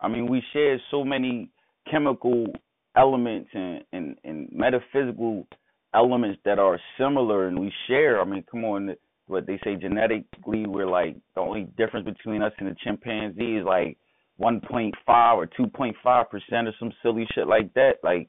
I 0.00 0.06
mean, 0.06 0.30
we 0.30 0.40
share 0.52 0.80
so 0.92 1.02
many 1.02 1.50
chemical 1.90 2.46
elements 2.96 3.50
and, 3.54 3.82
and, 3.92 4.14
and 4.22 4.48
metaphysical 4.52 5.48
elements 5.96 6.38
that 6.44 6.60
are 6.60 6.78
similar 6.96 7.48
and 7.48 7.58
we 7.58 7.72
share. 7.88 8.20
I 8.20 8.24
mean, 8.24 8.44
come 8.48 8.64
on, 8.64 8.94
what 9.28 9.46
they 9.46 9.60
say 9.62 9.76
genetically, 9.76 10.66
we're 10.66 10.88
like 10.88 11.16
the 11.34 11.40
only 11.40 11.68
difference 11.76 12.06
between 12.06 12.42
us 12.42 12.52
and 12.58 12.68
the 12.68 12.76
chimpanzee 12.82 13.56
is 13.56 13.64
like 13.64 13.98
1.5 14.40 14.92
or 15.36 15.46
2.5 15.46 16.30
percent 16.30 16.68
or 16.68 16.72
some 16.78 16.92
silly 17.02 17.26
shit 17.34 17.46
like 17.46 17.72
that. 17.74 17.94
Like 18.02 18.28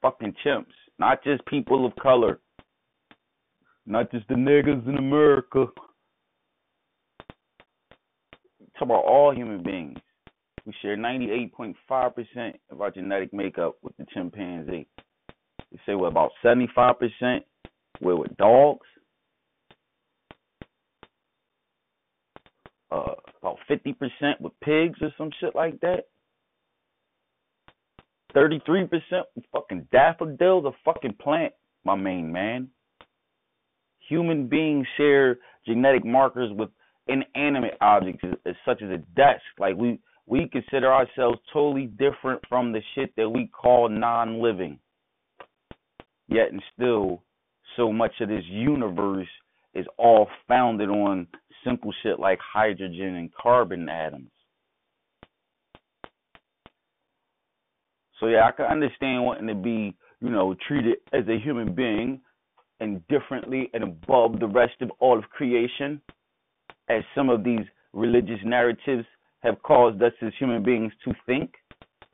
fucking 0.00 0.34
chimps, 0.44 0.66
not 0.98 1.22
just 1.22 1.44
people 1.46 1.86
of 1.86 1.94
color, 1.96 2.40
not 3.86 4.10
just 4.10 4.26
the 4.28 4.34
niggas 4.34 4.86
in 4.88 4.96
America. 4.96 5.66
Talk 8.78 8.82
about 8.82 9.04
all 9.04 9.34
human 9.34 9.62
beings. 9.62 9.98
We 10.66 10.74
share 10.80 10.96
98.5% 10.96 12.54
of 12.70 12.80
our 12.80 12.90
genetic 12.90 13.32
makeup 13.32 13.76
with 13.82 13.96
the 13.98 14.06
chimpanzee. 14.12 14.86
They 15.70 15.78
say 15.86 15.94
what 15.94 16.08
about 16.08 16.30
75% 16.42 16.96
with 18.12 18.36
dogs? 18.36 18.86
Uh, 22.90 23.14
about 23.40 23.58
50% 23.68 24.40
with 24.40 24.52
pigs 24.60 24.98
or 25.00 25.10
some 25.16 25.30
shit 25.40 25.54
like 25.54 25.80
that. 25.80 26.04
33% 28.34 28.88
with 29.34 29.44
fucking 29.52 29.86
daffodils, 29.92 30.64
a 30.64 30.72
fucking 30.84 31.14
plant, 31.20 31.52
my 31.84 31.94
main 31.94 32.30
man. 32.30 32.68
Human 34.08 34.48
beings 34.48 34.86
share 34.96 35.38
genetic 35.66 36.04
markers 36.04 36.50
with 36.52 36.68
inanimate 37.06 37.76
objects 37.80 38.24
such 38.64 38.82
as 38.82 38.90
a 38.90 38.98
desk. 39.16 39.42
Like 39.58 39.76
we 39.76 39.98
we 40.26 40.48
consider 40.48 40.92
ourselves 40.92 41.38
totally 41.52 41.86
different 41.86 42.40
from 42.48 42.72
the 42.72 42.80
shit 42.94 43.14
that 43.16 43.28
we 43.28 43.46
call 43.46 43.88
non-living. 43.88 44.78
Yet 46.28 46.50
and 46.50 46.62
still, 46.74 47.22
so 47.76 47.92
much 47.92 48.12
of 48.20 48.28
this 48.28 48.44
universe 48.46 49.28
is 49.74 49.86
all 49.98 50.28
founded 50.46 50.88
on 50.88 51.26
simple 51.64 51.92
shit 52.02 52.18
like 52.18 52.38
hydrogen 52.40 53.16
and 53.16 53.34
carbon 53.34 53.88
atoms. 53.88 54.30
So 58.20 58.26
yeah, 58.26 58.46
I 58.46 58.52
can 58.52 58.66
understand 58.66 59.24
wanting 59.24 59.48
to 59.48 59.54
be, 59.54 59.96
you 60.20 60.30
know, 60.30 60.54
treated 60.66 60.98
as 61.12 61.26
a 61.28 61.38
human 61.38 61.74
being 61.74 62.20
and 62.80 63.06
differently 63.08 63.70
and 63.74 63.82
above 63.82 64.38
the 64.40 64.46
rest 64.46 64.74
of 64.80 64.90
all 65.00 65.18
of 65.18 65.24
creation, 65.30 66.00
as 66.88 67.02
some 67.14 67.28
of 67.28 67.44
these 67.44 67.66
religious 67.92 68.40
narratives 68.44 69.06
have 69.42 69.62
caused 69.62 70.02
us 70.02 70.12
as 70.22 70.32
human 70.38 70.62
beings 70.62 70.92
to 71.04 71.12
think. 71.26 71.54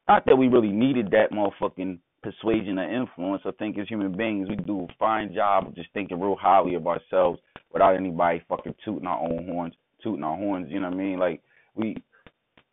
Not 0.08 0.24
that 0.26 0.36
we 0.36 0.48
really 0.48 0.72
needed 0.72 1.10
that 1.10 1.32
motherfucking 1.32 1.98
persuasion 2.22 2.78
or 2.78 2.90
influence. 2.90 3.42
I 3.44 3.50
think 3.52 3.78
as 3.78 3.88
human 3.88 4.16
beings, 4.16 4.48
we 4.48 4.56
do 4.56 4.82
a 4.82 4.94
fine 4.98 5.32
job 5.34 5.68
of 5.68 5.74
just 5.74 5.92
thinking 5.92 6.20
real 6.20 6.36
highly 6.36 6.74
of 6.74 6.86
ourselves 6.86 7.40
without 7.72 7.96
anybody 7.96 8.42
fucking 8.48 8.74
tooting 8.84 9.06
our 9.06 9.20
own 9.20 9.46
horns, 9.46 9.74
tooting 10.02 10.24
our 10.24 10.36
horns. 10.36 10.68
You 10.70 10.80
know 10.80 10.88
what 10.88 10.94
I 10.94 10.98
mean? 10.98 11.18
Like 11.18 11.40
we 11.74 11.96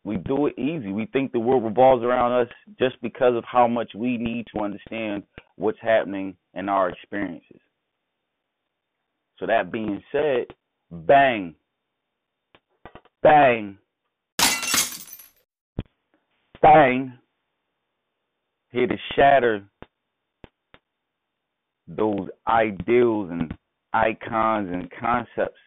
we 0.03 0.17
do 0.17 0.47
it 0.47 0.57
easy. 0.57 0.91
We 0.91 1.05
think 1.07 1.31
the 1.31 1.39
world 1.39 1.63
revolves 1.63 2.03
around 2.03 2.31
us 2.31 2.47
just 2.79 3.01
because 3.01 3.35
of 3.35 3.43
how 3.43 3.67
much 3.67 3.91
we 3.93 4.17
need 4.17 4.45
to 4.55 4.63
understand 4.63 5.23
what's 5.57 5.79
happening 5.81 6.35
in 6.53 6.69
our 6.69 6.89
experiences. 6.89 7.59
So 9.37 9.45
that 9.45 9.71
being 9.71 10.01
said, 10.11 10.45
bang, 10.91 11.55
bang, 13.21 13.77
bang, 16.61 17.13
here 18.77 18.85
to 18.85 18.97
shatter 19.15 19.63
those 21.87 22.27
ideals 22.47 23.29
and 23.31 23.51
icons 23.93 24.69
and 24.71 24.91
concepts 24.91 25.57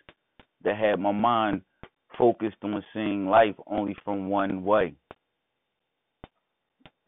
that 0.63 0.77
had 0.77 1.01
my 1.01 1.11
mind 1.11 1.61
focused 2.17 2.59
on 2.63 2.85
seeing 2.95 3.27
life 3.27 3.57
only 3.67 3.97
from 4.05 4.29
one 4.29 4.63
way. 4.63 4.95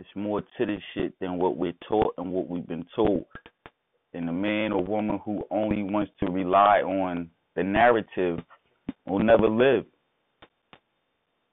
It's 0.00 0.09
more 0.16 0.40
to 0.40 0.66
this 0.66 0.82
shit 0.92 1.12
than 1.20 1.38
what 1.38 1.57
we're 1.57 1.72
taught 1.86 2.14
and 2.18 2.32
what 2.32 2.48
we've 2.48 2.66
been 2.66 2.86
told. 2.96 3.26
And 4.12 4.28
a 4.28 4.32
man 4.32 4.72
or 4.72 4.82
woman 4.82 5.20
who 5.24 5.44
only 5.53 5.84
wants 5.84 6.11
to 6.18 6.32
rely 6.32 6.80
on 6.80 7.30
the 7.55 7.62
narrative 7.62 8.40
will 9.07 9.20
never 9.20 9.48
live. 9.48 9.84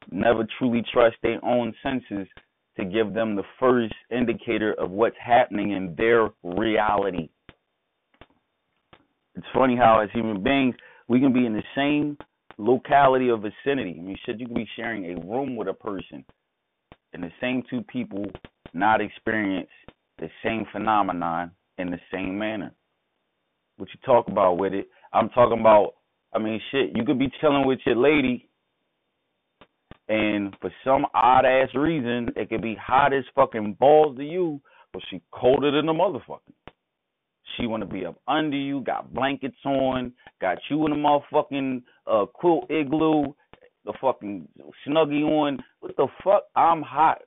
Never 0.10 0.48
truly 0.58 0.84
trust 0.92 1.18
their 1.22 1.44
own 1.46 1.76
senses 1.84 2.28
to 2.80 2.86
give 2.86 3.14
them 3.14 3.36
the 3.36 3.44
first 3.60 3.94
indicator 4.10 4.74
of 4.74 4.90
what's 4.92 5.18
happening 5.24 5.72
in 5.72 5.96
their 5.98 6.30
reality. 6.44 7.30
It's 9.36 9.48
funny 9.54 9.76
how, 9.76 10.00
as 10.00 10.10
human 10.14 10.42
beings, 10.42 10.76
we 11.08 11.20
can 11.20 11.34
be 11.34 11.46
in 11.46 11.54
the 11.54 11.64
same 11.76 12.18
locality 12.58 13.30
or 13.30 13.38
vicinity. 13.38 13.96
I 13.98 14.02
mean, 14.02 14.18
shit, 14.26 14.40
you 14.40 14.48
be 14.48 14.68
sharing 14.76 15.06
a 15.06 15.26
room 15.26 15.56
with 15.56 15.68
a 15.68 15.74
person, 15.74 16.26
and 17.14 17.24
the 17.24 17.32
same 17.42 17.64
two 17.70 17.82
people 17.84 18.26
not 18.74 19.02
experience 19.02 19.70
the 20.20 20.30
same 20.44 20.66
phenomenon 20.72 21.52
in 21.78 21.90
the 21.90 22.00
same 22.12 22.38
manner. 22.38 22.74
What 23.78 23.90
you 23.94 24.00
talk 24.06 24.28
about 24.28 24.58
with 24.58 24.74
it? 24.74 24.90
I'm 25.14 25.30
talking 25.30 25.60
about. 25.60 25.94
I 26.34 26.38
mean, 26.38 26.62
shit. 26.72 26.96
You 26.96 27.04
could 27.06 27.18
be 27.18 27.32
chilling 27.42 27.66
with 27.66 27.80
your 27.86 27.96
lady, 27.96 28.49
and 30.10 30.56
for 30.60 30.72
some 30.84 31.06
odd 31.14 31.46
ass 31.46 31.70
reason, 31.76 32.30
it 32.36 32.50
could 32.50 32.64
be 32.64 32.76
hot 32.76 33.14
as 33.14 33.24
fucking 33.36 33.78
balls 33.80 34.18
to 34.18 34.24
you, 34.24 34.60
but 34.92 35.04
she 35.10 35.22
colder 35.32 35.72
than 35.72 35.88
a 35.88 35.94
motherfucker. 35.94 36.40
She 37.56 37.68
want 37.68 37.82
to 37.82 37.88
be 37.88 38.06
up 38.06 38.20
under 38.28 38.58
you, 38.58 38.82
got 38.82 39.14
blankets 39.14 39.58
on, 39.66 40.12
got 40.42 40.58
you 40.70 40.86
in 40.88 40.94
a 40.94 40.96
motherfucking 40.96 41.84
uh, 42.08 42.26
quilt 42.26 42.70
igloo, 42.72 43.34
the 43.86 43.94
fucking 44.02 44.48
snuggie 44.88 45.24
on. 45.24 45.60
What 45.80 45.96
the 45.96 46.08
fuck? 46.24 46.44
I'm 46.56 46.82
hot. 46.82 47.20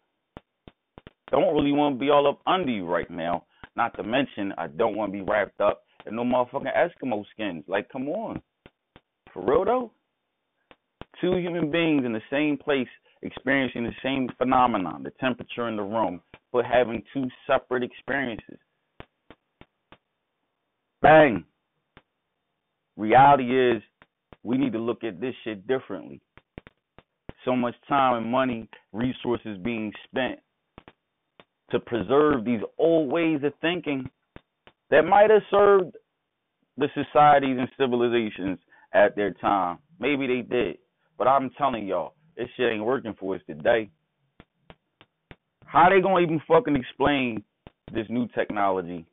Don't 1.30 1.54
really 1.54 1.72
want 1.72 1.96
to 1.96 2.00
be 2.00 2.10
all 2.10 2.28
up 2.28 2.40
under 2.46 2.70
you 2.70 2.86
right 2.86 3.10
now. 3.10 3.44
Not 3.76 3.96
to 3.96 4.02
mention, 4.02 4.52
I 4.58 4.66
don't 4.66 4.96
want 4.96 5.12
to 5.12 5.18
be 5.18 5.24
wrapped 5.24 5.60
up 5.60 5.84
in 6.06 6.16
no 6.16 6.24
motherfucking 6.24 6.76
Eskimo 6.76 7.24
skins. 7.32 7.64
Like, 7.68 7.88
come 7.90 8.08
on. 8.08 8.42
For 9.32 9.44
real 9.44 9.64
though? 9.64 9.92
Two 11.20 11.36
human 11.36 11.70
beings 11.70 12.04
in 12.04 12.12
the 12.12 12.22
same 12.30 12.56
place 12.56 12.88
experiencing 13.22 13.84
the 13.84 13.92
same 14.02 14.28
phenomenon, 14.38 15.02
the 15.02 15.10
temperature 15.20 15.68
in 15.68 15.76
the 15.76 15.82
room, 15.82 16.20
but 16.52 16.64
having 16.64 17.02
two 17.12 17.26
separate 17.46 17.82
experiences. 17.82 18.58
Bang. 21.00 21.44
Reality 22.96 23.70
is 23.70 23.82
we 24.42 24.58
need 24.58 24.72
to 24.72 24.78
look 24.78 25.04
at 25.04 25.20
this 25.20 25.34
shit 25.44 25.66
differently. 25.66 26.20
So 27.44 27.56
much 27.56 27.74
time 27.88 28.22
and 28.22 28.30
money, 28.30 28.68
resources 28.92 29.58
being 29.62 29.92
spent 30.04 30.38
to 31.70 31.80
preserve 31.80 32.44
these 32.44 32.60
old 32.78 33.10
ways 33.10 33.40
of 33.42 33.52
thinking 33.60 34.08
that 34.90 35.02
might 35.02 35.30
have 35.30 35.42
served 35.50 35.96
the 36.76 36.88
societies 36.94 37.56
and 37.58 37.68
civilizations 37.78 38.58
at 38.92 39.16
their 39.16 39.32
time. 39.32 39.78
Maybe 39.98 40.26
they 40.26 40.42
did. 40.42 40.78
But 41.18 41.28
I'm 41.28 41.50
telling 41.50 41.86
y'all, 41.86 42.14
this 42.36 42.48
shit 42.56 42.72
ain't 42.72 42.84
working 42.84 43.14
for 43.18 43.36
us 43.36 43.42
today. 43.46 43.90
How 45.64 45.88
they 45.88 46.00
gonna 46.00 46.20
even 46.20 46.40
fucking 46.46 46.76
explain 46.76 47.42
this 47.92 48.06
new 48.08 48.28
technology 48.34 49.06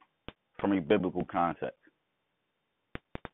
from 0.60 0.74
a 0.74 0.82
biblical 0.82 1.26
context? 1.26 1.78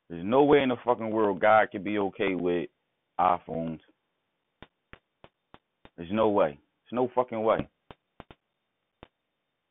There's 0.10 0.26
no 0.26 0.44
way 0.44 0.62
in 0.62 0.70
the 0.70 0.76
fucking 0.86 1.10
world 1.10 1.40
God 1.40 1.72
could 1.72 1.84
be 1.84 1.98
okay 1.98 2.36
with 2.36 2.70
iPhones. 3.20 3.80
There's 5.98 6.12
no 6.12 6.30
way. 6.30 6.50
There's 6.50 6.94
no 6.94 7.10
fucking 7.16 7.42
way. 7.42 7.68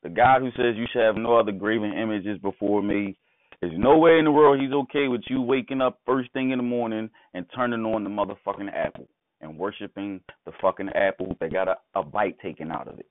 The 0.03 0.09
God 0.09 0.41
who 0.41 0.49
says 0.51 0.75
you 0.75 0.85
should 0.91 1.01
have 1.01 1.15
no 1.15 1.37
other 1.37 1.51
graven 1.51 1.93
images 1.93 2.37
before 2.39 2.81
me, 2.81 3.15
there's 3.61 3.77
no 3.77 3.97
way 3.97 4.19
in 4.19 4.25
the 4.25 4.31
world 4.31 4.59
he's 4.59 4.71
okay 4.71 5.07
with 5.07 5.21
you 5.29 5.41
waking 5.41 5.81
up 5.81 5.99
first 6.05 6.31
thing 6.33 6.51
in 6.51 6.57
the 6.57 6.63
morning 6.63 7.09
and 7.33 7.45
turning 7.55 7.85
on 7.85 8.03
the 8.03 8.09
motherfucking 8.09 8.73
apple 8.73 9.07
and 9.41 9.57
worshiping 9.57 10.19
the 10.45 10.51
fucking 10.61 10.89
apple 10.89 11.35
that 11.39 11.53
got 11.53 11.67
a, 11.67 11.77
a 11.95 12.03
bite 12.03 12.37
taken 12.39 12.71
out 12.71 12.87
of 12.87 12.99
it. 12.99 13.07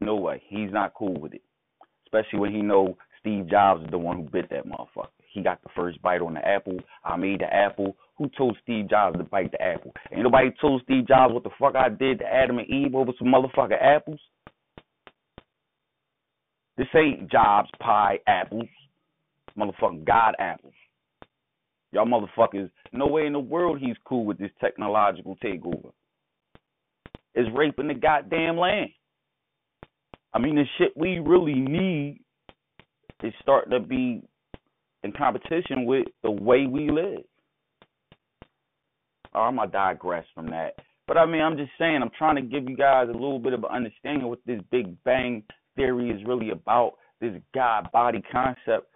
No 0.00 0.16
way. 0.16 0.42
He's 0.48 0.72
not 0.72 0.94
cool 0.94 1.14
with 1.20 1.34
it. 1.34 1.42
Especially 2.06 2.38
when 2.38 2.52
he 2.52 2.62
know 2.62 2.96
Steve 3.20 3.48
Jobs 3.48 3.84
is 3.84 3.90
the 3.90 3.98
one 3.98 4.16
who 4.16 4.22
bit 4.24 4.50
that 4.50 4.66
motherfucker. 4.66 5.08
He 5.32 5.42
got 5.42 5.62
the 5.62 5.68
first 5.76 6.02
bite 6.02 6.22
on 6.22 6.34
the 6.34 6.46
apple. 6.46 6.78
I 7.04 7.16
made 7.16 7.40
the 7.40 7.54
apple. 7.54 7.96
Who 8.18 8.28
told 8.36 8.56
Steve 8.62 8.90
Jobs 8.90 9.16
to 9.18 9.24
bite 9.24 9.52
the 9.52 9.62
apple? 9.62 9.94
Ain't 10.10 10.24
nobody 10.24 10.50
told 10.60 10.82
Steve 10.82 11.06
Jobs 11.06 11.32
what 11.32 11.44
the 11.44 11.50
fuck 11.58 11.76
I 11.76 11.88
did 11.88 12.18
to 12.18 12.26
Adam 12.26 12.58
and 12.58 12.68
Eve 12.68 12.94
over 12.94 13.12
some 13.18 13.28
motherfucking 13.28 13.80
apples. 13.80 14.18
This 16.76 16.88
ain't 16.96 17.30
Jobs 17.30 17.68
pie 17.78 18.18
apples, 18.26 18.68
motherfucking 19.60 20.04
God 20.04 20.34
apples. 20.38 20.74
Y'all 21.92 22.06
motherfuckers, 22.06 22.70
no 22.92 23.06
way 23.06 23.26
in 23.26 23.32
the 23.32 23.38
world 23.38 23.78
he's 23.80 23.96
cool 24.04 24.24
with 24.24 24.38
this 24.38 24.50
technological 24.60 25.36
takeover. 25.42 25.90
It's 27.34 27.48
raping 27.54 27.88
the 27.88 27.94
goddamn 27.94 28.56
land. 28.56 28.90
I 30.32 30.38
mean, 30.38 30.54
the 30.54 30.64
shit 30.78 30.96
we 30.96 31.18
really 31.18 31.54
need 31.54 32.20
is 33.22 33.32
starting 33.42 33.72
to 33.72 33.80
be 33.80 34.22
in 35.02 35.12
competition 35.12 35.84
with 35.84 36.06
the 36.22 36.30
way 36.30 36.66
we 36.66 36.90
live. 36.90 37.24
Oh, 39.34 39.40
I'm 39.40 39.56
gonna 39.56 39.70
digress 39.70 40.24
from 40.34 40.46
that. 40.50 40.74
But 41.06 41.16
I 41.16 41.26
mean, 41.26 41.40
I'm 41.42 41.56
just 41.56 41.72
saying, 41.78 42.00
I'm 42.02 42.10
trying 42.16 42.36
to 42.36 42.42
give 42.42 42.68
you 42.68 42.76
guys 42.76 43.08
a 43.08 43.12
little 43.12 43.38
bit 43.38 43.52
of 43.52 43.64
an 43.64 43.70
understanding 43.70 44.24
of 44.24 44.30
what 44.30 44.40
this 44.46 44.60
Big 44.70 45.02
Bang 45.04 45.42
theory 45.76 46.10
is 46.10 46.24
really 46.26 46.50
about. 46.50 46.94
This 47.20 47.34
God 47.54 47.90
body 47.92 48.22
concept. 48.32 48.89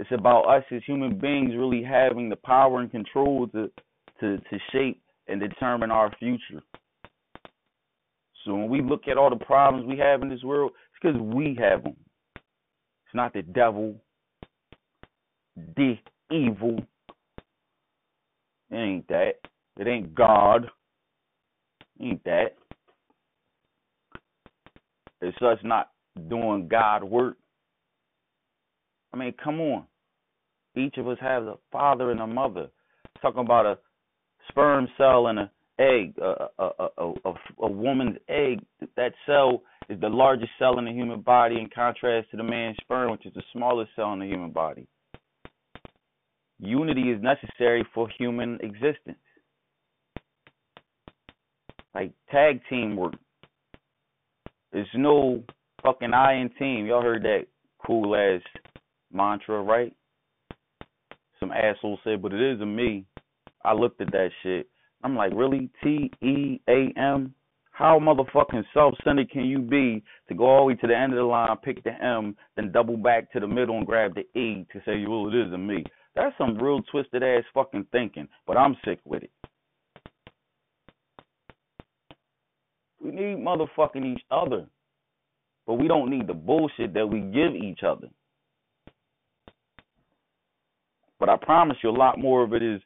It's 0.00 0.10
about 0.12 0.44
us 0.44 0.64
as 0.72 0.80
human 0.86 1.18
beings 1.18 1.50
really 1.54 1.82
having 1.82 2.30
the 2.30 2.36
power 2.36 2.80
and 2.80 2.90
control 2.90 3.46
to 3.48 3.70
to 4.18 4.38
to 4.38 4.58
shape 4.72 5.02
and 5.28 5.38
determine 5.38 5.90
our 5.90 6.10
future. 6.18 6.62
So 8.42 8.54
when 8.54 8.70
we 8.70 8.80
look 8.80 9.08
at 9.08 9.18
all 9.18 9.28
the 9.28 9.44
problems 9.44 9.86
we 9.86 9.98
have 9.98 10.22
in 10.22 10.30
this 10.30 10.42
world, 10.42 10.72
it's 10.72 11.02
because 11.02 11.20
we 11.20 11.54
have 11.60 11.84
them. 11.84 11.96
It's 12.34 13.14
not 13.14 13.34
the 13.34 13.42
devil, 13.42 13.94
the 15.76 15.98
evil. 16.30 16.78
It 18.70 18.76
ain't 18.76 19.08
that. 19.08 19.32
It 19.78 19.86
ain't 19.86 20.14
God. 20.14 20.70
It 21.98 22.04
ain't 22.04 22.24
that. 22.24 22.56
It's 25.20 25.42
us 25.42 25.58
not 25.62 25.90
doing 26.30 26.68
God 26.68 27.04
work. 27.04 27.36
I 29.12 29.18
mean, 29.18 29.34
come 29.44 29.60
on. 29.60 29.84
Each 30.76 30.96
of 30.98 31.08
us 31.08 31.18
has 31.20 31.42
a 31.42 31.56
father 31.72 32.10
and 32.10 32.20
a 32.20 32.26
mother. 32.26 32.68
Talking 33.20 33.40
about 33.44 33.66
a 33.66 33.78
sperm 34.48 34.88
cell 34.96 35.26
and 35.26 35.38
an 35.40 35.50
egg, 35.78 36.14
a, 36.18 36.48
a, 36.58 36.88
a, 36.98 37.12
a, 37.62 37.70
woman's 37.70 38.16
egg. 38.28 38.60
That 38.96 39.12
cell 39.26 39.62
is 39.88 40.00
the 40.00 40.08
largest 40.08 40.52
cell 40.58 40.78
in 40.78 40.84
the 40.84 40.92
human 40.92 41.20
body, 41.20 41.56
in 41.56 41.68
contrast 41.74 42.30
to 42.30 42.36
the 42.36 42.42
man's 42.42 42.76
sperm, 42.80 43.10
which 43.10 43.26
is 43.26 43.34
the 43.34 43.42
smallest 43.52 43.90
cell 43.96 44.12
in 44.12 44.20
the 44.20 44.26
human 44.26 44.50
body. 44.50 44.86
Unity 46.60 47.10
is 47.10 47.22
necessary 47.22 47.84
for 47.94 48.08
human 48.18 48.58
existence. 48.60 49.18
Like 51.94 52.12
tag 52.30 52.60
team 52.68 52.96
work. 52.96 53.14
There's 54.72 54.86
no 54.94 55.42
fucking 55.82 56.12
I 56.12 56.34
in 56.34 56.50
team. 56.58 56.86
Y'all 56.86 57.02
heard 57.02 57.24
that 57.24 57.46
cool 57.84 58.14
ass 58.14 58.42
mantra, 59.12 59.62
right? 59.62 59.92
Some 61.40 61.52
asshole 61.52 61.98
said, 62.04 62.20
but 62.20 62.34
it 62.34 62.40
is 62.40 62.60
a 62.60 62.66
me. 62.66 63.06
I 63.64 63.72
looked 63.72 64.00
at 64.00 64.12
that 64.12 64.30
shit. 64.42 64.68
I'm 65.02 65.16
like, 65.16 65.32
really? 65.34 65.70
T 65.82 66.10
E 66.22 66.60
A 66.68 66.92
M? 66.98 67.34
How 67.72 67.98
motherfucking 67.98 68.64
self 68.74 68.94
centered 69.02 69.30
can 69.30 69.46
you 69.46 69.58
be 69.58 70.02
to 70.28 70.34
go 70.34 70.44
all 70.44 70.58
the 70.60 70.64
way 70.66 70.74
to 70.74 70.86
the 70.86 70.94
end 70.94 71.14
of 71.14 71.16
the 71.16 71.24
line, 71.24 71.56
pick 71.64 71.82
the 71.82 71.92
M, 72.04 72.36
then 72.54 72.72
double 72.72 72.98
back 72.98 73.32
to 73.32 73.40
the 73.40 73.46
middle 73.46 73.78
and 73.78 73.86
grab 73.86 74.14
the 74.14 74.38
E 74.38 74.66
to 74.70 74.80
say, 74.84 75.06
well, 75.06 75.28
it 75.28 75.34
is 75.34 75.50
a 75.54 75.56
me? 75.58 75.82
That's 76.14 76.36
some 76.36 76.58
real 76.58 76.82
twisted 76.82 77.22
ass 77.22 77.44
fucking 77.54 77.86
thinking, 77.90 78.28
but 78.46 78.58
I'm 78.58 78.76
sick 78.84 78.98
with 79.06 79.22
it. 79.22 79.30
We 83.02 83.12
need 83.12 83.38
motherfucking 83.38 84.04
each 84.04 84.22
other, 84.30 84.66
but 85.66 85.74
we 85.74 85.88
don't 85.88 86.10
need 86.10 86.26
the 86.26 86.34
bullshit 86.34 86.92
that 86.92 87.08
we 87.08 87.20
give 87.20 87.54
each 87.54 87.82
other. 87.82 88.08
But 91.20 91.28
I 91.28 91.36
promise 91.36 91.76
you, 91.84 91.90
a 91.90 91.92
lot 91.92 92.18
more 92.18 92.42
of 92.42 92.54
it 92.54 92.62
is 92.62 92.80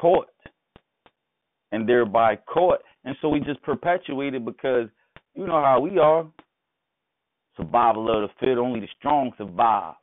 taught 0.00 0.28
and 1.72 1.88
thereby 1.88 2.36
caught. 2.36 2.80
And 3.04 3.16
so 3.22 3.28
we 3.28 3.40
just 3.40 3.62
perpetuate 3.62 4.34
it 4.34 4.44
because 4.44 4.88
you 5.34 5.46
know 5.46 5.62
how 5.62 5.80
we 5.80 5.98
are. 5.98 6.26
Survival 7.56 8.24
of 8.24 8.28
the 8.28 8.34
fit, 8.40 8.58
only 8.58 8.80
the 8.80 8.88
strong 8.98 9.30
survive. 9.38 9.94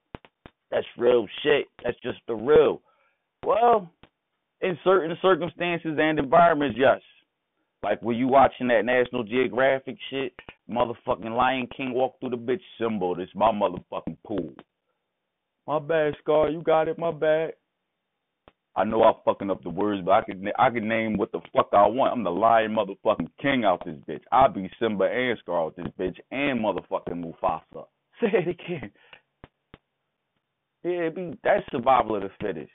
That's 0.71 0.87
real 0.97 1.27
shit. 1.43 1.67
That's 1.83 1.99
just 2.01 2.19
the 2.27 2.33
real. 2.33 2.81
Well, 3.45 3.91
in 4.61 4.77
certain 4.83 5.15
circumstances 5.21 5.97
and 5.99 6.17
environments, 6.17 6.77
yes. 6.79 7.01
Like 7.83 8.01
when 8.01 8.15
you 8.15 8.27
watching 8.29 8.69
that 8.69 8.85
National 8.85 9.23
Geographic 9.23 9.97
shit, 10.09 10.33
motherfucking 10.71 11.35
Lion 11.35 11.67
King 11.75 11.93
walk 11.93 12.19
through 12.19 12.29
the 12.29 12.37
bitch 12.37 12.61
symbol. 12.79 13.13
This 13.13 13.27
my 13.35 13.51
motherfucking 13.51 14.17
pool. 14.25 14.53
My 15.67 15.79
bad, 15.79 16.13
Scar. 16.21 16.49
You 16.49 16.61
got 16.61 16.87
it. 16.87 16.99
My 16.99 17.11
bad. 17.11 17.53
I 18.75 18.83
know 18.83 19.03
I'm 19.03 19.13
fucking 19.23 19.51
up 19.51 19.61
the 19.61 19.69
words, 19.69 20.01
but 20.03 20.11
I 20.11 20.21
could 20.23 20.51
I 20.57 20.69
could 20.71 20.83
name 20.83 21.15
what 21.15 21.31
the 21.31 21.41
fuck 21.55 21.69
I 21.73 21.85
want. 21.87 22.13
I'm 22.13 22.23
the 22.23 22.31
lion 22.31 22.75
motherfucking 22.75 23.29
king 23.39 23.65
out 23.65 23.85
this 23.85 23.95
bitch. 24.09 24.23
I'll 24.31 24.51
be 24.51 24.69
Simba 24.79 25.05
and 25.05 25.37
Scar 25.39 25.65
out 25.65 25.75
this 25.75 25.85
bitch 25.99 26.17
and 26.31 26.59
motherfucking 26.59 27.23
Mufasa. 27.23 27.85
Say 28.21 28.29
it 28.33 28.47
again. 28.47 28.91
Yeah, 30.83 31.07
it 31.07 31.15
be 31.15 31.37
that's 31.43 31.63
survival 31.71 32.15
of 32.15 32.23
the 32.23 32.29
fittest. 32.41 32.71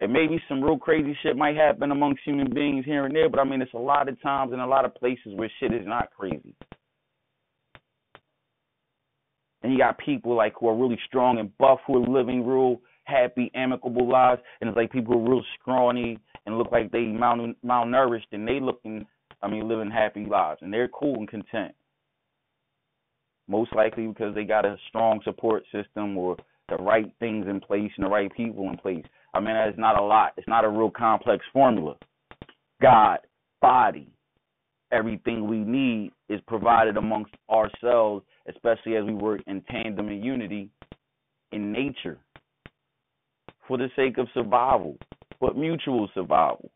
And 0.00 0.12
maybe 0.12 0.40
some 0.48 0.62
real 0.62 0.78
crazy 0.78 1.16
shit 1.22 1.36
might 1.36 1.56
happen 1.56 1.90
amongst 1.90 2.22
human 2.24 2.52
beings 2.52 2.84
here 2.84 3.06
and 3.06 3.14
there, 3.14 3.28
but 3.28 3.40
I 3.40 3.44
mean 3.44 3.62
it's 3.62 3.74
a 3.74 3.78
lot 3.78 4.08
of 4.08 4.20
times 4.22 4.52
and 4.52 4.60
a 4.60 4.66
lot 4.66 4.84
of 4.84 4.94
places 4.94 5.34
where 5.34 5.50
shit 5.58 5.74
is 5.74 5.86
not 5.86 6.10
crazy. 6.16 6.54
And 9.66 9.72
you 9.72 9.80
got 9.80 9.98
people 9.98 10.36
like 10.36 10.54
who 10.60 10.68
are 10.68 10.76
really 10.76 10.98
strong 11.08 11.40
and 11.40 11.50
buff 11.58 11.80
who 11.88 11.96
are 11.96 12.08
living 12.08 12.46
real 12.46 12.80
happy, 13.02 13.50
amicable 13.56 14.08
lives, 14.08 14.40
and 14.60 14.68
it's 14.68 14.76
like 14.76 14.92
people 14.92 15.12
who 15.12 15.26
are 15.26 15.30
real 15.30 15.44
scrawny 15.58 16.20
and 16.46 16.56
look 16.56 16.70
like 16.70 16.92
they 16.92 17.06
mal- 17.06 17.52
malnourished 17.64 18.30
and 18.30 18.46
they 18.46 18.60
looking, 18.60 19.04
I 19.42 19.48
mean, 19.48 19.68
living 19.68 19.90
happy 19.90 20.24
lives, 20.24 20.60
and 20.62 20.72
they're 20.72 20.86
cool 20.86 21.16
and 21.16 21.28
content. 21.28 21.74
Most 23.48 23.74
likely 23.74 24.06
because 24.06 24.36
they 24.36 24.44
got 24.44 24.64
a 24.64 24.76
strong 24.88 25.18
support 25.24 25.64
system 25.72 26.16
or 26.16 26.36
the 26.68 26.76
right 26.76 27.12
things 27.18 27.46
in 27.48 27.58
place 27.58 27.90
and 27.96 28.06
the 28.06 28.10
right 28.10 28.32
people 28.36 28.70
in 28.70 28.76
place. 28.76 29.04
I 29.34 29.40
mean, 29.40 29.56
it's 29.56 29.76
not 29.76 30.00
a 30.00 30.04
lot. 30.04 30.34
It's 30.36 30.46
not 30.46 30.64
a 30.64 30.68
real 30.68 30.92
complex 30.92 31.44
formula. 31.52 31.96
God, 32.80 33.18
body, 33.60 34.12
everything 34.92 35.48
we 35.48 35.58
need 35.58 36.12
is 36.28 36.40
provided 36.46 36.96
amongst 36.96 37.34
ourselves, 37.50 38.24
especially 38.48 38.96
as 38.96 39.04
we 39.04 39.14
work 39.14 39.40
in 39.46 39.62
tandem 39.62 40.08
and 40.08 40.24
unity 40.24 40.70
in 41.52 41.72
nature 41.72 42.18
for 43.66 43.78
the 43.78 43.88
sake 43.96 44.18
of 44.18 44.28
survival, 44.34 44.96
but 45.40 45.56
mutual 45.56 46.08
survival, 46.14 46.70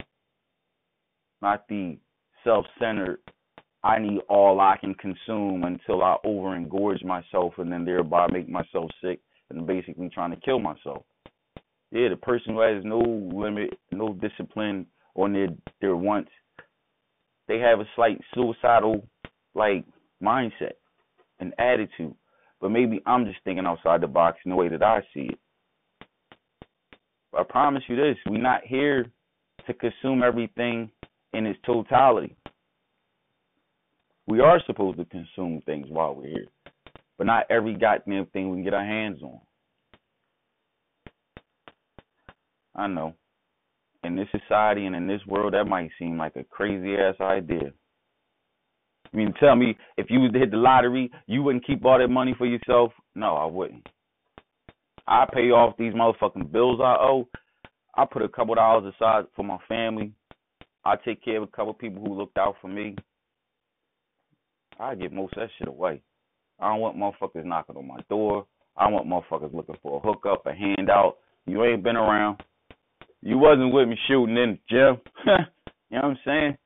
not 1.41 1.67
the 1.69 1.97
self 2.45 2.67
centered, 2.79 3.19
I 3.83 3.99
need 3.99 4.21
all 4.29 4.61
I 4.61 4.77
can 4.79 4.95
consume 4.95 5.65
until 5.65 6.03
I 6.03 6.17
overengorge 6.25 7.05
myself 7.05 7.55
and 7.59 7.73
then 7.73 7.85
thereby 7.85 8.27
make 8.31 8.49
myself 8.49 8.91
sick 9.03 9.21
and 9.49 9.67
basically 9.67 10.09
trying 10.11 10.31
to 10.31 10.41
kill 10.41 10.59
myself. 10.59 11.05
Yeah, 11.93 12.09
the 12.09 12.17
person 12.17 12.55
who 12.55 12.61
has 12.61 12.85
no 12.85 12.99
limit, 12.99 13.71
no 13.91 14.15
discipline 14.15 14.87
on 15.15 15.33
their 15.33 15.49
their 15.81 15.97
wants, 15.97 16.31
they 17.49 17.59
have 17.59 17.81
a 17.81 17.89
slight 17.97 18.21
suicidal 18.35 19.07
like 19.55 19.85
mindset 20.23 20.75
and 21.41 21.53
attitude. 21.59 22.15
But 22.61 22.71
maybe 22.71 23.01
I'm 23.07 23.25
just 23.25 23.39
thinking 23.45 23.67
outside 23.67 24.03
the 24.03 24.07
box 24.07 24.39
in 24.45 24.51
the 24.51 24.57
way 24.57 24.69
that 24.69 24.83
I 24.83 25.01
see 25.15 25.31
it. 25.31 25.39
I 27.37 27.43
promise 27.43 27.83
you 27.89 27.97
this, 27.97 28.17
we're 28.27 28.39
not 28.39 28.63
here 28.65 29.07
to 29.67 29.75
consume 29.75 30.23
everything 30.23 30.91
in 31.33 31.47
its 31.47 31.59
totality. 31.65 32.37
We 34.27 34.41
are 34.41 34.61
supposed 34.67 34.99
to 34.99 35.05
consume 35.05 35.63
things 35.65 35.87
while 35.89 36.15
we're 36.15 36.29
here, 36.29 36.47
but 37.19 37.27
not 37.27 37.47
every 37.51 37.75
goddamn 37.75 38.27
thing 38.27 38.51
we 38.51 38.57
can 38.57 38.65
get 38.65 38.75
our 38.75 38.85
hands 38.85 39.23
on. 39.23 39.41
I 42.75 42.87
know. 42.87 43.15
In 44.05 44.17
this 44.17 44.29
society 44.31 44.87
and 44.87 44.97
in 44.97 45.07
this 45.07 45.21
world, 45.27 45.55
that 45.55 45.67
might 45.67 45.91
seem 45.99 46.17
like 46.17 46.37
a 46.37 46.45
crazy 46.45 46.97
ass 46.97 47.17
idea. 47.21 47.73
I 49.13 49.17
mean, 49.17 49.35
tell 49.41 49.57
me, 49.57 49.77
if 49.97 50.07
you 50.09 50.21
was 50.21 50.33
to 50.33 50.39
hit 50.39 50.53
the 50.53 50.57
lottery, 50.57 51.11
you 51.27 51.43
wouldn't 51.43 51.67
keep 51.67 51.85
all 51.85 51.99
that 51.99 52.09
money 52.09 52.35
for 52.39 52.47
yourself? 52.47 52.93
No, 53.15 53.35
I 53.35 53.45
wouldn't. 53.47 53.87
I 55.07 55.27
pay 55.33 55.51
off 55.51 55.77
these 55.77 55.93
motherfucking 55.93 56.53
bills 56.53 56.81
I 56.81 56.97
owe. 57.01 57.29
I 57.97 58.05
put 58.05 58.23
a 58.23 58.29
couple 58.29 58.55
dollars 58.55 58.95
aside 58.95 59.25
for 59.35 59.45
my 59.45 59.59
family. 59.69 60.13
I 60.85 60.95
take 60.97 61.25
care 61.25 61.39
of 61.39 61.43
a 61.43 61.47
couple 61.49 61.75
people 61.75 62.03
who 62.03 62.15
looked 62.15 62.39
out 62.39 62.57
for 62.63 62.69
me. 62.69 62.95
I 64.79 64.95
get 64.95 65.13
most 65.13 65.35
of 65.35 65.41
that 65.41 65.51
shit 65.59 65.69
away. 65.69 66.01
I 66.61 66.69
don't 66.69 66.81
want 66.81 66.97
motherfuckers 66.97 67.45
knocking 67.45 67.77
on 67.77 67.89
my 67.89 68.01
door. 68.09 68.47
I 68.77 68.89
want 68.89 69.09
motherfuckers 69.09 69.53
looking 69.53 69.77
for 69.83 69.99
a 69.99 70.01
hookup, 70.01 70.47
a 70.47 70.55
handout. 70.55 71.19
You 71.47 71.65
ain't 71.65 71.83
been 71.83 71.97
around. 71.97 72.43
You 73.21 73.37
wasn't 73.37 73.75
with 73.75 73.89
me 73.89 73.99
shooting 74.09 74.37
in 74.37 74.53
the 74.53 74.59
gym. 74.71 75.01
you 75.91 75.99
know 75.99 76.03
what 76.03 76.05
I'm 76.05 76.19
saying? 76.25 76.59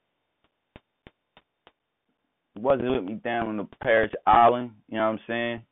Wasn't 2.56 2.90
with 2.90 3.04
me 3.04 3.14
down 3.14 3.48
on 3.48 3.56
the 3.56 3.68
Parris 3.82 4.12
Island. 4.26 4.70
You 4.88 4.98
know 4.98 5.10
what 5.10 5.12
I'm 5.12 5.20
saying? 5.26 5.62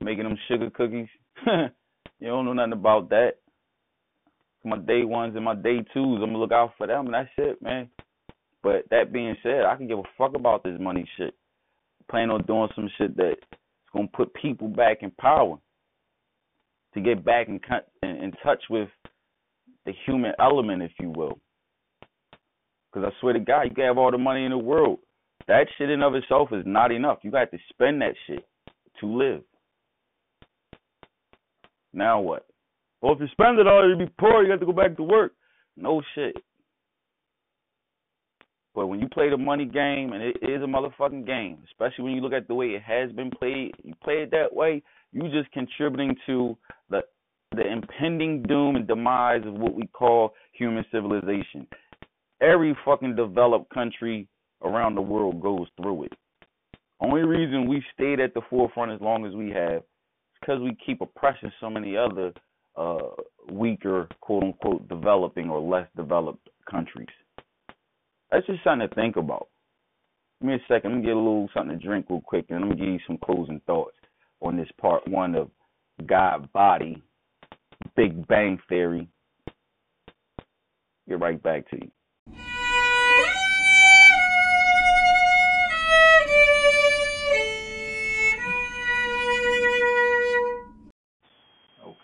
Making 0.00 0.24
them 0.24 0.38
sugar 0.48 0.70
cookies. 0.70 1.08
You 2.18 2.28
don't 2.28 2.46
know 2.46 2.52
nothing 2.52 2.72
about 2.72 3.10
that. 3.10 3.34
My 4.64 4.78
day 4.78 5.04
ones 5.04 5.36
and 5.36 5.44
my 5.44 5.54
day 5.54 5.78
twos, 5.94 6.20
I'm 6.22 6.30
gonna 6.30 6.38
look 6.38 6.50
out 6.50 6.72
for 6.76 6.86
them, 6.86 7.06
and 7.06 7.14
that's 7.14 7.28
it, 7.38 7.62
man. 7.62 7.88
But 8.62 8.88
that 8.90 9.12
being 9.12 9.36
said, 9.42 9.64
I 9.64 9.76
can 9.76 9.86
give 9.86 9.98
a 9.98 10.02
fuck 10.18 10.34
about 10.34 10.64
this 10.64 10.80
money 10.80 11.08
shit. 11.16 11.34
Plan 12.10 12.30
on 12.30 12.42
doing 12.46 12.68
some 12.74 12.90
shit 12.98 13.16
that's 13.16 13.40
gonna 13.92 14.08
put 14.08 14.34
people 14.34 14.68
back 14.68 15.02
in 15.02 15.12
power 15.12 15.58
to 16.94 17.00
get 17.00 17.24
back 17.24 17.48
in, 17.48 17.60
in, 18.02 18.08
in 18.08 18.32
touch 18.42 18.62
with 18.70 18.88
the 19.84 19.92
human 20.04 20.32
element, 20.40 20.82
if 20.82 20.92
you 20.98 21.10
will. 21.10 21.38
Because 22.92 23.12
I 23.12 23.20
swear 23.20 23.34
to 23.34 23.40
God, 23.40 23.62
you 23.62 23.70
can 23.70 23.84
have 23.84 23.98
all 23.98 24.10
the 24.10 24.18
money 24.18 24.44
in 24.44 24.50
the 24.50 24.58
world. 24.58 24.98
That 25.48 25.66
shit 25.78 25.90
in 25.90 26.02
of 26.02 26.14
itself 26.14 26.48
is 26.52 26.64
not 26.66 26.90
enough. 26.90 27.18
You 27.22 27.30
got 27.30 27.50
to 27.50 27.58
spend 27.70 28.02
that 28.02 28.14
shit 28.26 28.46
to 29.00 29.06
live. 29.06 29.42
Now 31.92 32.20
what? 32.20 32.46
Well, 33.00 33.14
if 33.14 33.20
you 33.20 33.28
spend 33.32 33.58
it 33.58 33.66
all, 33.66 33.88
you'll 33.88 33.98
be 33.98 34.12
poor. 34.18 34.42
You 34.42 34.50
have 34.50 34.60
to 34.60 34.66
go 34.66 34.72
back 34.72 34.96
to 34.96 35.02
work. 35.02 35.32
No 35.76 36.02
shit. 36.14 36.36
But 38.74 38.88
when 38.88 39.00
you 39.00 39.08
play 39.08 39.30
the 39.30 39.38
money 39.38 39.64
game, 39.64 40.12
and 40.12 40.22
it 40.22 40.36
is 40.42 40.62
a 40.62 40.66
motherfucking 40.66 41.26
game, 41.26 41.58
especially 41.64 42.04
when 42.04 42.12
you 42.12 42.20
look 42.20 42.34
at 42.34 42.46
the 42.46 42.54
way 42.54 42.66
it 42.66 42.82
has 42.82 43.10
been 43.12 43.30
played, 43.30 43.72
you 43.82 43.94
play 44.04 44.16
it 44.16 44.30
that 44.32 44.54
way, 44.54 44.82
you 45.12 45.22
just 45.30 45.50
contributing 45.52 46.14
to 46.26 46.56
the 46.90 47.02
the 47.54 47.66
impending 47.66 48.42
doom 48.42 48.76
and 48.76 48.86
demise 48.86 49.42
of 49.46 49.54
what 49.54 49.72
we 49.72 49.86
call 49.86 50.34
human 50.52 50.84
civilization. 50.92 51.66
Every 52.42 52.76
fucking 52.84 53.16
developed 53.16 53.72
country 53.72 54.28
around 54.62 54.94
the 54.94 55.02
world 55.02 55.40
goes 55.40 55.66
through 55.80 56.04
it. 56.04 56.12
Only 57.00 57.22
reason 57.22 57.68
we 57.68 57.82
stayed 57.94 58.20
at 58.20 58.34
the 58.34 58.40
forefront 58.48 58.92
as 58.92 59.00
long 59.00 59.26
as 59.26 59.34
we 59.34 59.50
have 59.50 59.78
is 59.78 59.82
because 60.40 60.60
we 60.60 60.76
keep 60.84 61.00
oppressing 61.00 61.52
so 61.60 61.68
many 61.68 61.96
other 61.96 62.32
uh, 62.76 63.08
weaker, 63.50 64.08
quote 64.20 64.42
unquote, 64.42 64.88
developing 64.88 65.50
or 65.50 65.60
less 65.60 65.88
developed 65.96 66.48
countries. 66.70 67.08
That's 68.30 68.46
just 68.46 68.64
something 68.64 68.88
to 68.88 68.94
think 68.94 69.16
about. 69.16 69.48
Give 70.40 70.48
me 70.48 70.54
a 70.54 70.58
second. 70.68 70.92
Let 70.92 70.96
me 70.98 71.06
get 71.06 71.14
a 71.14 71.18
little 71.18 71.48
something 71.54 71.78
to 71.78 71.84
drink 71.84 72.06
real 72.08 72.20
quick, 72.20 72.46
and 72.48 72.60
let 72.60 72.70
me 72.70 72.76
give 72.76 72.88
you 72.88 73.00
some 73.06 73.18
closing 73.18 73.60
thoughts 73.66 73.96
on 74.40 74.56
this 74.56 74.68
part 74.80 75.06
one 75.08 75.34
of 75.34 75.50
God 76.06 76.50
Body, 76.52 77.02
Big 77.94 78.26
Bang 78.26 78.58
Theory. 78.68 79.08
Get 81.08 81.20
right 81.20 81.42
back 81.42 81.68
to 81.70 81.76
you. 81.76 81.90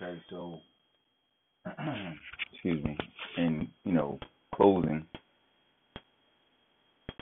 Okay, 0.02 0.20
so 0.30 0.58
excuse 2.52 2.82
me. 2.84 2.96
In 3.36 3.68
you 3.84 3.92
know 3.92 4.18
closing, 4.54 5.04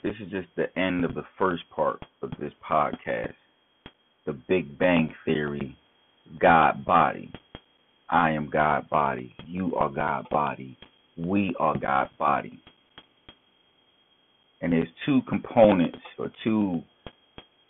this 0.02 0.14
is 0.20 0.30
just 0.30 0.48
the 0.56 0.66
end 0.78 1.04
of 1.04 1.14
the 1.14 1.24
first 1.38 1.62
part 1.74 2.02
of 2.22 2.30
this 2.40 2.52
podcast. 2.68 3.34
The 4.26 4.32
Big 4.48 4.78
Bang 4.78 5.12
Theory, 5.24 5.76
God 6.40 6.84
Body. 6.84 7.30
I 8.08 8.30
am 8.30 8.48
God 8.50 8.88
Body. 8.88 9.34
You 9.46 9.74
are 9.76 9.90
God 9.90 10.26
Body. 10.30 10.76
We 11.18 11.54
are 11.60 11.78
God 11.78 12.08
Body. 12.18 12.58
And 14.62 14.72
there's 14.72 14.88
two 15.06 15.20
components 15.28 15.98
or 16.18 16.30
two 16.44 16.82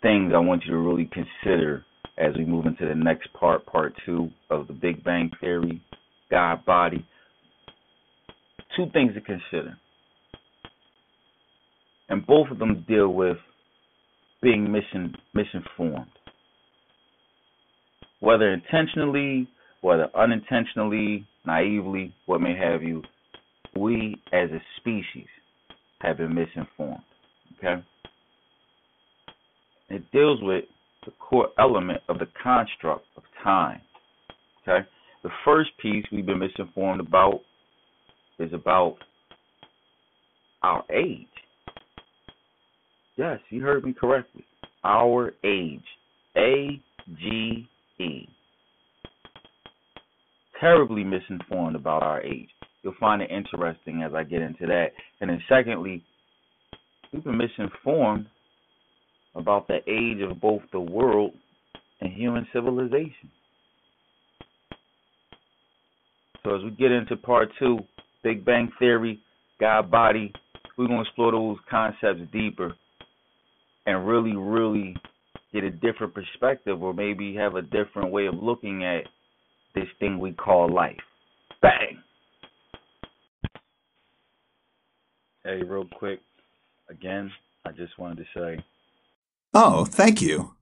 things 0.01 0.33
I 0.33 0.39
want 0.39 0.63
you 0.65 0.71
to 0.71 0.77
really 0.77 1.09
consider 1.11 1.85
as 2.21 2.35
we 2.37 2.45
move 2.45 2.67
into 2.67 2.87
the 2.87 2.95
next 2.95 3.33
part, 3.33 3.65
part 3.65 3.93
two 4.05 4.29
of 4.51 4.67
the 4.67 4.73
Big 4.73 5.03
Bang 5.03 5.31
Theory, 5.41 5.81
God 6.29 6.63
Body. 6.65 7.05
Two 8.77 8.85
things 8.93 9.13
to 9.15 9.21
consider. 9.21 9.75
And 12.09 12.25
both 12.25 12.49
of 12.51 12.59
them 12.59 12.85
deal 12.87 13.09
with 13.09 13.37
being 14.41 14.71
mission 14.71 15.15
misinformed. 15.33 16.11
Whether 18.19 18.53
intentionally, 18.53 19.47
whether 19.81 20.07
unintentionally, 20.15 21.25
naively, 21.45 22.13
what 22.27 22.39
may 22.39 22.55
have 22.55 22.83
you, 22.83 23.01
we 23.75 24.21
as 24.31 24.49
a 24.51 24.61
species 24.77 25.27
have 26.01 26.17
been 26.17 26.35
misinformed. 26.35 27.03
Okay? 27.57 27.83
It 29.89 30.03
deals 30.11 30.39
with 30.41 30.65
the 31.05 31.11
core 31.19 31.49
element 31.57 32.01
of 32.09 32.19
the 32.19 32.27
construct 32.41 33.05
of 33.17 33.23
time. 33.43 33.81
Okay? 34.61 34.87
The 35.23 35.29
first 35.45 35.71
piece 35.81 36.05
we've 36.11 36.25
been 36.25 36.39
misinformed 36.39 37.01
about 37.01 37.41
is 38.39 38.53
about 38.53 38.97
our 40.63 40.83
age. 40.91 41.27
Yes, 43.17 43.39
you 43.49 43.61
heard 43.61 43.83
me 43.83 43.93
correctly. 43.93 44.45
Our 44.83 45.33
age. 45.43 45.83
A 46.37 46.81
G 47.19 47.67
E. 47.99 48.27
Terribly 50.59 51.03
misinformed 51.03 51.75
about 51.75 52.03
our 52.03 52.21
age. 52.21 52.49
You'll 52.83 52.93
find 52.99 53.21
it 53.21 53.29
interesting 53.29 54.01
as 54.03 54.13
I 54.15 54.23
get 54.23 54.41
into 54.41 54.65
that. 54.67 54.87
And 55.19 55.29
then, 55.29 55.41
secondly, 55.49 56.03
we've 57.11 57.23
been 57.23 57.37
misinformed 57.37 58.27
about 59.35 59.67
the 59.67 59.79
age 59.87 60.21
of 60.21 60.41
both 60.41 60.61
the 60.71 60.79
world 60.79 61.33
and 62.01 62.11
human 62.11 62.47
civilization. 62.53 63.29
So 66.43 66.55
as 66.55 66.63
we 66.63 66.71
get 66.71 66.91
into 66.91 67.15
part 67.17 67.49
two, 67.59 67.79
Big 68.23 68.43
Bang 68.43 68.71
Theory, 68.79 69.19
God 69.59 69.91
Body, 69.91 70.33
we're 70.77 70.87
going 70.87 71.03
to 71.03 71.03
explore 71.03 71.31
those 71.31 71.57
concepts 71.69 72.21
deeper 72.33 72.73
and 73.85 74.07
really, 74.07 74.35
really 74.35 74.95
get 75.53 75.63
a 75.63 75.69
different 75.69 76.13
perspective 76.13 76.81
or 76.81 76.93
maybe 76.93 77.35
have 77.35 77.55
a 77.55 77.61
different 77.61 78.11
way 78.11 78.25
of 78.25 78.35
looking 78.35 78.83
at 78.83 79.03
this 79.75 79.87
thing 79.99 80.19
we 80.19 80.31
call 80.33 80.73
life. 80.73 80.95
Bang! 81.61 82.01
Hey, 85.43 85.61
real 85.63 85.85
quick, 85.97 86.19
again, 86.89 87.31
I 87.65 87.71
just 87.71 87.97
wanted 87.97 88.17
to 88.17 88.25
say 88.35 88.63
Oh, 89.53 89.85
thank 89.85 90.21
you. 90.21 90.55